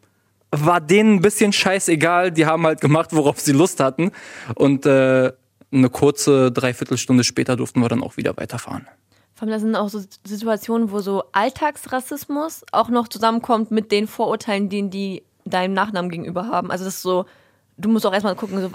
War 0.52 0.80
denen 0.80 1.16
ein 1.16 1.20
bisschen 1.20 1.52
scheißegal, 1.52 2.30
die 2.30 2.46
haben 2.46 2.64
halt 2.64 2.80
gemacht, 2.80 3.10
worauf 3.12 3.40
sie 3.40 3.52
Lust 3.52 3.80
hatten. 3.80 4.12
Und 4.54 4.86
äh, 4.86 5.32
eine 5.72 5.88
kurze 5.88 6.50
Dreiviertelstunde 6.50 7.24
später 7.24 7.56
durften 7.56 7.80
wir 7.80 7.88
dann 7.88 8.02
auch 8.02 8.16
wieder 8.16 8.37
weiterfahren. 8.37 8.87
Vor 9.35 9.46
allem, 9.46 9.52
das 9.52 9.62
sind 9.62 9.76
auch 9.76 9.88
so 9.88 10.02
Situationen, 10.24 10.90
wo 10.90 11.00
so 11.00 11.24
Alltagsrassismus 11.33 12.64
auch 12.72 12.88
noch 12.88 13.09
zusammenkommt 13.09 13.70
mit 13.70 13.90
den 13.92 14.06
Vorurteilen, 14.06 14.68
die 14.68 14.90
die 14.90 15.22
deinem 15.44 15.72
Nachnamen 15.72 16.11
gegenüber 16.11 16.46
haben. 16.46 16.70
Also 16.70 16.85
das 16.85 16.96
ist 16.96 17.02
so, 17.02 17.24
du 17.78 17.88
musst 17.88 18.04
auch 18.06 18.12
erstmal 18.12 18.35
gucken, 18.37 18.61
so, 18.61 18.70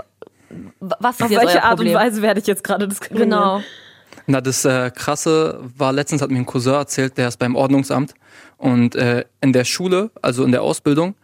was 0.79 1.17
ist 1.17 1.23
Auf 1.23 1.31
jetzt 1.31 1.41
welche 1.41 1.57
euer 1.57 1.63
Art 1.63 1.79
und 1.79 1.93
Weise 1.93 2.21
werde 2.21 2.39
ich 2.39 2.47
jetzt 2.47 2.63
gerade 2.63 2.87
diskriminiert? 2.87 3.29
Genau. 3.29 3.61
Na, 4.27 4.41
das 4.41 4.65
äh, 4.65 4.89
Krasse 4.91 5.59
war, 5.77 5.93
letztens 5.93 6.21
hat 6.21 6.31
mir 6.31 6.37
ein 6.37 6.45
Cousin 6.45 6.73
erzählt, 6.73 7.17
der 7.17 7.27
ist 7.27 7.37
beim 7.37 7.55
Ordnungsamt 7.55 8.15
und 8.57 8.95
äh, 8.95 9.25
in 9.41 9.53
der 9.53 9.65
Schule, 9.65 10.09
also 10.21 10.43
in 10.43 10.51
der 10.51 10.63
Ausbildung, 10.63 11.15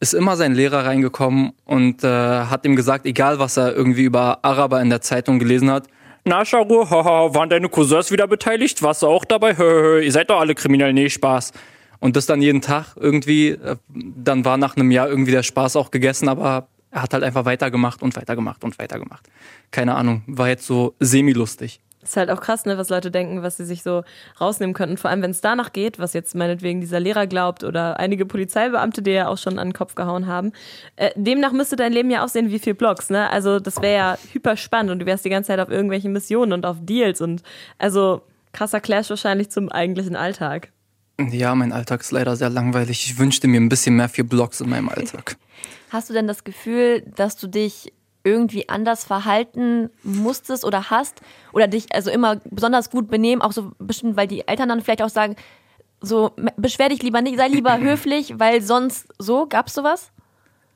ist 0.00 0.14
immer 0.14 0.36
sein 0.36 0.54
Lehrer 0.54 0.86
reingekommen 0.86 1.52
und 1.66 2.02
äh, 2.02 2.08
hat 2.08 2.64
ihm 2.64 2.74
gesagt, 2.74 3.06
egal 3.06 3.38
was 3.38 3.56
er 3.56 3.74
irgendwie 3.74 4.04
über 4.04 4.38
Araber 4.42 4.80
in 4.80 4.90
der 4.90 5.02
Zeitung 5.02 5.38
gelesen 5.38 5.70
hat, 5.70 5.86
na 6.24 6.44
Sharu, 6.44 6.84
haha, 6.90 7.34
waren 7.34 7.48
deine 7.48 7.68
Cousins 7.68 8.10
wieder 8.10 8.26
beteiligt? 8.26 8.82
Warst 8.82 9.02
du 9.02 9.06
auch 9.06 9.24
dabei? 9.24 9.56
Hö, 9.56 9.64
hö, 9.64 10.00
ihr 10.02 10.12
seid 10.12 10.28
doch 10.30 10.40
alle 10.40 10.54
kriminell, 10.54 10.92
nee, 10.92 11.08
Spaß. 11.08 11.52
Und 11.98 12.16
das 12.16 12.26
dann 12.26 12.42
jeden 12.42 12.60
Tag 12.60 12.94
irgendwie, 12.96 13.50
äh, 13.50 13.76
dann 13.88 14.44
war 14.44 14.56
nach 14.56 14.76
einem 14.76 14.90
Jahr 14.90 15.08
irgendwie 15.08 15.32
der 15.32 15.42
Spaß 15.42 15.76
auch 15.76 15.90
gegessen, 15.90 16.28
aber 16.28 16.68
er 16.90 17.02
hat 17.02 17.12
halt 17.12 17.22
einfach 17.22 17.44
weitergemacht 17.44 18.02
und 18.02 18.16
weitergemacht 18.16 18.64
und 18.64 18.78
weitergemacht. 18.78 19.26
Keine 19.70 19.94
Ahnung, 19.94 20.22
war 20.26 20.48
jetzt 20.48 20.66
so 20.66 20.94
semi-lustig. 20.98 21.80
Ist 22.02 22.16
halt 22.16 22.30
auch 22.30 22.40
krass, 22.40 22.64
ne, 22.64 22.78
was 22.78 22.88
Leute 22.88 23.10
denken, 23.10 23.42
was 23.42 23.58
sie 23.58 23.66
sich 23.66 23.82
so 23.82 24.04
rausnehmen 24.40 24.72
könnten. 24.72 24.96
Vor 24.96 25.10
allem, 25.10 25.20
wenn 25.20 25.32
es 25.32 25.42
danach 25.42 25.72
geht, 25.72 25.98
was 25.98 26.14
jetzt 26.14 26.34
meinetwegen 26.34 26.80
dieser 26.80 26.98
Lehrer 26.98 27.26
glaubt 27.26 27.62
oder 27.62 27.98
einige 27.98 28.24
Polizeibeamte, 28.24 29.02
die 29.02 29.10
ja 29.10 29.28
auch 29.28 29.36
schon 29.36 29.58
an 29.58 29.68
den 29.68 29.74
Kopf 29.74 29.94
gehauen 29.94 30.26
haben. 30.26 30.52
Äh, 30.96 31.10
demnach 31.14 31.52
müsste 31.52 31.76
dein 31.76 31.92
Leben 31.92 32.10
ja 32.10 32.24
aussehen 32.24 32.50
wie 32.50 32.58
viel 32.58 32.74
Blogs, 32.74 33.10
ne? 33.10 33.28
Also 33.30 33.60
das 33.60 33.82
wäre 33.82 33.94
ja 33.94 34.18
hyper 34.32 34.56
spannend 34.56 34.92
und 34.92 35.00
du 35.00 35.06
wärst 35.06 35.26
die 35.26 35.30
ganze 35.30 35.48
Zeit 35.48 35.60
auf 35.60 35.68
irgendwelchen 35.68 36.12
Missionen 36.12 36.54
und 36.54 36.64
auf 36.64 36.78
Deals 36.80 37.20
und 37.20 37.42
also 37.76 38.22
krasser 38.52 38.80
Clash 38.80 39.10
wahrscheinlich 39.10 39.50
zum 39.50 39.68
eigentlichen 39.70 40.16
Alltag. 40.16 40.72
Ja, 41.28 41.54
mein 41.54 41.72
Alltag 41.72 42.00
ist 42.00 42.12
leider 42.12 42.34
sehr 42.34 42.48
langweilig. 42.48 43.04
Ich 43.04 43.18
wünschte 43.18 43.46
mir 43.46 43.60
ein 43.60 43.68
bisschen 43.68 43.96
mehr 43.96 44.08
für 44.08 44.24
Blogs 44.24 44.62
in 44.62 44.70
meinem 44.70 44.88
Alltag. 44.88 45.36
Hast 45.90 46.08
du 46.08 46.14
denn 46.14 46.26
das 46.26 46.44
Gefühl, 46.44 47.02
dass 47.14 47.36
du 47.36 47.46
dich 47.46 47.92
irgendwie 48.22 48.68
anders 48.68 49.04
verhalten 49.04 49.90
musstest 50.02 50.64
oder 50.64 50.90
hast 50.90 51.20
oder 51.52 51.68
dich 51.68 51.94
also 51.94 52.10
immer 52.10 52.36
besonders 52.50 52.90
gut 52.90 53.08
benehmen, 53.08 53.42
auch 53.42 53.52
so 53.52 53.72
bestimmt, 53.78 54.16
weil 54.16 54.26
die 54.26 54.46
Eltern 54.46 54.68
dann 54.68 54.80
vielleicht 54.80 55.02
auch 55.02 55.08
sagen, 55.10 55.36
so 56.00 56.32
beschwer 56.56 56.88
dich 56.88 57.02
lieber 57.02 57.22
nicht, 57.22 57.36
sei 57.36 57.48
lieber 57.48 57.78
höflich, 57.80 58.34
weil 58.38 58.62
sonst 58.62 59.08
so, 59.18 59.46
gab's 59.46 59.74
sowas? 59.74 60.10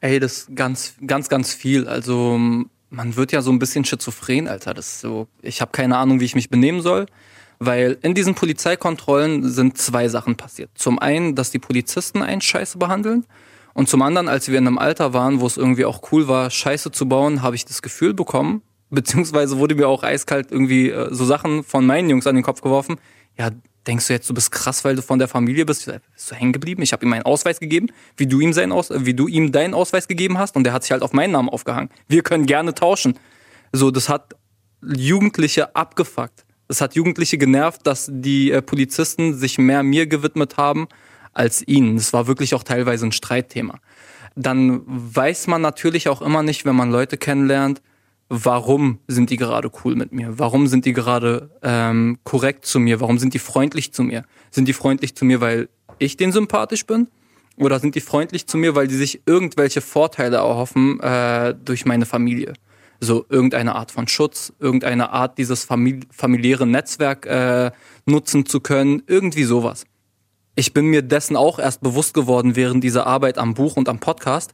Ey, 0.01 0.21
das 0.21 0.39
ist 0.39 0.57
ganz, 0.57 0.95
ganz, 1.07 1.29
ganz 1.29 1.55
viel. 1.55 1.89
Also 1.89 2.39
man 2.91 3.17
wird 3.17 3.33
ja 3.33 3.43
so 3.43 3.51
ein 3.51 3.59
bisschen 3.59 3.85
schizophren, 3.85 4.49
Alter. 4.49 4.75
Das 4.75 4.87
ist 4.87 5.01
so, 5.01 5.29
ich 5.43 5.61
habe 5.61 5.73
keine 5.73 5.97
Ahnung, 5.97 6.21
wie 6.21 6.25
ich 6.25 6.35
mich 6.35 6.51
benehmen 6.51 6.83
soll, 6.83 7.07
weil 7.59 7.99
in 8.03 8.15
diesen 8.15 8.35
Polizeikontrollen 8.35 9.49
sind 9.49 9.79
zwei 9.79 10.09
Sachen 10.09 10.37
passiert. 10.37 10.71
Zum 10.75 10.99
einen, 10.99 11.35
dass 11.35 11.51
die 11.51 11.59
Polizisten 11.59 12.23
einen 12.23 12.41
Scheiße 12.41 12.79
behandeln. 12.79 13.25
Und 13.75 13.89
zum 13.89 14.03
anderen, 14.03 14.29
als 14.29 14.49
wir 14.49 14.57
in 14.57 14.67
einem 14.67 14.79
Alter 14.79 15.13
waren, 15.13 15.41
wo 15.41 15.47
es 15.47 15.57
irgendwie 15.57 15.85
auch 15.85 16.01
cool 16.13 16.29
war, 16.29 16.49
Scheiße 16.49 16.93
zu 16.93 17.09
bauen, 17.09 17.43
habe 17.43 17.57
ich 17.57 17.65
das 17.65 17.83
Gefühl 17.83 18.15
bekommen, 18.15 18.63
beziehungsweise 18.91 19.59
wurde 19.59 19.75
mir 19.75 19.89
auch 19.89 20.03
eiskalt 20.03 20.51
irgendwie 20.51 20.91
äh, 20.91 21.13
so 21.13 21.25
Sachen 21.25 21.65
von 21.65 21.85
meinen 21.85 22.09
Jungs 22.09 22.27
an 22.27 22.37
den 22.37 22.45
Kopf 22.45 22.61
geworfen. 22.61 22.97
Ja, 23.37 23.51
denkst 23.87 24.07
du 24.07 24.13
jetzt, 24.13 24.31
du 24.31 24.35
bist 24.35 24.53
krass, 24.53 24.85
weil 24.85 24.95
du 24.95 25.03
von 25.03 25.19
der 25.19 25.27
Familie 25.27 25.67
bist? 25.67 25.87
Bist 25.87 26.31
du 26.31 26.35
hängen 26.37 26.53
geblieben? 26.53 26.83
Ich 26.83 26.93
habe 26.93 27.05
ihm 27.05 27.09
meinen 27.09 27.25
Ausweis 27.25 27.59
gegeben, 27.59 27.89
wie 28.17 28.29
du 28.29 28.39
ihm 28.39 28.53
seinen 28.53 28.71
Aus 28.71 28.91
wie 28.95 29.15
du 29.15 29.27
ihm 29.27 29.51
deinen 29.51 29.75
Ausweis 29.75 30.07
gegeben 30.07 30.39
hast, 30.39 30.55
und 30.55 30.65
der 30.65 30.73
hat 30.73 30.85
sich 30.85 30.93
halt 30.93 31.03
auf 31.03 31.13
meinen 31.13 31.33
Namen 31.33 31.49
aufgehangen. 31.49 31.91
Wir 32.07 32.23
können 32.23 32.47
gerne 32.47 32.75
tauschen. 32.75 33.19
So, 33.73 33.91
das 33.91 34.09
hat 34.09 34.37
Jugendliche 34.83 35.75
abgefuckt. 35.75 36.45
Es 36.69 36.81
hat 36.81 36.95
Jugendliche 36.95 37.39
genervt, 37.39 37.81
dass 37.85 38.09
die 38.11 38.53
äh, 38.53 38.63
Polizisten 38.63 39.35
sich 39.35 39.59
mehr 39.59 39.83
mir 39.83 40.07
gewidmet 40.07 40.57
haben 40.57 40.87
als 41.35 41.67
ihnen. 41.67 41.97
Das 41.97 42.13
war 42.13 42.27
wirklich 42.27 42.55
auch 42.55 42.63
teilweise 42.63 43.07
ein 43.07 43.13
Streitthema. 43.13 43.79
Dann 44.37 44.83
weiß 44.87 45.47
man 45.47 45.63
natürlich 45.63 46.09
auch 46.09 46.23
immer 46.23 46.43
nicht, 46.43 46.65
wenn 46.65 46.75
man 46.75 46.91
Leute 46.91 47.17
kennenlernt, 47.17 47.83
warum 48.29 48.99
sind 49.07 49.31
die 49.31 49.37
gerade 49.37 49.71
cool 49.85 49.95
mit 49.95 50.13
mir? 50.13 50.39
Warum 50.39 50.67
sind 50.67 50.85
die 50.85 50.93
gerade 50.93 51.51
ähm, 51.63 52.19
korrekt 52.25 52.67
zu 52.67 52.81
mir? 52.81 53.01
Warum 53.01 53.19
sind 53.19 53.35
die 53.35 53.39
freundlich 53.39 53.93
zu 53.93 54.03
mir? 54.03 54.25
Sind 54.51 54.67
die 54.67 54.73
freundlich 54.73 55.15
zu 55.15 55.25
mir, 55.25 55.41
weil 55.41 55.69
ich 55.99 56.17
denen 56.17 56.33
sympathisch 56.33 56.87
bin? 56.87 57.09
Oder 57.57 57.79
sind 57.79 57.95
die 57.95 58.01
freundlich 58.01 58.47
zu 58.47 58.57
mir, 58.57 58.75
weil 58.75 58.89
die 58.89 58.97
sich 58.97 59.23
irgendwelche 59.27 59.81
Vorteile 59.81 60.39
erhoffen 60.39 60.99
äh, 61.01 61.55
durch 61.65 61.85
meine 61.87 62.07
Familie? 62.07 62.55
So 63.01 63.27
irgendeine 63.29 63.75
Art 63.77 63.93
von 63.93 64.09
Schutz, 64.09 64.53
irgendeine 64.59 65.11
Art, 65.11 65.39
dieses 65.39 65.65
famili 65.65 66.01
familiäre 66.11 66.67
Netzwerk 66.67 67.27
äh, 67.27 67.71
nutzen 68.07 68.47
zu 68.47 68.61
können, 68.61 69.03
irgendwie 69.07 69.45
sowas. 69.45 69.85
Ich 70.57 70.73
bin 70.73 70.87
mir 70.87 71.03
dessen 71.03 71.37
auch 71.37 71.59
erst 71.59 71.81
bewusst 71.81 72.15
geworden 72.15 72.55
während 72.57 72.85
dieser 72.85 73.07
Arbeit 73.07 73.39
am 73.39 73.55
Buch 73.55 73.77
und 73.77 73.89
am 73.89 73.99
Podcast. 73.99 74.53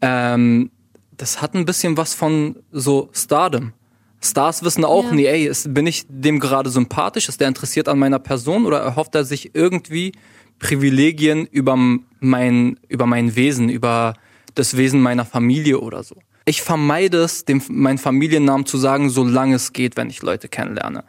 Ähm, 0.00 0.70
das 1.16 1.40
hat 1.40 1.54
ein 1.54 1.64
bisschen 1.64 1.96
was 1.96 2.14
von 2.14 2.56
so 2.72 3.08
Stardom. 3.12 3.72
Stars 4.20 4.62
wissen 4.64 4.84
auch 4.84 5.04
Ja. 5.04 5.12
nie, 5.12 5.26
ey, 5.26 5.46
ist, 5.46 5.72
bin 5.72 5.86
ich 5.86 6.04
dem 6.08 6.40
gerade 6.40 6.70
sympathisch? 6.70 7.28
Ist 7.28 7.40
der 7.40 7.48
interessiert 7.48 7.88
an 7.88 7.98
meiner 7.98 8.18
Person 8.18 8.66
oder 8.66 8.80
erhofft 8.80 9.14
er 9.14 9.24
sich 9.24 9.54
irgendwie 9.54 10.12
Privilegien 10.58 11.46
über 11.46 11.76
mein, 12.20 12.78
über 12.88 13.06
mein 13.06 13.36
Wesen, 13.36 13.68
über 13.68 14.14
das 14.54 14.76
Wesen 14.76 15.00
meiner 15.00 15.24
Familie 15.24 15.78
oder 15.80 16.02
so? 16.02 16.16
Ich 16.44 16.62
vermeide 16.62 17.18
es, 17.18 17.44
dem, 17.44 17.62
meinen 17.68 17.98
Familiennamen 17.98 18.66
zu 18.66 18.78
sagen, 18.78 19.10
solange 19.10 19.56
es 19.56 19.72
geht, 19.72 19.96
wenn 19.96 20.08
ich 20.10 20.22
Leute 20.22 20.48
kennenlerne. 20.48 21.04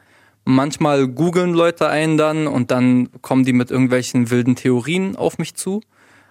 Manchmal 0.49 1.09
googeln 1.09 1.53
Leute 1.53 1.89
einen 1.89 2.15
dann 2.15 2.47
und 2.47 2.71
dann 2.71 3.09
kommen 3.21 3.43
die 3.43 3.51
mit 3.51 3.69
irgendwelchen 3.69 4.29
wilden 4.29 4.55
Theorien 4.55 5.17
auf 5.17 5.39
mich 5.39 5.55
zu. 5.55 5.81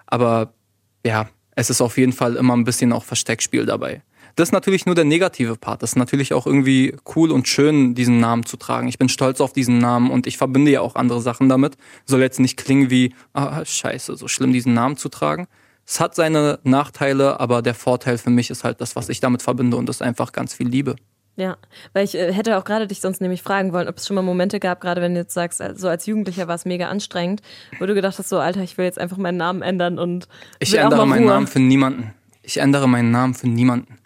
Aber 0.07 0.55
ja, 1.05 1.29
es 1.55 1.69
ist 1.69 1.83
auf 1.83 1.99
jeden 1.99 2.15
Fall 2.15 2.37
immer 2.37 2.57
ein 2.57 2.65
bisschen 2.65 2.95
auch 2.95 3.05
Versteckspiel 3.05 3.67
dabei. 3.67 4.01
Das 4.35 4.49
ist 4.49 4.53
natürlich 4.53 4.87
nur 4.87 4.95
der 4.95 5.05
negative 5.05 5.57
Part. 5.57 5.83
Das 5.83 5.91
ist 5.91 5.97
natürlich 5.97 6.33
auch 6.33 6.47
irgendwie 6.47 6.97
cool 7.15 7.31
und 7.31 7.47
schön, 7.47 7.95
diesen 7.95 8.19
Namen 8.19 8.47
zu 8.47 8.57
tragen. 8.57 8.89
Ich 8.89 8.97
bin 8.97 9.11
stolz 9.11 9.43
auf 9.43 9.53
diesen 9.53 9.77
Namen 9.77 10.11
und 10.11 10.27
ich 10.27 10.39
verbinde 10.39 10.71
ja 10.71 10.81
auch 10.81 10.95
andere 10.95 11.21
Sachen 11.21 11.51
damit. 11.51 11.77
Soll 12.07 12.23
jetzt 12.23 12.41
nicht 12.41 12.57
klingen 12.57 12.89
wie, 12.89 13.15
ah, 13.35 13.67
scheiße, 13.67 14.17
so 14.17 14.29
schlimm, 14.29 14.55
diesen 14.55 14.73
Namen 14.73 14.97
zu 14.97 15.11
tragen. 15.11 15.47
Es 15.87 16.01
hat 16.01 16.15
seine 16.15 16.59
Nachteile, 16.63 17.39
aber 17.39 17.61
der 17.61 17.75
Vorteil 17.75 18.17
für 18.17 18.31
mich 18.31 18.49
ist 18.49 18.65
halt 18.65 18.81
das, 18.81 18.97
was 18.97 19.11
ich 19.11 19.21
damit 19.21 19.43
verbinde 19.43 19.77
und 19.77 19.87
das 19.91 19.97
ist 19.97 20.03
einfach 20.03 20.33
ganz 20.33 20.55
viel 20.55 20.69
Liebe. 20.69 20.97
Ja, 21.37 21.59
weil 21.93 22.05
ich 22.05 22.15
äh, 22.15 22.33
hätte 22.33 22.57
auch 22.57 22.65
gerade 22.65 22.87
dich 22.87 23.01
sonst 23.01 23.21
nämlich 23.21 23.43
fragen 23.43 23.75
wollen, 23.75 23.89
ob 23.89 23.99
es 23.99 24.07
schon 24.07 24.15
mal 24.15 24.23
Momente 24.23 24.59
gab, 24.59 24.81
gerade 24.81 25.03
wenn 25.03 25.13
du 25.13 25.21
jetzt 25.21 25.35
sagst, 25.35 25.61
äh, 25.61 25.75
so 25.77 25.87
als 25.89 26.07
Jugendlicher 26.07 26.49
war 26.49 26.55
es 26.55 26.65
mega 26.65 26.89
anstrengend, 26.89 27.43
wo 27.79 27.85
du 27.85 27.95
gedacht 27.95 28.19
hast, 28.19 28.31
so 28.31 28.39
Alter, 28.39 28.63
ich 28.63 28.79
will 28.79 28.87
jetzt 28.87 28.99
einfach 28.99 29.19
meinen 29.19 29.37
Namen 29.37 29.61
ändern 29.61 29.99
und 29.99 30.29
Ich 30.61 30.75
ändere 30.79 31.07
meinen 31.07 31.25
Ruhe. 31.25 31.33
Namen 31.33 31.47
für 31.47 31.61
niemanden. 31.61 32.15
Ich 32.43 32.57
ändere 32.57 32.89
meinen 32.89 33.11
Namen 33.11 33.35
für 33.35 33.49
niemanden. 33.49 33.99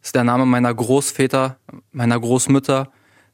Das 0.00 0.08
ist 0.08 0.14
der 0.14 0.24
Name 0.24 0.44
meiner 0.44 0.74
Großväter, 0.74 1.56
meiner 1.90 2.20
Großmütter. 2.20 2.90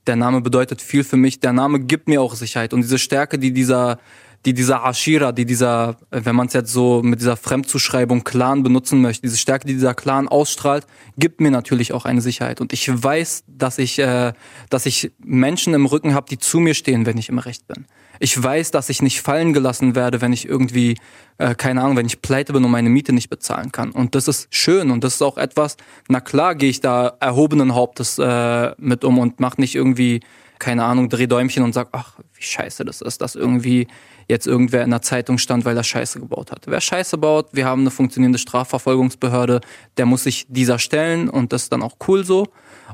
Der 0.07 0.17
Name 0.17 0.41
bedeutet 0.41 0.81
viel 0.81 1.03
für 1.03 1.17
mich. 1.17 1.41
Der 1.41 1.53
Name 1.53 1.81
gibt 1.81 2.09
mir 2.09 2.23
auch 2.23 2.35
Sicherheit. 2.35 2.73
Und 2.73 2.83
diese 2.83 2.99
Stärke, 2.99 3.39
die 3.39 3.53
dieser, 3.53 3.99
die 4.47 4.55
dieser 4.55 4.85
Ashira, 4.85 5.33
die 5.33 5.45
dieser, 5.45 5.97
äh, 6.11 6.21
wenn 6.25 6.35
man 6.35 6.47
es 6.47 6.55
jetzt 6.55 6.73
so 6.73 7.03
mit 7.03 7.21
dieser 7.21 7.37
Fremdzuschreibung 7.37 8.25
Clan 8.25 8.63
benutzen 8.63 9.01
möchte, 9.01 9.23
diese 9.23 9.37
Stärke, 9.37 9.67
die 9.67 9.75
dieser 9.75 9.95
Clan 9.95 10.29
ausstrahlt, 10.29 10.87
gibt 11.19 11.41
mir 11.41 11.51
natürlich 11.51 11.93
auch 11.93 12.07
eine 12.07 12.23
Sicherheit. 12.23 12.61
Und 12.61 12.73
ich 12.73 12.89
weiß, 12.91 13.45
dass 13.47 13.79
ich, 13.79 13.99
äh, 13.99 14.33
dass 14.71 14.87
ich 14.87 15.13
Menschen 15.19 15.75
im 15.75 15.87
Rücken 15.87 16.15
habe, 16.15 16.27
die 16.31 16.39
zu 16.39 16.59
mir 16.59 16.75
stehen, 16.75 17.05
wenn 17.05 17.19
ich 17.19 17.29
im 17.29 17.39
Recht 17.39 17.67
bin. 17.69 17.87
Ich 18.19 18.43
weiß, 18.43 18.71
dass 18.71 18.89
ich 18.89 19.03
nicht 19.03 19.21
fallen 19.23 19.53
gelassen 19.53 19.95
werde, 19.95 20.21
wenn 20.21 20.33
ich 20.33 20.47
irgendwie, 20.47 20.97
äh, 21.39 21.55
keine 21.55 21.83
Ahnung, 21.83 21.97
wenn 21.97 22.07
ich 22.07 22.23
pleite 22.23 22.53
bin 22.53 22.65
und 22.65 22.71
meine 22.71 22.91
Miete 22.91 23.13
nicht 23.13 23.31
bezahlen 23.31 23.73
kann. 23.73 23.91
Und 23.93 24.15
das 24.15 24.29
ist 24.29 24.49
schön 24.51 24.91
und 24.91 25.05
das 25.05 25.15
ist 25.15 25.23
auch 25.23 25.39
etwas, 25.39 25.77
na 26.09 26.21
klar 26.21 26.55
gehe 26.55 26.71
ich 26.71 26.81
da 26.81 27.17
erhobenen 27.21 27.75
Hauptes 27.75 28.19
äh, 28.19 28.73
mit 28.79 29.05
um 29.05 29.19
und 29.19 29.41
mach 29.41 29.57
nicht 29.57 29.75
irgendwie, 29.75 30.21
keine 30.59 30.85
Ahnung, 30.85 31.09
Drehdäumchen 31.09 31.63
und 31.63 31.73
sag, 31.73 31.89
ach, 31.93 32.19
wie 32.35 32.43
scheiße 32.43 32.85
das 32.85 33.01
ist, 33.01 33.23
dass 33.23 33.37
irgendwie 33.37 33.89
jetzt 34.31 34.47
irgendwer 34.47 34.83
in 34.83 34.91
der 34.91 35.03
Zeitung 35.03 35.37
stand, 35.37 35.65
weil 35.65 35.77
er 35.77 35.85
Scheiße 35.85 36.21
gebaut 36.21 36.51
hat. 36.53 36.67
Wer 36.67 36.81
Scheiße 36.81 37.19
baut, 37.19 37.49
wir 37.53 37.67
haben 37.67 37.83
eine 37.83 37.91
funktionierende 37.91 38.39
Strafverfolgungsbehörde, 38.39 39.61
der 39.97 40.07
muss 40.07 40.25
sich 40.25 40.47
dieser 40.49 40.79
stellen 40.79 41.29
und 41.29 41.53
das 41.53 41.65
ist 41.65 41.73
dann 41.73 41.83
auch 41.83 41.97
cool 42.09 42.25
so. 42.25 42.47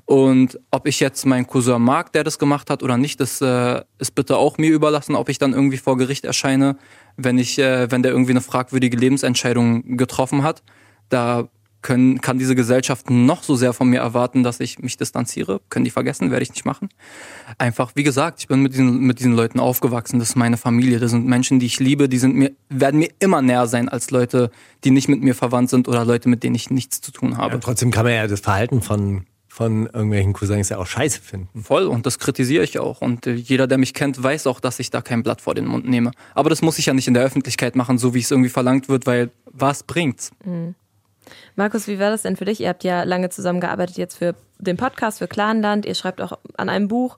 Und 0.04 0.58
ob 0.70 0.86
ich 0.86 1.00
jetzt 1.00 1.24
meinen 1.26 1.46
Cousin 1.46 1.82
mag, 1.82 2.12
der 2.12 2.24
das 2.24 2.38
gemacht 2.38 2.70
hat 2.70 2.82
oder 2.82 2.96
nicht, 2.96 3.20
das 3.20 3.40
äh, 3.40 3.82
ist 3.98 4.14
bitte 4.14 4.36
auch 4.36 4.58
mir 4.58 4.72
überlassen, 4.72 5.14
ob 5.14 5.28
ich 5.28 5.38
dann 5.38 5.52
irgendwie 5.52 5.78
vor 5.78 5.96
Gericht 5.96 6.24
erscheine, 6.24 6.76
wenn 7.16 7.38
ich, 7.38 7.58
äh, 7.58 7.90
wenn 7.90 8.02
der 8.02 8.12
irgendwie 8.12 8.32
eine 8.32 8.40
fragwürdige 8.40 8.96
Lebensentscheidung 8.96 9.96
getroffen 9.96 10.42
hat. 10.42 10.62
Da 11.08 11.48
können, 11.86 12.20
kann 12.20 12.36
diese 12.36 12.56
Gesellschaft 12.56 13.10
noch 13.10 13.44
so 13.44 13.54
sehr 13.54 13.72
von 13.72 13.88
mir 13.88 14.00
erwarten, 14.00 14.42
dass 14.42 14.58
ich 14.58 14.80
mich 14.80 14.96
distanziere. 14.96 15.60
Können 15.70 15.84
die 15.84 15.92
vergessen, 15.92 16.32
werde 16.32 16.42
ich 16.42 16.50
nicht 16.50 16.64
machen. 16.64 16.88
Einfach, 17.58 17.92
wie 17.94 18.02
gesagt, 18.02 18.40
ich 18.40 18.48
bin 18.48 18.60
mit 18.60 18.72
diesen, 18.72 18.98
mit 19.02 19.20
diesen 19.20 19.34
Leuten 19.34 19.60
aufgewachsen. 19.60 20.18
Das 20.18 20.30
ist 20.30 20.34
meine 20.34 20.56
Familie. 20.56 20.98
Das 20.98 21.12
sind 21.12 21.26
Menschen, 21.26 21.60
die 21.60 21.66
ich 21.66 21.78
liebe. 21.78 22.08
Die 22.08 22.18
sind 22.18 22.34
mir, 22.34 22.50
werden 22.68 22.98
mir 22.98 23.10
immer 23.20 23.40
näher 23.40 23.68
sein 23.68 23.88
als 23.88 24.10
Leute, 24.10 24.50
die 24.82 24.90
nicht 24.90 25.06
mit 25.06 25.22
mir 25.22 25.36
verwandt 25.36 25.70
sind 25.70 25.86
oder 25.86 26.04
Leute, 26.04 26.28
mit 26.28 26.42
denen 26.42 26.56
ich 26.56 26.70
nichts 26.70 27.00
zu 27.00 27.12
tun 27.12 27.36
habe. 27.36 27.54
Ja, 27.54 27.60
trotzdem 27.60 27.92
kann 27.92 28.04
man 28.04 28.14
ja 28.14 28.26
das 28.26 28.40
Verhalten 28.40 28.82
von, 28.82 29.24
von 29.46 29.86
irgendwelchen 29.86 30.32
Cousins 30.32 30.68
ja 30.70 30.78
auch 30.78 30.88
scheiße 30.88 31.20
finden. 31.20 31.62
Voll 31.62 31.86
und 31.86 32.04
das 32.04 32.18
kritisiere 32.18 32.64
ich 32.64 32.80
auch. 32.80 33.00
Und 33.00 33.28
äh, 33.28 33.34
jeder, 33.34 33.68
der 33.68 33.78
mich 33.78 33.94
kennt, 33.94 34.20
weiß 34.20 34.48
auch, 34.48 34.58
dass 34.58 34.80
ich 34.80 34.90
da 34.90 35.02
kein 35.02 35.22
Blatt 35.22 35.40
vor 35.40 35.54
den 35.54 35.66
Mund 35.66 35.88
nehme. 35.88 36.10
Aber 36.34 36.50
das 36.50 36.62
muss 36.62 36.80
ich 36.80 36.86
ja 36.86 36.94
nicht 36.94 37.06
in 37.06 37.14
der 37.14 37.22
Öffentlichkeit 37.22 37.76
machen, 37.76 37.96
so 37.96 38.12
wie 38.12 38.18
es 38.18 38.32
irgendwie 38.32 38.50
verlangt 38.50 38.88
wird, 38.88 39.06
weil 39.06 39.30
was 39.44 39.84
bringt's? 39.84 40.32
Markus, 41.56 41.88
wie 41.88 41.98
war 41.98 42.10
das 42.10 42.22
denn 42.22 42.36
für 42.36 42.44
dich? 42.44 42.60
Ihr 42.60 42.68
habt 42.68 42.84
ja 42.84 43.02
lange 43.02 43.30
zusammengearbeitet 43.30 43.96
jetzt 43.96 44.16
für 44.16 44.34
den 44.58 44.76
Podcast 44.76 45.18
für 45.18 45.26
Clanland, 45.26 45.86
ihr 45.86 45.94
schreibt 45.94 46.20
auch 46.20 46.38
an 46.56 46.68
einem 46.68 46.86
Buch. 46.86 47.16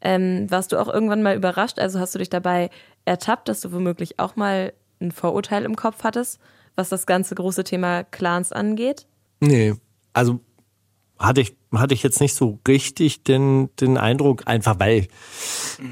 Ähm, 0.00 0.46
warst 0.50 0.72
du 0.72 0.78
auch 0.78 0.88
irgendwann 0.88 1.22
mal 1.22 1.34
überrascht? 1.34 1.78
Also 1.78 1.98
hast 1.98 2.14
du 2.14 2.18
dich 2.18 2.30
dabei 2.30 2.70
ertappt, 3.06 3.48
dass 3.48 3.62
du 3.62 3.72
womöglich 3.72 4.18
auch 4.18 4.36
mal 4.36 4.72
ein 5.00 5.10
Vorurteil 5.10 5.64
im 5.64 5.74
Kopf 5.74 6.04
hattest, 6.04 6.38
was 6.76 6.90
das 6.90 7.06
ganze 7.06 7.34
große 7.34 7.64
Thema 7.64 8.04
Clans 8.04 8.52
angeht? 8.52 9.06
Nee, 9.40 9.74
also 10.12 10.40
hatte 11.18 11.40
ich, 11.40 11.56
hatte 11.72 11.94
ich 11.94 12.02
jetzt 12.02 12.20
nicht 12.20 12.34
so 12.34 12.58
richtig 12.68 13.24
den, 13.24 13.70
den 13.80 13.96
Eindruck, 13.96 14.42
einfach 14.46 14.78
weil 14.78 15.08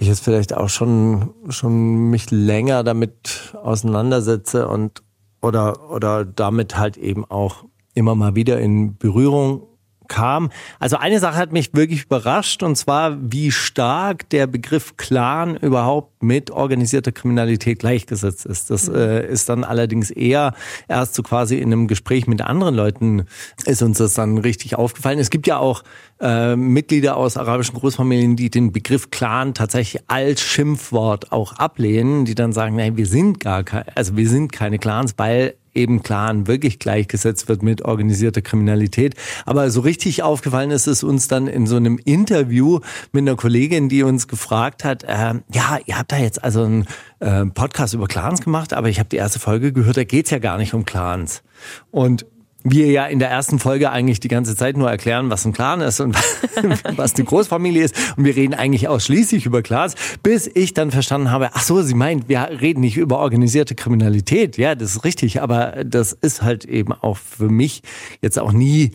ich 0.01 0.07
jetzt 0.07 0.23
vielleicht 0.23 0.55
auch 0.55 0.69
schon, 0.69 1.35
schon 1.49 2.11
mich 2.11 2.31
länger 2.31 2.85
damit 2.85 3.55
auseinandersetze 3.55 4.69
und 4.69 5.03
oder, 5.41 5.91
oder 5.91 6.25
damit 6.25 6.77
halt 6.77 6.97
eben 6.97 7.25
auch 7.25 7.65
immer 7.97 8.15
mal 8.15 8.37
wieder 8.37 8.61
in 8.61 8.97
Berührung 8.97 9.67
kam. 10.09 10.51
Also 10.79 10.97
eine 10.97 11.21
Sache 11.21 11.37
hat 11.37 11.53
mich 11.53 11.75
wirklich 11.75 12.05
überrascht 12.05 12.63
und 12.63 12.77
zwar, 12.77 13.17
wie 13.21 13.51
stark 13.51 14.29
der 14.31 14.47
Begriff 14.47 14.97
Clan 14.97 15.57
überhaupt 15.57 16.23
mit 16.23 16.51
organisierter 16.51 17.13
Kriminalität 17.13 17.79
gleichgesetzt 17.79 18.47
ist. 18.47 18.71
Das 18.71 18.89
äh, 18.89 19.27
ist 19.27 19.49
dann 19.49 19.65
allerdings 19.65 20.11
eher 20.11 20.55
erst 20.89 21.15
so 21.15 21.23
quasi 21.23 21.59
in 21.59 21.73
einem 21.73 21.89
Gespräch 21.89 22.27
mit 22.27 22.43
anderen 22.43 22.75
Leuten 22.75 23.25
ist 23.65 23.83
uns 23.83 23.99
das 23.99 24.15
dann 24.15 24.39
richtig 24.39 24.77
aufgefallen. 24.77 25.19
Es 25.19 25.31
gibt 25.31 25.47
ja 25.47 25.59
auch 25.59 25.83
äh, 26.21 26.57
Mitglieder 26.57 27.17
aus 27.17 27.37
arabischen 27.37 27.75
Großfamilien, 27.75 28.37
die 28.37 28.51
den 28.51 28.73
Begriff 28.73 29.11
Clan 29.11 29.55
tatsächlich 29.55 30.03
als 30.09 30.41
Schimpfwort 30.41 31.33
auch 31.33 31.53
ablehnen, 31.55 32.25
die 32.25 32.35
dann 32.35 32.53
sagen, 32.53 32.77
nein, 32.77 32.97
wir 32.97 33.07
sind 33.07 33.41
gar 33.41 33.65
keine, 33.65 33.97
also 33.97 34.17
wir 34.17 34.29
sind 34.29 34.53
keine 34.53 34.79
Clans, 34.79 35.15
weil 35.17 35.55
eben 35.77 36.03
Clan 36.03 36.47
wirklich 36.47 36.79
gleichgesetzt 36.79 37.49
wird 37.49 37.63
mit 37.63 37.83
organisierter 37.83 38.43
Kriminalität. 38.43 39.15
Aber 39.45 39.71
so 39.71 39.81
richtig 39.81 40.23
aufgefallen 40.23 40.71
ist 40.71 40.87
es 40.87 41.03
uns 41.03 41.29
dann 41.29 41.47
in 41.47 41.67
so 41.67 41.77
einem 41.77 41.99
Interview 41.99 42.81
mit 43.13 43.23
einer 43.23 43.37
Kollegin, 43.37 43.89
die 43.89 44.03
uns 44.03 44.29
gefragt 44.29 44.85
hat, 44.85 45.05
äh, 45.05 45.35
ja, 45.53 45.79
ihr 45.85 45.99
habt 45.99 46.13
da 46.13 46.17
jetzt 46.17 46.43
also 46.43 46.65
einen 46.65 46.87
äh, 47.21 47.45
Podcast 47.47 47.95
über 47.95 48.07
Clans 48.07 48.41
gemacht, 48.41 48.73
aber 48.73 48.89
ich 48.89 48.99
habe 48.99 49.09
die 49.09 49.17
erste 49.17 49.39
Folge 49.39 49.73
gehört, 49.73 49.97
da 49.97 50.05
geht's 50.05 50.31
ja 50.31 50.39
gar 50.39 50.59
nicht 50.59 50.75
um 50.75 50.85
Clans. 50.85 51.43
Und 51.91 52.27
wir 52.71 52.87
ja 52.87 53.07
in 53.07 53.19
der 53.19 53.31
ersten 53.31 53.59
Folge 53.59 53.91
eigentlich 53.91 54.21
die 54.21 54.29
ganze 54.29 54.57
Zeit 54.57 54.77
nur 54.77 54.91
erklären, 54.91 55.31
was 55.31 55.45
ein 55.45 55.53
Clan 55.53 55.81
ist 55.81 56.01
und 56.01 56.17
was 56.97 57.15
die 57.15 57.25
Großfamilie 57.25 57.85
ist. 57.85 57.95
Und 58.17 58.25
wir 58.25 58.35
reden 58.35 58.55
eigentlich 58.55 58.89
ausschließlich 58.89 59.47
über 59.47 59.63
Clans, 59.63 59.95
bis 60.23 60.51
ich 60.53 60.75
dann 60.75 60.91
verstanden 60.91 61.31
habe, 61.31 61.51
ach 61.53 61.63
so, 61.63 61.83
sie 61.83 61.95
meint, 61.95 62.29
wir 62.29 62.49
reden 62.61 62.81
nicht 62.81 62.97
über 62.97 63.19
organisierte 63.19 63.75
Kriminalität. 63.75 64.57
Ja, 64.57 64.75
das 64.75 64.97
ist 64.97 65.05
richtig, 65.05 65.43
aber 65.43 65.85
das 65.85 66.13
ist 66.13 66.43
halt 66.43 66.65
eben 66.65 66.93
auch 66.93 67.17
für 67.17 67.49
mich 67.49 67.83
jetzt 68.21 68.39
auch 68.39 68.53
nie 68.53 68.93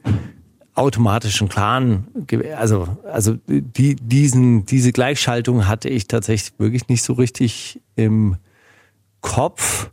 automatisch 0.75 1.41
ein 1.41 1.49
Clan. 1.49 2.07
Also, 2.57 2.87
also 3.03 3.35
die, 3.47 3.95
diesen, 3.95 4.65
diese 4.65 4.91
Gleichschaltung 4.91 5.67
hatte 5.67 5.89
ich 5.89 6.07
tatsächlich 6.07 6.53
wirklich 6.57 6.87
nicht 6.87 7.03
so 7.03 7.13
richtig 7.13 7.81
im 7.95 8.37
Kopf. 9.21 9.89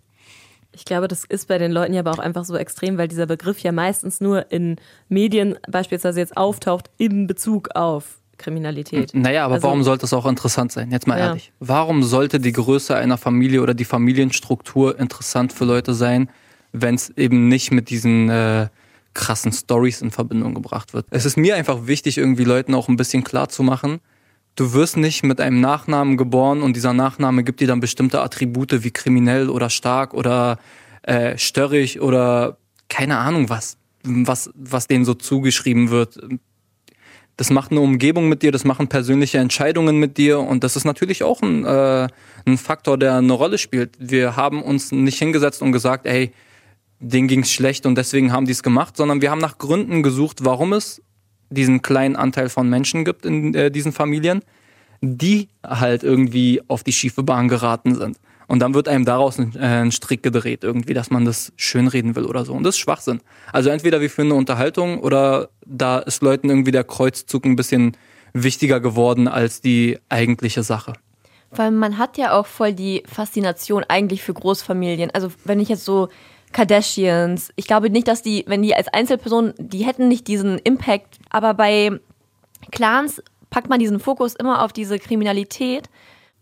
Ich 0.78 0.84
glaube, 0.84 1.08
das 1.08 1.24
ist 1.24 1.48
bei 1.48 1.58
den 1.58 1.72
Leuten 1.72 1.92
ja 1.92 2.00
aber 2.00 2.12
auch 2.12 2.20
einfach 2.20 2.44
so 2.44 2.56
extrem, 2.56 2.98
weil 2.98 3.08
dieser 3.08 3.26
Begriff 3.26 3.58
ja 3.58 3.72
meistens 3.72 4.20
nur 4.20 4.52
in 4.52 4.76
Medien 5.08 5.56
beispielsweise 5.68 6.20
jetzt 6.20 6.36
auftaucht 6.36 6.88
im 6.98 7.26
Bezug 7.26 7.70
auf 7.74 8.20
Kriminalität. 8.36 9.10
Naja, 9.12 9.44
aber 9.44 9.54
Also- 9.54 9.66
warum 9.66 9.82
sollte 9.82 10.06
es 10.06 10.12
auch 10.12 10.24
interessant 10.24 10.70
sein? 10.70 10.92
Jetzt 10.92 11.08
mal 11.08 11.18
Ja. 11.18 11.26
ehrlich. 11.30 11.52
Warum 11.58 12.04
sollte 12.04 12.38
die 12.38 12.52
Größe 12.52 12.94
einer 12.94 13.18
Familie 13.18 13.60
oder 13.60 13.74
die 13.74 13.84
Familienstruktur 13.84 14.96
interessant 15.00 15.52
für 15.52 15.64
Leute 15.64 15.94
sein, 15.94 16.30
wenn 16.72 16.94
es 16.94 17.10
eben 17.16 17.48
nicht 17.48 17.72
mit 17.72 17.90
diesen 17.90 18.30
äh, 18.30 18.68
krassen 19.14 19.52
Stories 19.52 20.00
in 20.00 20.12
Verbindung 20.12 20.54
gebracht 20.54 20.94
wird? 20.94 21.06
Es 21.10 21.24
ist 21.26 21.36
mir 21.36 21.56
einfach 21.56 21.88
wichtig, 21.88 22.18
irgendwie 22.18 22.44
Leuten 22.44 22.72
auch 22.74 22.88
ein 22.88 22.94
bisschen 22.96 23.24
klar 23.24 23.48
zu 23.48 23.64
machen, 23.64 23.98
du 24.58 24.72
wirst 24.72 24.96
nicht 24.96 25.22
mit 25.22 25.40
einem 25.40 25.60
Nachnamen 25.60 26.16
geboren 26.16 26.62
und 26.62 26.74
dieser 26.74 26.92
Nachname 26.92 27.44
gibt 27.44 27.60
dir 27.60 27.68
dann 27.68 27.78
bestimmte 27.78 28.20
Attribute 28.20 28.82
wie 28.82 28.90
kriminell 28.90 29.50
oder 29.50 29.70
stark 29.70 30.14
oder 30.14 30.58
äh, 31.02 31.38
störrig 31.38 32.00
oder 32.00 32.58
keine 32.88 33.18
Ahnung 33.18 33.48
was, 33.48 33.78
was, 34.02 34.50
was 34.54 34.88
denen 34.88 35.04
so 35.04 35.14
zugeschrieben 35.14 35.90
wird. 35.90 36.18
Das 37.36 37.50
macht 37.50 37.70
eine 37.70 37.80
Umgebung 37.80 38.28
mit 38.28 38.42
dir, 38.42 38.50
das 38.50 38.64
machen 38.64 38.88
persönliche 38.88 39.38
Entscheidungen 39.38 39.98
mit 39.98 40.18
dir 40.18 40.40
und 40.40 40.64
das 40.64 40.74
ist 40.74 40.84
natürlich 40.84 41.22
auch 41.22 41.40
ein, 41.40 41.64
äh, 41.64 42.08
ein 42.44 42.58
Faktor, 42.58 42.98
der 42.98 43.14
eine 43.14 43.32
Rolle 43.32 43.58
spielt. 43.58 43.96
Wir 44.00 44.34
haben 44.34 44.60
uns 44.60 44.90
nicht 44.90 45.20
hingesetzt 45.20 45.62
und 45.62 45.70
gesagt, 45.70 46.04
ey, 46.04 46.32
denen 46.98 47.28
ging's 47.28 47.52
schlecht 47.52 47.86
und 47.86 47.94
deswegen 47.94 48.32
haben 48.32 48.46
die 48.46 48.52
es 48.52 48.64
gemacht, 48.64 48.96
sondern 48.96 49.22
wir 49.22 49.30
haben 49.30 49.40
nach 49.40 49.58
Gründen 49.58 50.02
gesucht, 50.02 50.38
warum 50.44 50.72
es 50.72 51.00
diesen 51.50 51.82
kleinen 51.82 52.16
Anteil 52.16 52.48
von 52.48 52.68
Menschen 52.68 53.04
gibt 53.04 53.24
in 53.24 53.54
äh, 53.54 53.70
diesen 53.70 53.92
Familien, 53.92 54.42
die 55.00 55.48
halt 55.64 56.02
irgendwie 56.02 56.62
auf 56.68 56.82
die 56.82 56.92
schiefe 56.92 57.22
Bahn 57.22 57.48
geraten 57.48 57.94
sind. 57.94 58.18
Und 58.48 58.60
dann 58.60 58.72
wird 58.72 58.88
einem 58.88 59.04
daraus 59.04 59.38
ein, 59.38 59.54
äh, 59.56 59.82
ein 59.82 59.92
Strick 59.92 60.22
gedreht, 60.22 60.64
irgendwie, 60.64 60.94
dass 60.94 61.10
man 61.10 61.24
das 61.24 61.52
schönreden 61.56 62.16
will 62.16 62.24
oder 62.24 62.44
so. 62.44 62.54
Und 62.54 62.64
das 62.64 62.76
ist 62.76 62.80
Schwachsinn. 62.80 63.20
Also 63.52 63.68
entweder 63.68 64.00
wir 64.00 64.08
führen 64.08 64.28
eine 64.28 64.36
Unterhaltung 64.36 65.00
oder 65.00 65.50
da 65.66 65.98
ist 65.98 66.22
Leuten 66.22 66.48
irgendwie 66.48 66.72
der 66.72 66.84
Kreuzzug 66.84 67.44
ein 67.44 67.56
bisschen 67.56 67.96
wichtiger 68.32 68.80
geworden 68.80 69.28
als 69.28 69.60
die 69.60 69.98
eigentliche 70.08 70.62
Sache. 70.62 70.94
Weil 71.50 71.70
man 71.70 71.98
hat 71.98 72.18
ja 72.18 72.32
auch 72.32 72.46
voll 72.46 72.72
die 72.72 73.02
Faszination 73.06 73.84
eigentlich 73.86 74.22
für 74.22 74.34
Großfamilien. 74.34 75.10
Also 75.12 75.28
wenn 75.44 75.60
ich 75.60 75.68
jetzt 75.68 75.84
so 75.84 76.08
Kardashians, 76.52 77.52
ich 77.56 77.66
glaube 77.66 77.90
nicht, 77.90 78.08
dass 78.08 78.22
die, 78.22 78.44
wenn 78.46 78.62
die 78.62 78.74
als 78.74 78.88
Einzelperson, 78.88 79.54
die 79.58 79.84
hätten 79.84 80.08
nicht 80.08 80.26
diesen 80.28 80.58
Impact, 80.58 81.18
aber 81.30 81.54
bei 81.54 82.00
Clans 82.70 83.22
packt 83.50 83.68
man 83.68 83.78
diesen 83.78 84.00
Fokus 84.00 84.34
immer 84.34 84.62
auf 84.64 84.72
diese 84.72 84.98
Kriminalität. 84.98 85.88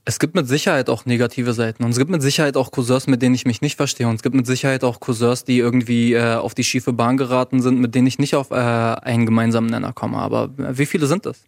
Es 0.04 0.20
gibt 0.20 0.36
mit 0.36 0.46
Sicherheit 0.46 0.88
auch 0.88 1.04
negative 1.04 1.52
Seiten 1.52 1.82
und 1.82 1.90
es 1.90 1.98
gibt 1.98 2.10
mit 2.10 2.22
Sicherheit 2.22 2.56
auch 2.56 2.70
Cousins, 2.70 3.08
mit 3.08 3.22
denen 3.22 3.34
ich 3.34 3.44
mich 3.44 3.60
nicht 3.60 3.76
verstehe 3.76 4.06
und 4.06 4.14
es 4.14 4.22
gibt 4.22 4.36
mit 4.36 4.46
Sicherheit 4.46 4.84
auch 4.84 5.00
Cousins, 5.00 5.42
die 5.42 5.58
irgendwie 5.58 6.14
äh, 6.14 6.36
auf 6.36 6.54
die 6.54 6.62
schiefe 6.62 6.92
Bahn 6.92 7.16
geraten 7.16 7.60
sind, 7.60 7.80
mit 7.80 7.96
denen 7.96 8.06
ich 8.06 8.20
nicht 8.20 8.36
auf 8.36 8.52
äh, 8.52 8.54
einen 8.54 9.26
gemeinsamen 9.26 9.68
Nenner 9.68 9.92
komme. 9.92 10.18
Aber 10.18 10.50
äh, 10.58 10.78
wie 10.78 10.86
viele 10.86 11.08
sind 11.08 11.26
das? 11.26 11.42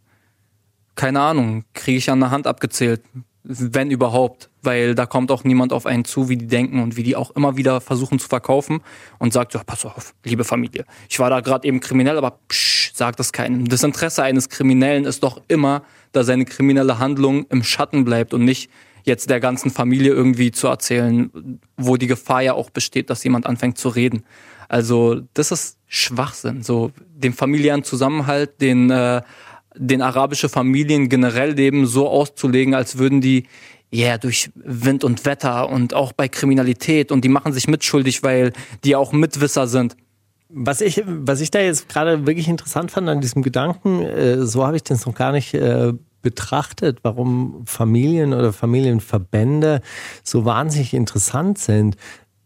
Keine 0.97 1.21
Ahnung, 1.21 1.65
kriege 1.73 1.99
ich 1.99 2.11
an 2.11 2.19
der 2.19 2.33
Hand 2.33 2.49
abgezählt, 2.49 3.03
wenn 3.49 3.91
überhaupt, 3.91 4.51
weil 4.63 4.95
da 4.95 5.07
kommt 5.07 5.31
auch 5.31 5.43
niemand 5.43 5.73
auf 5.73 5.87
einen 5.87 6.05
zu, 6.05 6.29
wie 6.29 6.37
die 6.37 6.47
denken 6.47 6.83
und 6.83 6.97
wie 6.97 7.03
die 7.03 7.17
auch 7.17 7.31
immer 7.31 7.57
wieder 7.57 7.81
versuchen 7.81 8.19
zu 8.19 8.29
verkaufen 8.29 8.81
und 9.19 9.33
sagt, 9.33 9.55
ja, 9.55 9.63
pass 9.65 9.87
auf, 9.87 10.15
liebe 10.23 10.45
Familie, 10.45 10.85
ich 11.09 11.19
war 11.19 11.31
da 11.31 11.41
gerade 11.41 11.67
eben 11.67 11.81
kriminell, 11.81 12.19
aber 12.19 12.39
psch, 12.49 12.93
sagt 12.95 13.19
das 13.19 13.33
keinem. 13.33 13.67
Das 13.67 13.83
Interesse 13.83 14.23
eines 14.23 14.51
Kriminellen 14.51 15.07
ist 15.07 15.23
doch 15.23 15.41
immer, 15.49 15.83
dass 16.13 16.27
seine 16.27 16.45
kriminelle 16.45 16.99
Handlung 16.99 17.47
im 17.49 17.63
Schatten 17.63 18.05
bleibt 18.05 18.35
und 18.35 18.45
nicht 18.45 18.71
jetzt 19.05 19.31
der 19.31 19.41
ganzen 19.41 19.71
Familie 19.71 20.13
irgendwie 20.13 20.51
zu 20.51 20.67
erzählen, 20.67 21.61
wo 21.79 21.97
die 21.97 22.07
Gefahr 22.07 22.43
ja 22.43 22.53
auch 22.53 22.69
besteht, 22.69 23.09
dass 23.09 23.25
jemand 23.25 23.47
anfängt 23.47 23.79
zu 23.79 23.89
reden. 23.89 24.25
Also 24.69 25.23
das 25.33 25.51
ist 25.51 25.79
Schwachsinn, 25.87 26.63
so 26.63 26.93
den 27.15 27.33
familiären 27.33 27.83
Zusammenhalt, 27.83 28.61
den 28.61 28.91
äh, 28.91 29.23
den 29.77 30.03
arabische 30.03 30.49
Familien 30.49 31.09
generell 31.09 31.53
leben, 31.53 31.87
so 31.87 32.09
auszulegen, 32.09 32.75
als 32.75 32.99
würden 32.99 33.21
die 33.21 33.45
ja 33.91 34.09
yeah, 34.09 34.19
durch 34.19 34.51
Wind 34.55 35.03
und 35.03 35.25
Wetter 35.25 35.71
und 35.71 35.95
auch 35.95 36.13
bei 36.13 36.29
Kriminalität 36.29 37.11
und 37.11 37.25
die 37.25 37.31
machen 37.31 37.53
sich 37.53 37.69
mitschuldig, 37.69 38.23
weil 38.23 38.53
die 38.85 38.97
auch 38.97 39.13
Mitwisser 39.13 39.67
sind. 39.67 39.97
Was 40.51 40.81
ich, 40.81 41.03
was 41.07 41.41
ich 41.41 41.51
da 41.51 41.61
jetzt 41.61 41.89
gerade 41.89 42.27
wirklich 42.27 42.49
interessant 42.49 42.91
fand 42.91 43.09
an 43.09 43.21
diesem 43.21 43.43
Gedanken, 43.43 44.03
äh, 44.03 44.45
so 44.47 44.67
habe 44.67 44.77
ich 44.77 44.83
das 44.83 45.07
noch 45.07 45.15
gar 45.15 45.33
nicht 45.33 45.55
äh, 45.55 45.93
betrachtet, 46.23 46.99
warum 47.03 47.63
Familien 47.67 48.35
oder 48.35 48.53
Familienverbände 48.53 49.81
so 50.23 50.45
wahnsinnig 50.45 50.95
interessant 50.95 51.59
sind. 51.59 51.97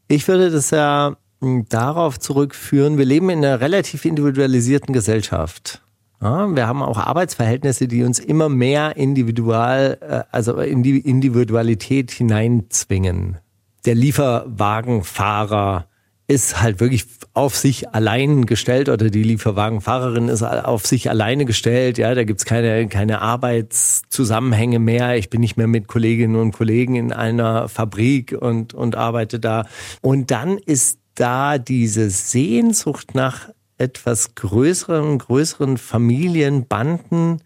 Ich 0.09 0.29
würde 0.29 0.51
das 0.51 0.71
ja 0.71 1.17
mh, 1.41 1.65
darauf 1.69 2.19
zurückführen, 2.19 2.99
wir 2.99 3.05
leben 3.05 3.31
in 3.31 3.45
einer 3.45 3.61
relativ 3.61 4.05
individualisierten 4.05 4.93
Gesellschaft. 4.93 5.82
Ja, 6.23 6.55
wir 6.55 6.69
haben 6.69 6.83
auch 6.83 6.99
Arbeitsverhältnisse, 6.99 7.89
die 7.89 8.05
uns 8.05 8.21
immer 8.21 8.49
mehr 8.49 8.97
individual, 8.97 9.99
äh, 10.01 10.23
also 10.31 10.59
in 10.59 10.85
die 10.85 11.01
Individualität 11.01 12.13
hineinzwingen. 12.13 13.39
Der 13.87 13.97
Lieferwagenfahrer 13.97 15.89
ist 16.29 16.63
halt 16.63 16.79
wirklich 16.79 17.07
auf 17.35 17.57
sich 17.57 17.89
allein 17.93 18.47
gestellt 18.47 18.89
oder 18.89 19.11
die 19.11 19.25
Lieferwagenfahrerin 19.25 20.29
ist 20.29 20.45
auf 20.45 20.87
sich 20.87 21.11
alleine 21.11 21.45
gestellt. 21.45 21.99
Ja, 21.99 22.15
da 22.15 22.23
gibt's 22.23 22.45
keine, 22.45 22.87
keine 22.87 23.21
Arbeitszusammenhänge 23.21 24.79
mehr. 24.79 25.17
Ich 25.17 25.29
bin 25.29 25.41
nicht 25.41 25.57
mehr 25.57 25.67
mit 25.67 25.89
Kolleginnen 25.89 26.37
und 26.37 26.53
Kollegen 26.53 26.95
in 26.95 27.13
einer 27.13 27.69
Fabrik 27.69 28.37
und, 28.41 28.75
und 28.75 28.95
arbeite 28.95 29.41
da. 29.41 29.67
Und 30.01 30.31
dann 30.31 30.59
ist 30.59 31.01
da 31.17 31.59
diese 31.59 32.11
Sehnsucht 32.11 33.17
nach 33.17 33.49
etwas 33.83 34.35
größeren, 34.35 35.19
größeren 35.19 35.77
Familienbanden 35.77 37.43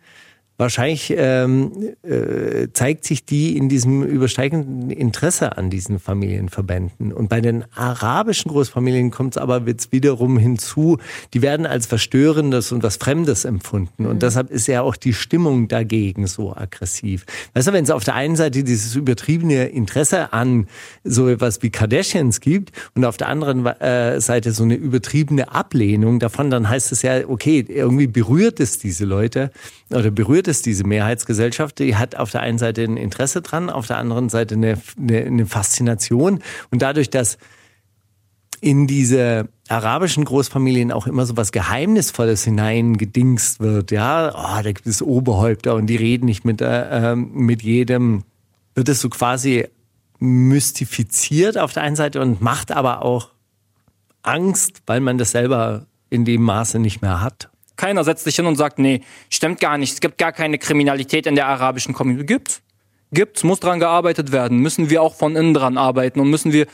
Wahrscheinlich 0.58 1.12
ähm, 1.14 1.70
äh, 2.02 2.68
zeigt 2.72 3.04
sich 3.04 3.26
die 3.26 3.58
in 3.58 3.68
diesem 3.68 4.02
übersteigenden 4.02 4.90
Interesse 4.90 5.58
an 5.58 5.68
diesen 5.68 5.98
Familienverbänden. 5.98 7.12
Und 7.12 7.28
bei 7.28 7.42
den 7.42 7.64
arabischen 7.74 8.50
Großfamilien 8.50 9.10
kommt 9.10 9.36
es 9.36 9.42
aber 9.42 9.62
jetzt 9.66 9.92
wiederum 9.92 10.38
hinzu, 10.38 10.96
die 11.34 11.42
werden 11.42 11.66
als 11.66 11.86
Verstörendes 11.86 12.72
und 12.72 12.82
was 12.82 12.96
Fremdes 12.96 13.44
empfunden. 13.44 14.06
Und 14.06 14.14
mhm. 14.14 14.18
deshalb 14.20 14.50
ist 14.50 14.66
ja 14.66 14.80
auch 14.80 14.96
die 14.96 15.12
Stimmung 15.12 15.68
dagegen 15.68 16.26
so 16.26 16.56
aggressiv. 16.56 17.26
Weißt 17.52 17.68
du, 17.68 17.72
wenn 17.74 17.84
es 17.84 17.90
auf 17.90 18.04
der 18.04 18.14
einen 18.14 18.36
Seite 18.36 18.64
dieses 18.64 18.94
übertriebene 18.94 19.66
Interesse 19.66 20.32
an 20.32 20.68
so 21.04 21.28
etwas 21.28 21.62
wie 21.62 21.68
Kardashians 21.68 22.40
gibt 22.40 22.72
und 22.94 23.04
auf 23.04 23.18
der 23.18 23.28
anderen 23.28 23.66
äh, 23.66 24.20
Seite 24.22 24.52
so 24.52 24.62
eine 24.62 24.74
übertriebene 24.74 25.52
Ablehnung 25.52 26.18
davon, 26.18 26.50
dann 26.50 26.68
heißt 26.68 26.92
es 26.92 27.02
ja, 27.02 27.28
okay, 27.28 27.62
irgendwie 27.68 28.06
berührt 28.06 28.58
es 28.58 28.78
diese 28.78 29.04
Leute 29.04 29.50
oder 29.90 30.10
berührt 30.10 30.45
es 30.48 30.62
diese 30.62 30.84
Mehrheitsgesellschaft. 30.84 31.78
Die 31.78 31.96
hat 31.96 32.14
auf 32.14 32.30
der 32.30 32.40
einen 32.40 32.58
Seite 32.58 32.82
ein 32.82 32.96
Interesse 32.96 33.42
dran, 33.42 33.70
auf 33.70 33.86
der 33.86 33.98
anderen 33.98 34.28
Seite 34.28 34.54
eine, 34.54 34.80
eine, 34.98 35.18
eine 35.18 35.46
Faszination. 35.46 36.40
Und 36.70 36.82
dadurch, 36.82 37.10
dass 37.10 37.38
in 38.60 38.86
diese 38.86 39.48
arabischen 39.68 40.24
Großfamilien 40.24 40.92
auch 40.92 41.06
immer 41.06 41.26
so 41.26 41.36
was 41.36 41.52
Geheimnisvolles 41.52 42.44
hineingedingst 42.44 43.60
wird. 43.60 43.90
Ja, 43.90 44.32
oh, 44.34 44.62
da 44.62 44.72
gibt 44.72 44.86
es 44.86 45.02
Oberhäupter 45.02 45.74
und 45.74 45.86
die 45.86 45.96
reden 45.96 46.26
nicht 46.26 46.44
mit, 46.44 46.60
äh, 46.60 47.12
ähm, 47.12 47.30
mit 47.32 47.62
jedem. 47.62 48.24
Wird 48.74 48.88
es 48.88 49.00
so 49.00 49.08
quasi 49.08 49.66
mystifiziert 50.18 51.58
auf 51.58 51.72
der 51.72 51.82
einen 51.82 51.96
Seite 51.96 52.20
und 52.20 52.40
macht 52.40 52.72
aber 52.72 53.02
auch 53.02 53.30
Angst, 54.22 54.82
weil 54.86 55.00
man 55.00 55.18
das 55.18 55.32
selber 55.32 55.86
in 56.10 56.24
dem 56.24 56.42
Maße 56.42 56.78
nicht 56.78 57.02
mehr 57.02 57.20
hat. 57.20 57.50
Keiner 57.76 58.04
setzt 58.04 58.24
sich 58.24 58.36
hin 58.36 58.46
und 58.46 58.56
sagt, 58.56 58.78
nee, 58.78 59.02
stimmt 59.30 59.60
gar 59.60 59.78
nicht, 59.78 59.92
es 59.94 60.00
gibt 60.00 60.18
gar 60.18 60.32
keine 60.32 60.58
Kriminalität 60.58 61.26
in 61.26 61.34
der 61.34 61.46
arabischen 61.46 61.94
Community. 61.94 62.26
Gibt's. 62.26 62.62
Gibt's, 63.12 63.44
muss 63.44 63.60
dran 63.60 63.78
gearbeitet 63.78 64.32
werden, 64.32 64.58
müssen 64.58 64.90
wir 64.90 65.00
auch 65.00 65.14
von 65.14 65.36
innen 65.36 65.54
dran 65.54 65.78
arbeiten 65.78 66.18
und 66.18 66.28
müssen 66.28 66.52
wir, 66.52 66.66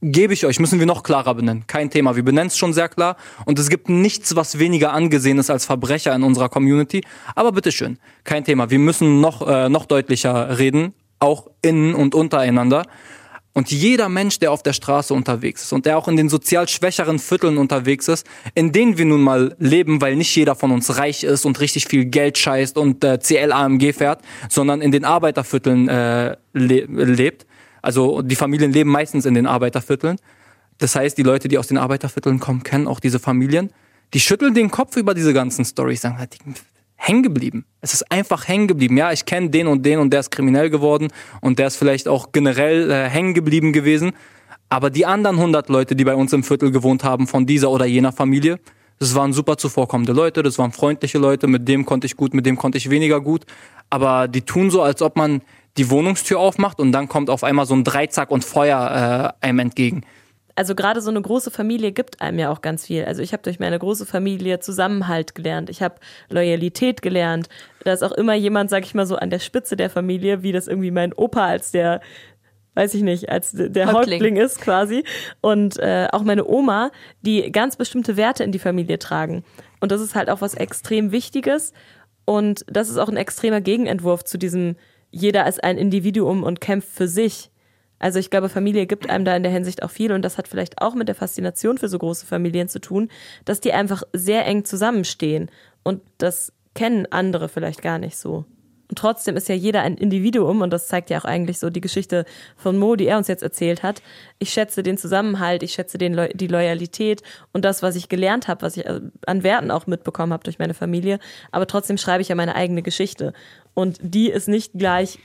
gebe 0.00 0.32
ich 0.32 0.46
euch, 0.46 0.60
müssen 0.60 0.78
wir 0.78 0.86
noch 0.86 1.02
klarer 1.02 1.34
benennen. 1.34 1.64
Kein 1.66 1.90
Thema, 1.90 2.14
wir 2.14 2.22
benennen 2.22 2.46
es 2.46 2.56
schon 2.56 2.72
sehr 2.72 2.88
klar 2.88 3.16
und 3.46 3.58
es 3.58 3.68
gibt 3.68 3.88
nichts, 3.88 4.36
was 4.36 4.60
weniger 4.60 4.92
angesehen 4.92 5.38
ist 5.38 5.50
als 5.50 5.66
Verbrecher 5.66 6.14
in 6.14 6.22
unserer 6.22 6.48
Community. 6.48 7.02
Aber 7.34 7.50
bitteschön, 7.50 7.98
kein 8.22 8.44
Thema, 8.44 8.70
wir 8.70 8.78
müssen 8.78 9.20
noch, 9.20 9.46
äh, 9.46 9.68
noch 9.68 9.86
deutlicher 9.86 10.56
reden, 10.58 10.94
auch 11.18 11.48
innen 11.62 11.94
und 11.94 12.14
untereinander. 12.14 12.86
Und 13.56 13.70
jeder 13.70 14.10
Mensch, 14.10 14.38
der 14.38 14.52
auf 14.52 14.62
der 14.62 14.74
Straße 14.74 15.14
unterwegs 15.14 15.62
ist 15.62 15.72
und 15.72 15.86
der 15.86 15.96
auch 15.96 16.08
in 16.08 16.16
den 16.18 16.28
sozial 16.28 16.68
schwächeren 16.68 17.18
Vierteln 17.18 17.56
unterwegs 17.56 18.06
ist, 18.06 18.26
in 18.54 18.70
denen 18.70 18.98
wir 18.98 19.06
nun 19.06 19.22
mal 19.22 19.56
leben, 19.58 20.02
weil 20.02 20.14
nicht 20.14 20.36
jeder 20.36 20.54
von 20.54 20.72
uns 20.72 20.98
reich 20.98 21.24
ist 21.24 21.46
und 21.46 21.58
richtig 21.58 21.86
viel 21.86 22.04
Geld 22.04 22.36
scheißt 22.36 22.76
und 22.76 23.02
äh, 23.02 23.18
CL-AMG 23.18 23.94
fährt, 23.94 24.20
sondern 24.50 24.82
in 24.82 24.92
den 24.92 25.06
Arbeitervierteln 25.06 25.88
äh, 25.88 26.36
le 26.52 26.84
lebt. 26.84 27.46
Also 27.80 28.20
die 28.20 28.36
Familien 28.36 28.72
leben 28.72 28.90
meistens 28.90 29.24
in 29.24 29.32
den 29.32 29.46
Arbeitervierteln. 29.46 30.18
Das 30.76 30.94
heißt, 30.94 31.16
die 31.16 31.22
Leute, 31.22 31.48
die 31.48 31.56
aus 31.56 31.68
den 31.68 31.78
Arbeitervierteln 31.78 32.38
kommen, 32.38 32.62
kennen 32.62 32.86
auch 32.86 33.00
diese 33.00 33.18
Familien. 33.18 33.72
Die 34.12 34.20
schütteln 34.20 34.52
den 34.52 34.70
Kopf 34.70 34.98
über 34.98 35.14
diese 35.14 35.32
ganzen 35.32 35.64
Storys, 35.64 36.02
sagen, 36.02 36.18
hängen 36.96 37.22
geblieben. 37.22 37.64
Es 37.80 37.92
ist 37.92 38.10
einfach 38.10 38.48
hängen 38.48 38.66
geblieben. 38.66 38.96
Ja, 38.96 39.12
ich 39.12 39.24
kenne 39.24 39.50
den 39.50 39.66
und 39.66 39.84
den 39.84 39.98
und 39.98 40.10
der 40.10 40.20
ist 40.20 40.30
kriminell 40.30 40.70
geworden 40.70 41.08
und 41.40 41.58
der 41.58 41.68
ist 41.68 41.76
vielleicht 41.76 42.08
auch 42.08 42.32
generell 42.32 42.90
äh, 42.90 43.08
hängen 43.08 43.34
geblieben 43.34 43.72
gewesen. 43.72 44.12
Aber 44.68 44.90
die 44.90 45.06
anderen 45.06 45.36
100 45.36 45.68
Leute, 45.68 45.94
die 45.94 46.04
bei 46.04 46.14
uns 46.14 46.32
im 46.32 46.42
Viertel 46.42 46.72
gewohnt 46.72 47.04
haben, 47.04 47.26
von 47.26 47.46
dieser 47.46 47.70
oder 47.70 47.86
jener 47.86 48.12
Familie, 48.12 48.58
das 48.98 49.14
waren 49.14 49.32
super 49.32 49.58
zuvorkommende 49.58 50.12
Leute, 50.12 50.42
das 50.42 50.58
waren 50.58 50.72
freundliche 50.72 51.18
Leute, 51.18 51.46
mit 51.46 51.68
dem 51.68 51.84
konnte 51.84 52.06
ich 52.06 52.16
gut, 52.16 52.34
mit 52.34 52.46
dem 52.46 52.56
konnte 52.56 52.78
ich 52.78 52.90
weniger 52.90 53.20
gut. 53.20 53.44
Aber 53.90 54.26
die 54.26 54.42
tun 54.42 54.70
so, 54.70 54.82
als 54.82 55.02
ob 55.02 55.16
man 55.16 55.42
die 55.76 55.90
Wohnungstür 55.90 56.40
aufmacht 56.40 56.80
und 56.80 56.92
dann 56.92 57.06
kommt 57.06 57.28
auf 57.28 57.44
einmal 57.44 57.66
so 57.66 57.74
ein 57.74 57.84
Dreizack 57.84 58.30
und 58.30 58.44
Feuer 58.44 59.34
äh, 59.40 59.46
einem 59.46 59.58
entgegen 59.60 60.02
also 60.56 60.74
gerade 60.74 61.00
so 61.02 61.10
eine 61.10 61.20
große 61.20 61.50
Familie 61.50 61.92
gibt 61.92 62.20
einem 62.20 62.38
ja 62.38 62.50
auch 62.50 62.62
ganz 62.62 62.86
viel. 62.86 63.04
Also 63.04 63.22
ich 63.22 63.32
habe 63.32 63.42
durch 63.42 63.60
meine 63.60 63.78
große 63.78 64.06
Familie 64.06 64.58
Zusammenhalt 64.58 65.34
gelernt, 65.34 65.70
ich 65.70 65.82
habe 65.82 65.96
Loyalität 66.30 67.02
gelernt. 67.02 67.48
Da 67.84 67.92
ist 67.92 68.02
auch 68.02 68.12
immer 68.12 68.34
jemand, 68.34 68.70
sag 68.70 68.84
ich 68.84 68.94
mal 68.94 69.06
so, 69.06 69.16
an 69.16 69.30
der 69.30 69.38
Spitze 69.38 69.76
der 69.76 69.90
Familie, 69.90 70.42
wie 70.42 70.52
das 70.52 70.66
irgendwie 70.66 70.90
mein 70.90 71.12
Opa 71.12 71.44
als 71.46 71.70
der 71.70 72.00
weiß 72.76 72.92
ich 72.92 73.02
nicht, 73.02 73.30
als 73.30 73.52
der 73.52 73.86
Häuptling, 73.86 74.20
Häuptling 74.20 74.36
ist 74.36 74.60
quasi. 74.60 75.02
Und 75.40 75.78
äh, 75.78 76.08
auch 76.12 76.22
meine 76.22 76.46
Oma, 76.46 76.90
die 77.22 77.50
ganz 77.50 77.76
bestimmte 77.76 78.18
Werte 78.18 78.44
in 78.44 78.52
die 78.52 78.58
Familie 78.58 78.98
tragen. 78.98 79.44
Und 79.80 79.92
das 79.92 80.02
ist 80.02 80.14
halt 80.14 80.28
auch 80.28 80.42
was 80.42 80.52
extrem 80.52 81.10
Wichtiges. 81.10 81.72
Und 82.26 82.66
das 82.68 82.90
ist 82.90 82.98
auch 82.98 83.08
ein 83.08 83.16
extremer 83.16 83.62
Gegenentwurf 83.62 84.24
zu 84.24 84.36
diesem, 84.36 84.76
jeder 85.10 85.46
ist 85.46 85.64
ein 85.64 85.78
Individuum 85.78 86.42
und 86.42 86.60
kämpft 86.60 86.90
für 86.90 87.08
sich. 87.08 87.50
Also 87.98 88.18
ich 88.18 88.30
glaube, 88.30 88.48
Familie 88.48 88.86
gibt 88.86 89.08
einem 89.08 89.24
da 89.24 89.34
in 89.34 89.42
der 89.42 89.52
Hinsicht 89.52 89.82
auch 89.82 89.90
viel 89.90 90.12
und 90.12 90.22
das 90.22 90.38
hat 90.38 90.48
vielleicht 90.48 90.82
auch 90.82 90.94
mit 90.94 91.08
der 91.08 91.14
Faszination 91.14 91.78
für 91.78 91.88
so 91.88 91.98
große 91.98 92.26
Familien 92.26 92.68
zu 92.68 92.80
tun, 92.80 93.08
dass 93.44 93.60
die 93.60 93.72
einfach 93.72 94.02
sehr 94.12 94.46
eng 94.46 94.64
zusammenstehen 94.64 95.50
und 95.82 96.02
das 96.18 96.52
kennen 96.74 97.06
andere 97.10 97.48
vielleicht 97.48 97.82
gar 97.82 97.98
nicht 97.98 98.16
so. 98.16 98.44
Und 98.88 98.98
trotzdem 98.98 99.36
ist 99.36 99.48
ja 99.48 99.54
jeder 99.54 99.82
ein 99.82 99.96
Individuum 99.96 100.60
und 100.60 100.70
das 100.72 100.86
zeigt 100.86 101.10
ja 101.10 101.18
auch 101.18 101.24
eigentlich 101.24 101.58
so 101.58 101.70
die 101.70 101.80
Geschichte 101.80 102.24
von 102.56 102.78
Mo, 102.78 102.94
die 102.94 103.06
er 103.06 103.18
uns 103.18 103.26
jetzt 103.26 103.42
erzählt 103.42 103.82
hat. 103.82 104.00
Ich 104.38 104.50
schätze 104.50 104.82
den 104.82 104.96
Zusammenhalt, 104.96 105.64
ich 105.64 105.72
schätze 105.72 105.98
den 105.98 106.14
Lo 106.14 106.26
die 106.32 106.46
Loyalität 106.46 107.22
und 107.52 107.64
das, 107.64 107.82
was 107.82 107.96
ich 107.96 108.08
gelernt 108.08 108.46
habe, 108.46 108.62
was 108.62 108.76
ich 108.76 108.86
äh, 108.86 109.00
an 109.26 109.42
Werten 109.42 109.72
auch 109.72 109.88
mitbekommen 109.88 110.32
habe 110.32 110.44
durch 110.44 110.60
meine 110.60 110.74
Familie. 110.74 111.18
Aber 111.50 111.66
trotzdem 111.66 111.98
schreibe 111.98 112.22
ich 112.22 112.28
ja 112.28 112.36
meine 112.36 112.54
eigene 112.54 112.82
Geschichte 112.82 113.32
und 113.74 113.98
die 114.02 114.30
ist 114.30 114.46
nicht 114.46 114.72
gleich 114.74 115.18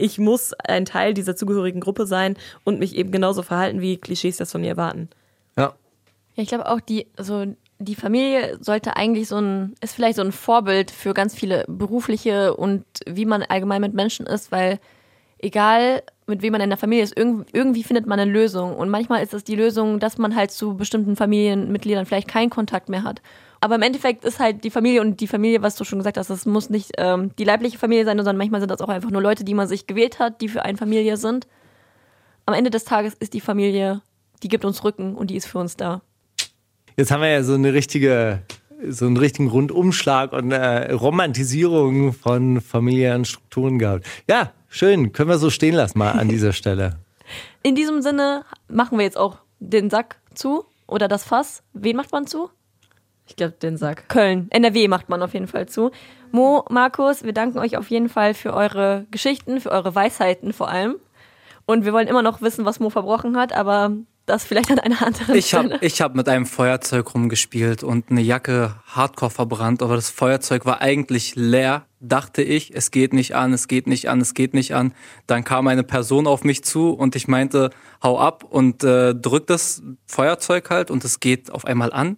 ich 0.00 0.18
muss 0.18 0.52
ein 0.52 0.84
Teil 0.84 1.14
dieser 1.14 1.36
zugehörigen 1.36 1.80
Gruppe 1.80 2.06
sein 2.06 2.36
und 2.64 2.78
mich 2.78 2.96
eben 2.96 3.10
genauso 3.10 3.42
verhalten, 3.42 3.80
wie 3.80 3.98
Klischees 3.98 4.38
das 4.38 4.52
von 4.52 4.60
mir 4.60 4.70
erwarten. 4.70 5.08
Ja. 5.56 5.74
Ja, 6.36 6.42
ich 6.42 6.48
glaube 6.48 6.68
auch, 6.68 6.80
die, 6.80 7.06
so, 7.18 7.54
die 7.78 7.94
Familie 7.94 8.58
sollte 8.60 8.96
eigentlich 8.96 9.28
so 9.28 9.36
ein, 9.36 9.74
ist 9.80 9.94
vielleicht 9.94 10.16
so 10.16 10.22
ein 10.22 10.32
Vorbild 10.32 10.90
für 10.90 11.14
ganz 11.14 11.34
viele 11.34 11.64
berufliche 11.66 12.54
und 12.54 12.84
wie 13.06 13.26
man 13.26 13.42
allgemein 13.42 13.80
mit 13.80 13.94
Menschen 13.94 14.26
ist, 14.26 14.52
weil 14.52 14.78
egal 15.38 16.02
mit 16.26 16.42
wem 16.42 16.52
man 16.52 16.60
in 16.60 16.70
der 16.70 16.78
Familie 16.78 17.04
ist, 17.04 17.16
irgendwie 17.16 17.82
findet 17.82 18.06
man 18.06 18.20
eine 18.20 18.30
Lösung. 18.30 18.76
Und 18.76 18.88
manchmal 18.88 19.22
ist 19.22 19.34
es 19.34 19.44
die 19.44 19.56
Lösung, 19.56 19.98
dass 19.98 20.16
man 20.16 20.36
halt 20.36 20.50
zu 20.50 20.76
bestimmten 20.76 21.16
Familienmitgliedern 21.16 22.06
vielleicht 22.06 22.28
keinen 22.28 22.50
Kontakt 22.50 22.88
mehr 22.88 23.02
hat. 23.02 23.20
Aber 23.60 23.74
im 23.74 23.82
Endeffekt 23.82 24.24
ist 24.24 24.38
halt 24.38 24.64
die 24.64 24.70
Familie 24.70 25.02
und 25.02 25.20
die 25.20 25.26
Familie, 25.26 25.60
was 25.60 25.76
du 25.76 25.84
schon 25.84 25.98
gesagt 25.98 26.16
hast, 26.16 26.30
das 26.30 26.46
muss 26.46 26.70
nicht 26.70 26.92
ähm, 26.96 27.36
die 27.36 27.44
leibliche 27.44 27.78
Familie 27.78 28.06
sein, 28.06 28.16
sondern 28.16 28.38
manchmal 28.38 28.60
sind 28.60 28.70
das 28.70 28.80
auch 28.80 28.88
einfach 28.88 29.10
nur 29.10 29.20
Leute, 29.20 29.44
die 29.44 29.52
man 29.52 29.68
sich 29.68 29.86
gewählt 29.86 30.18
hat, 30.18 30.40
die 30.40 30.48
für 30.48 30.62
eine 30.62 30.78
Familie 30.78 31.18
sind. 31.18 31.46
Am 32.46 32.54
Ende 32.54 32.70
des 32.70 32.84
Tages 32.84 33.14
ist 33.14 33.34
die 33.34 33.40
Familie, 33.40 34.00
die 34.42 34.48
gibt 34.48 34.64
uns 34.64 34.82
Rücken 34.82 35.14
und 35.14 35.28
die 35.28 35.36
ist 35.36 35.46
für 35.46 35.58
uns 35.58 35.76
da. 35.76 36.00
Jetzt 36.96 37.10
haben 37.10 37.20
wir 37.20 37.28
ja 37.28 37.42
so 37.42 37.52
eine 37.52 37.74
richtige, 37.74 38.42
so 38.88 39.06
einen 39.06 39.18
richtigen 39.18 39.48
Rundumschlag 39.48 40.32
und 40.32 40.52
eine 40.52 40.94
Romantisierung 40.94 42.14
von 42.14 42.62
familiären 42.62 43.26
Strukturen 43.26 43.78
gehabt. 43.78 44.06
Ja, 44.26 44.52
schön, 44.68 45.12
können 45.12 45.28
wir 45.28 45.38
so 45.38 45.50
stehen 45.50 45.74
lassen 45.74 45.98
mal 45.98 46.12
an 46.12 46.28
dieser 46.28 46.54
Stelle. 46.54 46.98
In 47.62 47.74
diesem 47.74 48.00
Sinne 48.00 48.44
machen 48.68 48.96
wir 48.96 49.04
jetzt 49.04 49.18
auch 49.18 49.36
den 49.58 49.90
Sack 49.90 50.16
zu 50.34 50.64
oder 50.86 51.08
das 51.08 51.24
Fass. 51.24 51.62
Wen 51.74 51.96
macht 51.96 52.10
man 52.10 52.26
zu? 52.26 52.48
Ich 53.30 53.36
glaube, 53.36 53.52
den 53.52 53.76
Sack. 53.76 54.08
Köln. 54.08 54.48
NRW 54.50 54.88
macht 54.88 55.08
man 55.08 55.22
auf 55.22 55.34
jeden 55.34 55.46
Fall 55.46 55.66
zu. 55.66 55.92
Mo, 56.32 56.64
Markus, 56.68 57.22
wir 57.22 57.32
danken 57.32 57.60
euch 57.60 57.76
auf 57.76 57.88
jeden 57.88 58.08
Fall 58.08 58.34
für 58.34 58.52
eure 58.52 59.06
Geschichten, 59.12 59.60
für 59.60 59.70
eure 59.70 59.94
Weisheiten 59.94 60.52
vor 60.52 60.68
allem. 60.68 60.96
Und 61.64 61.84
wir 61.84 61.92
wollen 61.92 62.08
immer 62.08 62.22
noch 62.22 62.42
wissen, 62.42 62.64
was 62.64 62.80
Mo 62.80 62.90
verbrochen 62.90 63.36
hat, 63.36 63.52
aber 63.52 63.92
das 64.26 64.44
vielleicht 64.44 64.72
an 64.72 64.80
einer 64.80 65.00
anderen 65.06 65.36
ich 65.36 65.46
Stelle. 65.46 65.74
Hab, 65.74 65.82
ich 65.84 66.00
habe 66.00 66.16
mit 66.16 66.28
einem 66.28 66.44
Feuerzeug 66.44 67.14
rumgespielt 67.14 67.84
und 67.84 68.10
eine 68.10 68.20
Jacke 68.20 68.74
hardcore 68.86 69.30
verbrannt, 69.30 69.80
aber 69.80 69.94
das 69.94 70.10
Feuerzeug 70.10 70.66
war 70.66 70.80
eigentlich 70.80 71.36
leer, 71.36 71.84
dachte 72.00 72.42
ich. 72.42 72.74
Es 72.74 72.90
geht 72.90 73.12
nicht 73.12 73.36
an, 73.36 73.52
es 73.52 73.68
geht 73.68 73.86
nicht 73.86 74.08
an, 74.08 74.20
es 74.20 74.34
geht 74.34 74.54
nicht 74.54 74.74
an. 74.74 74.92
Dann 75.28 75.44
kam 75.44 75.68
eine 75.68 75.84
Person 75.84 76.26
auf 76.26 76.42
mich 76.42 76.64
zu 76.64 76.90
und 76.90 77.14
ich 77.14 77.28
meinte, 77.28 77.70
hau 78.02 78.18
ab 78.18 78.42
und 78.42 78.82
äh, 78.82 79.14
drück 79.14 79.46
das 79.46 79.84
Feuerzeug 80.06 80.68
halt 80.68 80.90
und 80.90 81.04
es 81.04 81.20
geht 81.20 81.52
auf 81.52 81.64
einmal 81.64 81.92
an 81.92 82.16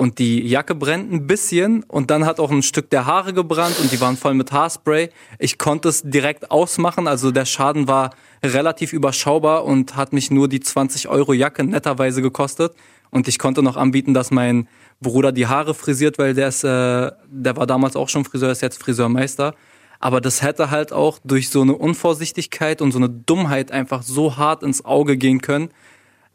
und 0.00 0.18
die 0.18 0.40
Jacke 0.48 0.74
brennt 0.74 1.12
ein 1.12 1.26
bisschen 1.26 1.82
und 1.82 2.10
dann 2.10 2.24
hat 2.24 2.40
auch 2.40 2.50
ein 2.50 2.62
Stück 2.62 2.88
der 2.88 3.04
Haare 3.04 3.34
gebrannt 3.34 3.78
und 3.78 3.92
die 3.92 4.00
waren 4.00 4.16
voll 4.16 4.32
mit 4.32 4.50
Haarspray. 4.50 5.10
Ich 5.38 5.58
konnte 5.58 5.90
es 5.90 6.00
direkt 6.00 6.50
ausmachen, 6.50 7.06
also 7.06 7.30
der 7.30 7.44
Schaden 7.44 7.86
war 7.86 8.14
relativ 8.42 8.94
überschaubar 8.94 9.66
und 9.66 9.96
hat 9.96 10.14
mich 10.14 10.30
nur 10.30 10.48
die 10.48 10.60
20 10.60 11.08
Euro 11.08 11.34
Jacke 11.34 11.64
netterweise 11.64 12.22
gekostet 12.22 12.72
und 13.10 13.28
ich 13.28 13.38
konnte 13.38 13.62
noch 13.62 13.76
anbieten, 13.76 14.14
dass 14.14 14.30
mein 14.30 14.68
Bruder 15.02 15.32
die 15.32 15.48
Haare 15.48 15.74
frisiert, 15.74 16.16
weil 16.16 16.32
der 16.32 16.48
ist, 16.48 16.64
äh, 16.64 17.10
der 17.28 17.56
war 17.58 17.66
damals 17.66 17.94
auch 17.94 18.08
schon 18.08 18.24
Friseur, 18.24 18.50
ist 18.50 18.62
jetzt 18.62 18.82
Friseurmeister. 18.82 19.54
Aber 19.98 20.22
das 20.22 20.40
hätte 20.40 20.70
halt 20.70 20.94
auch 20.94 21.18
durch 21.24 21.50
so 21.50 21.60
eine 21.60 21.74
Unvorsichtigkeit 21.74 22.80
und 22.80 22.92
so 22.92 22.98
eine 22.98 23.10
Dummheit 23.10 23.70
einfach 23.70 24.02
so 24.02 24.38
hart 24.38 24.62
ins 24.62 24.82
Auge 24.82 25.18
gehen 25.18 25.42
können, 25.42 25.68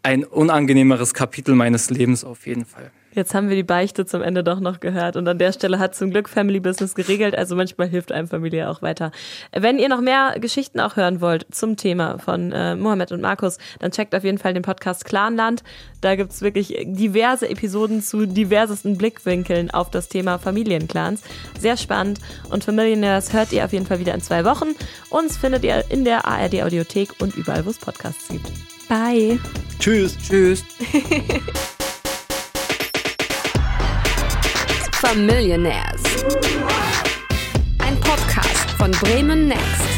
ein 0.04 0.24
unangenehmeres 0.24 1.16
Kapitel 1.16 1.56
meines 1.56 1.90
Lebens 1.90 2.24
auf 2.24 2.46
jeden 2.46 2.66
Fall. 2.66 2.92
Jetzt 3.16 3.34
haben 3.34 3.48
wir 3.48 3.56
die 3.56 3.64
Beichte 3.64 4.06
zum 4.06 4.22
Ende 4.22 4.44
doch 4.44 4.60
noch 4.60 4.82
gehört 4.82 5.16
und 5.16 5.26
an 5.28 5.40
der 5.40 5.54
Stelle 5.54 5.80
hat 5.80 5.96
zum 5.96 6.12
Glück 6.12 6.28
Family 6.28 6.60
Business 6.60 6.96
geregelt, 6.96 7.34
also 7.34 7.56
manchmal 7.56 7.88
hilft 7.88 8.12
einem 8.12 8.28
Familie 8.28 8.70
auch 8.70 8.82
weiter. 8.82 9.12
Wenn 9.54 9.80
ihr 9.80 9.88
noch 9.88 10.02
mehr 10.02 10.36
Geschichten 10.40 10.82
auch 10.82 10.98
hören 10.98 11.22
wollt 11.22 11.48
zum 11.50 11.78
Thema 11.78 12.18
von 12.18 12.52
äh, 12.52 12.76
Mohammed 12.76 13.14
und 13.14 13.22
Markus, 13.22 13.58
dann 13.80 13.92
checkt 13.92 14.14
auf 14.14 14.26
jeden 14.26 14.38
Fall 14.38 14.54
den 14.54 14.64
Podcast 14.64 15.06
Clanland. 15.06 15.64
Da 16.02 16.16
gibt's 16.16 16.42
wirklich 16.42 16.76
diverse 16.84 17.50
Episoden 17.50 18.02
zu 18.02 18.26
diversesten 18.26 18.98
Blickwinkeln 18.98 19.72
auf 19.72 19.90
das 19.90 20.10
Thema 20.10 20.38
Familienclans. 20.38 21.22
Sehr 21.58 21.78
spannend 21.78 22.20
und 22.50 22.66
Familionaires 22.66 23.32
hört 23.32 23.54
ihr 23.54 23.64
auf 23.64 23.72
jeden 23.72 23.86
Fall 23.86 24.00
wieder 24.00 24.14
in 24.14 24.22
zwei 24.22 24.44
Wochen. 24.44 24.76
Uns 25.10 25.38
findet 25.38 25.64
ihr 25.64 25.86
in 25.90 26.04
der 26.04 26.26
ARD 26.26 26.64
Audiothek 26.64 27.10
und 27.20 27.36
überall, 27.38 27.66
wo 27.66 27.70
es 27.70 27.78
Podcasts 27.78 28.28
gibt. 28.28 28.52
Bye. 28.90 29.40
Tschüss. 29.80 30.18
Tschüss. 30.18 30.66
Familionaires. 35.06 36.02
Ein 37.78 37.96
Podcast 38.00 38.72
von 38.76 38.90
Bremen 38.90 39.48
Next. 39.48 39.95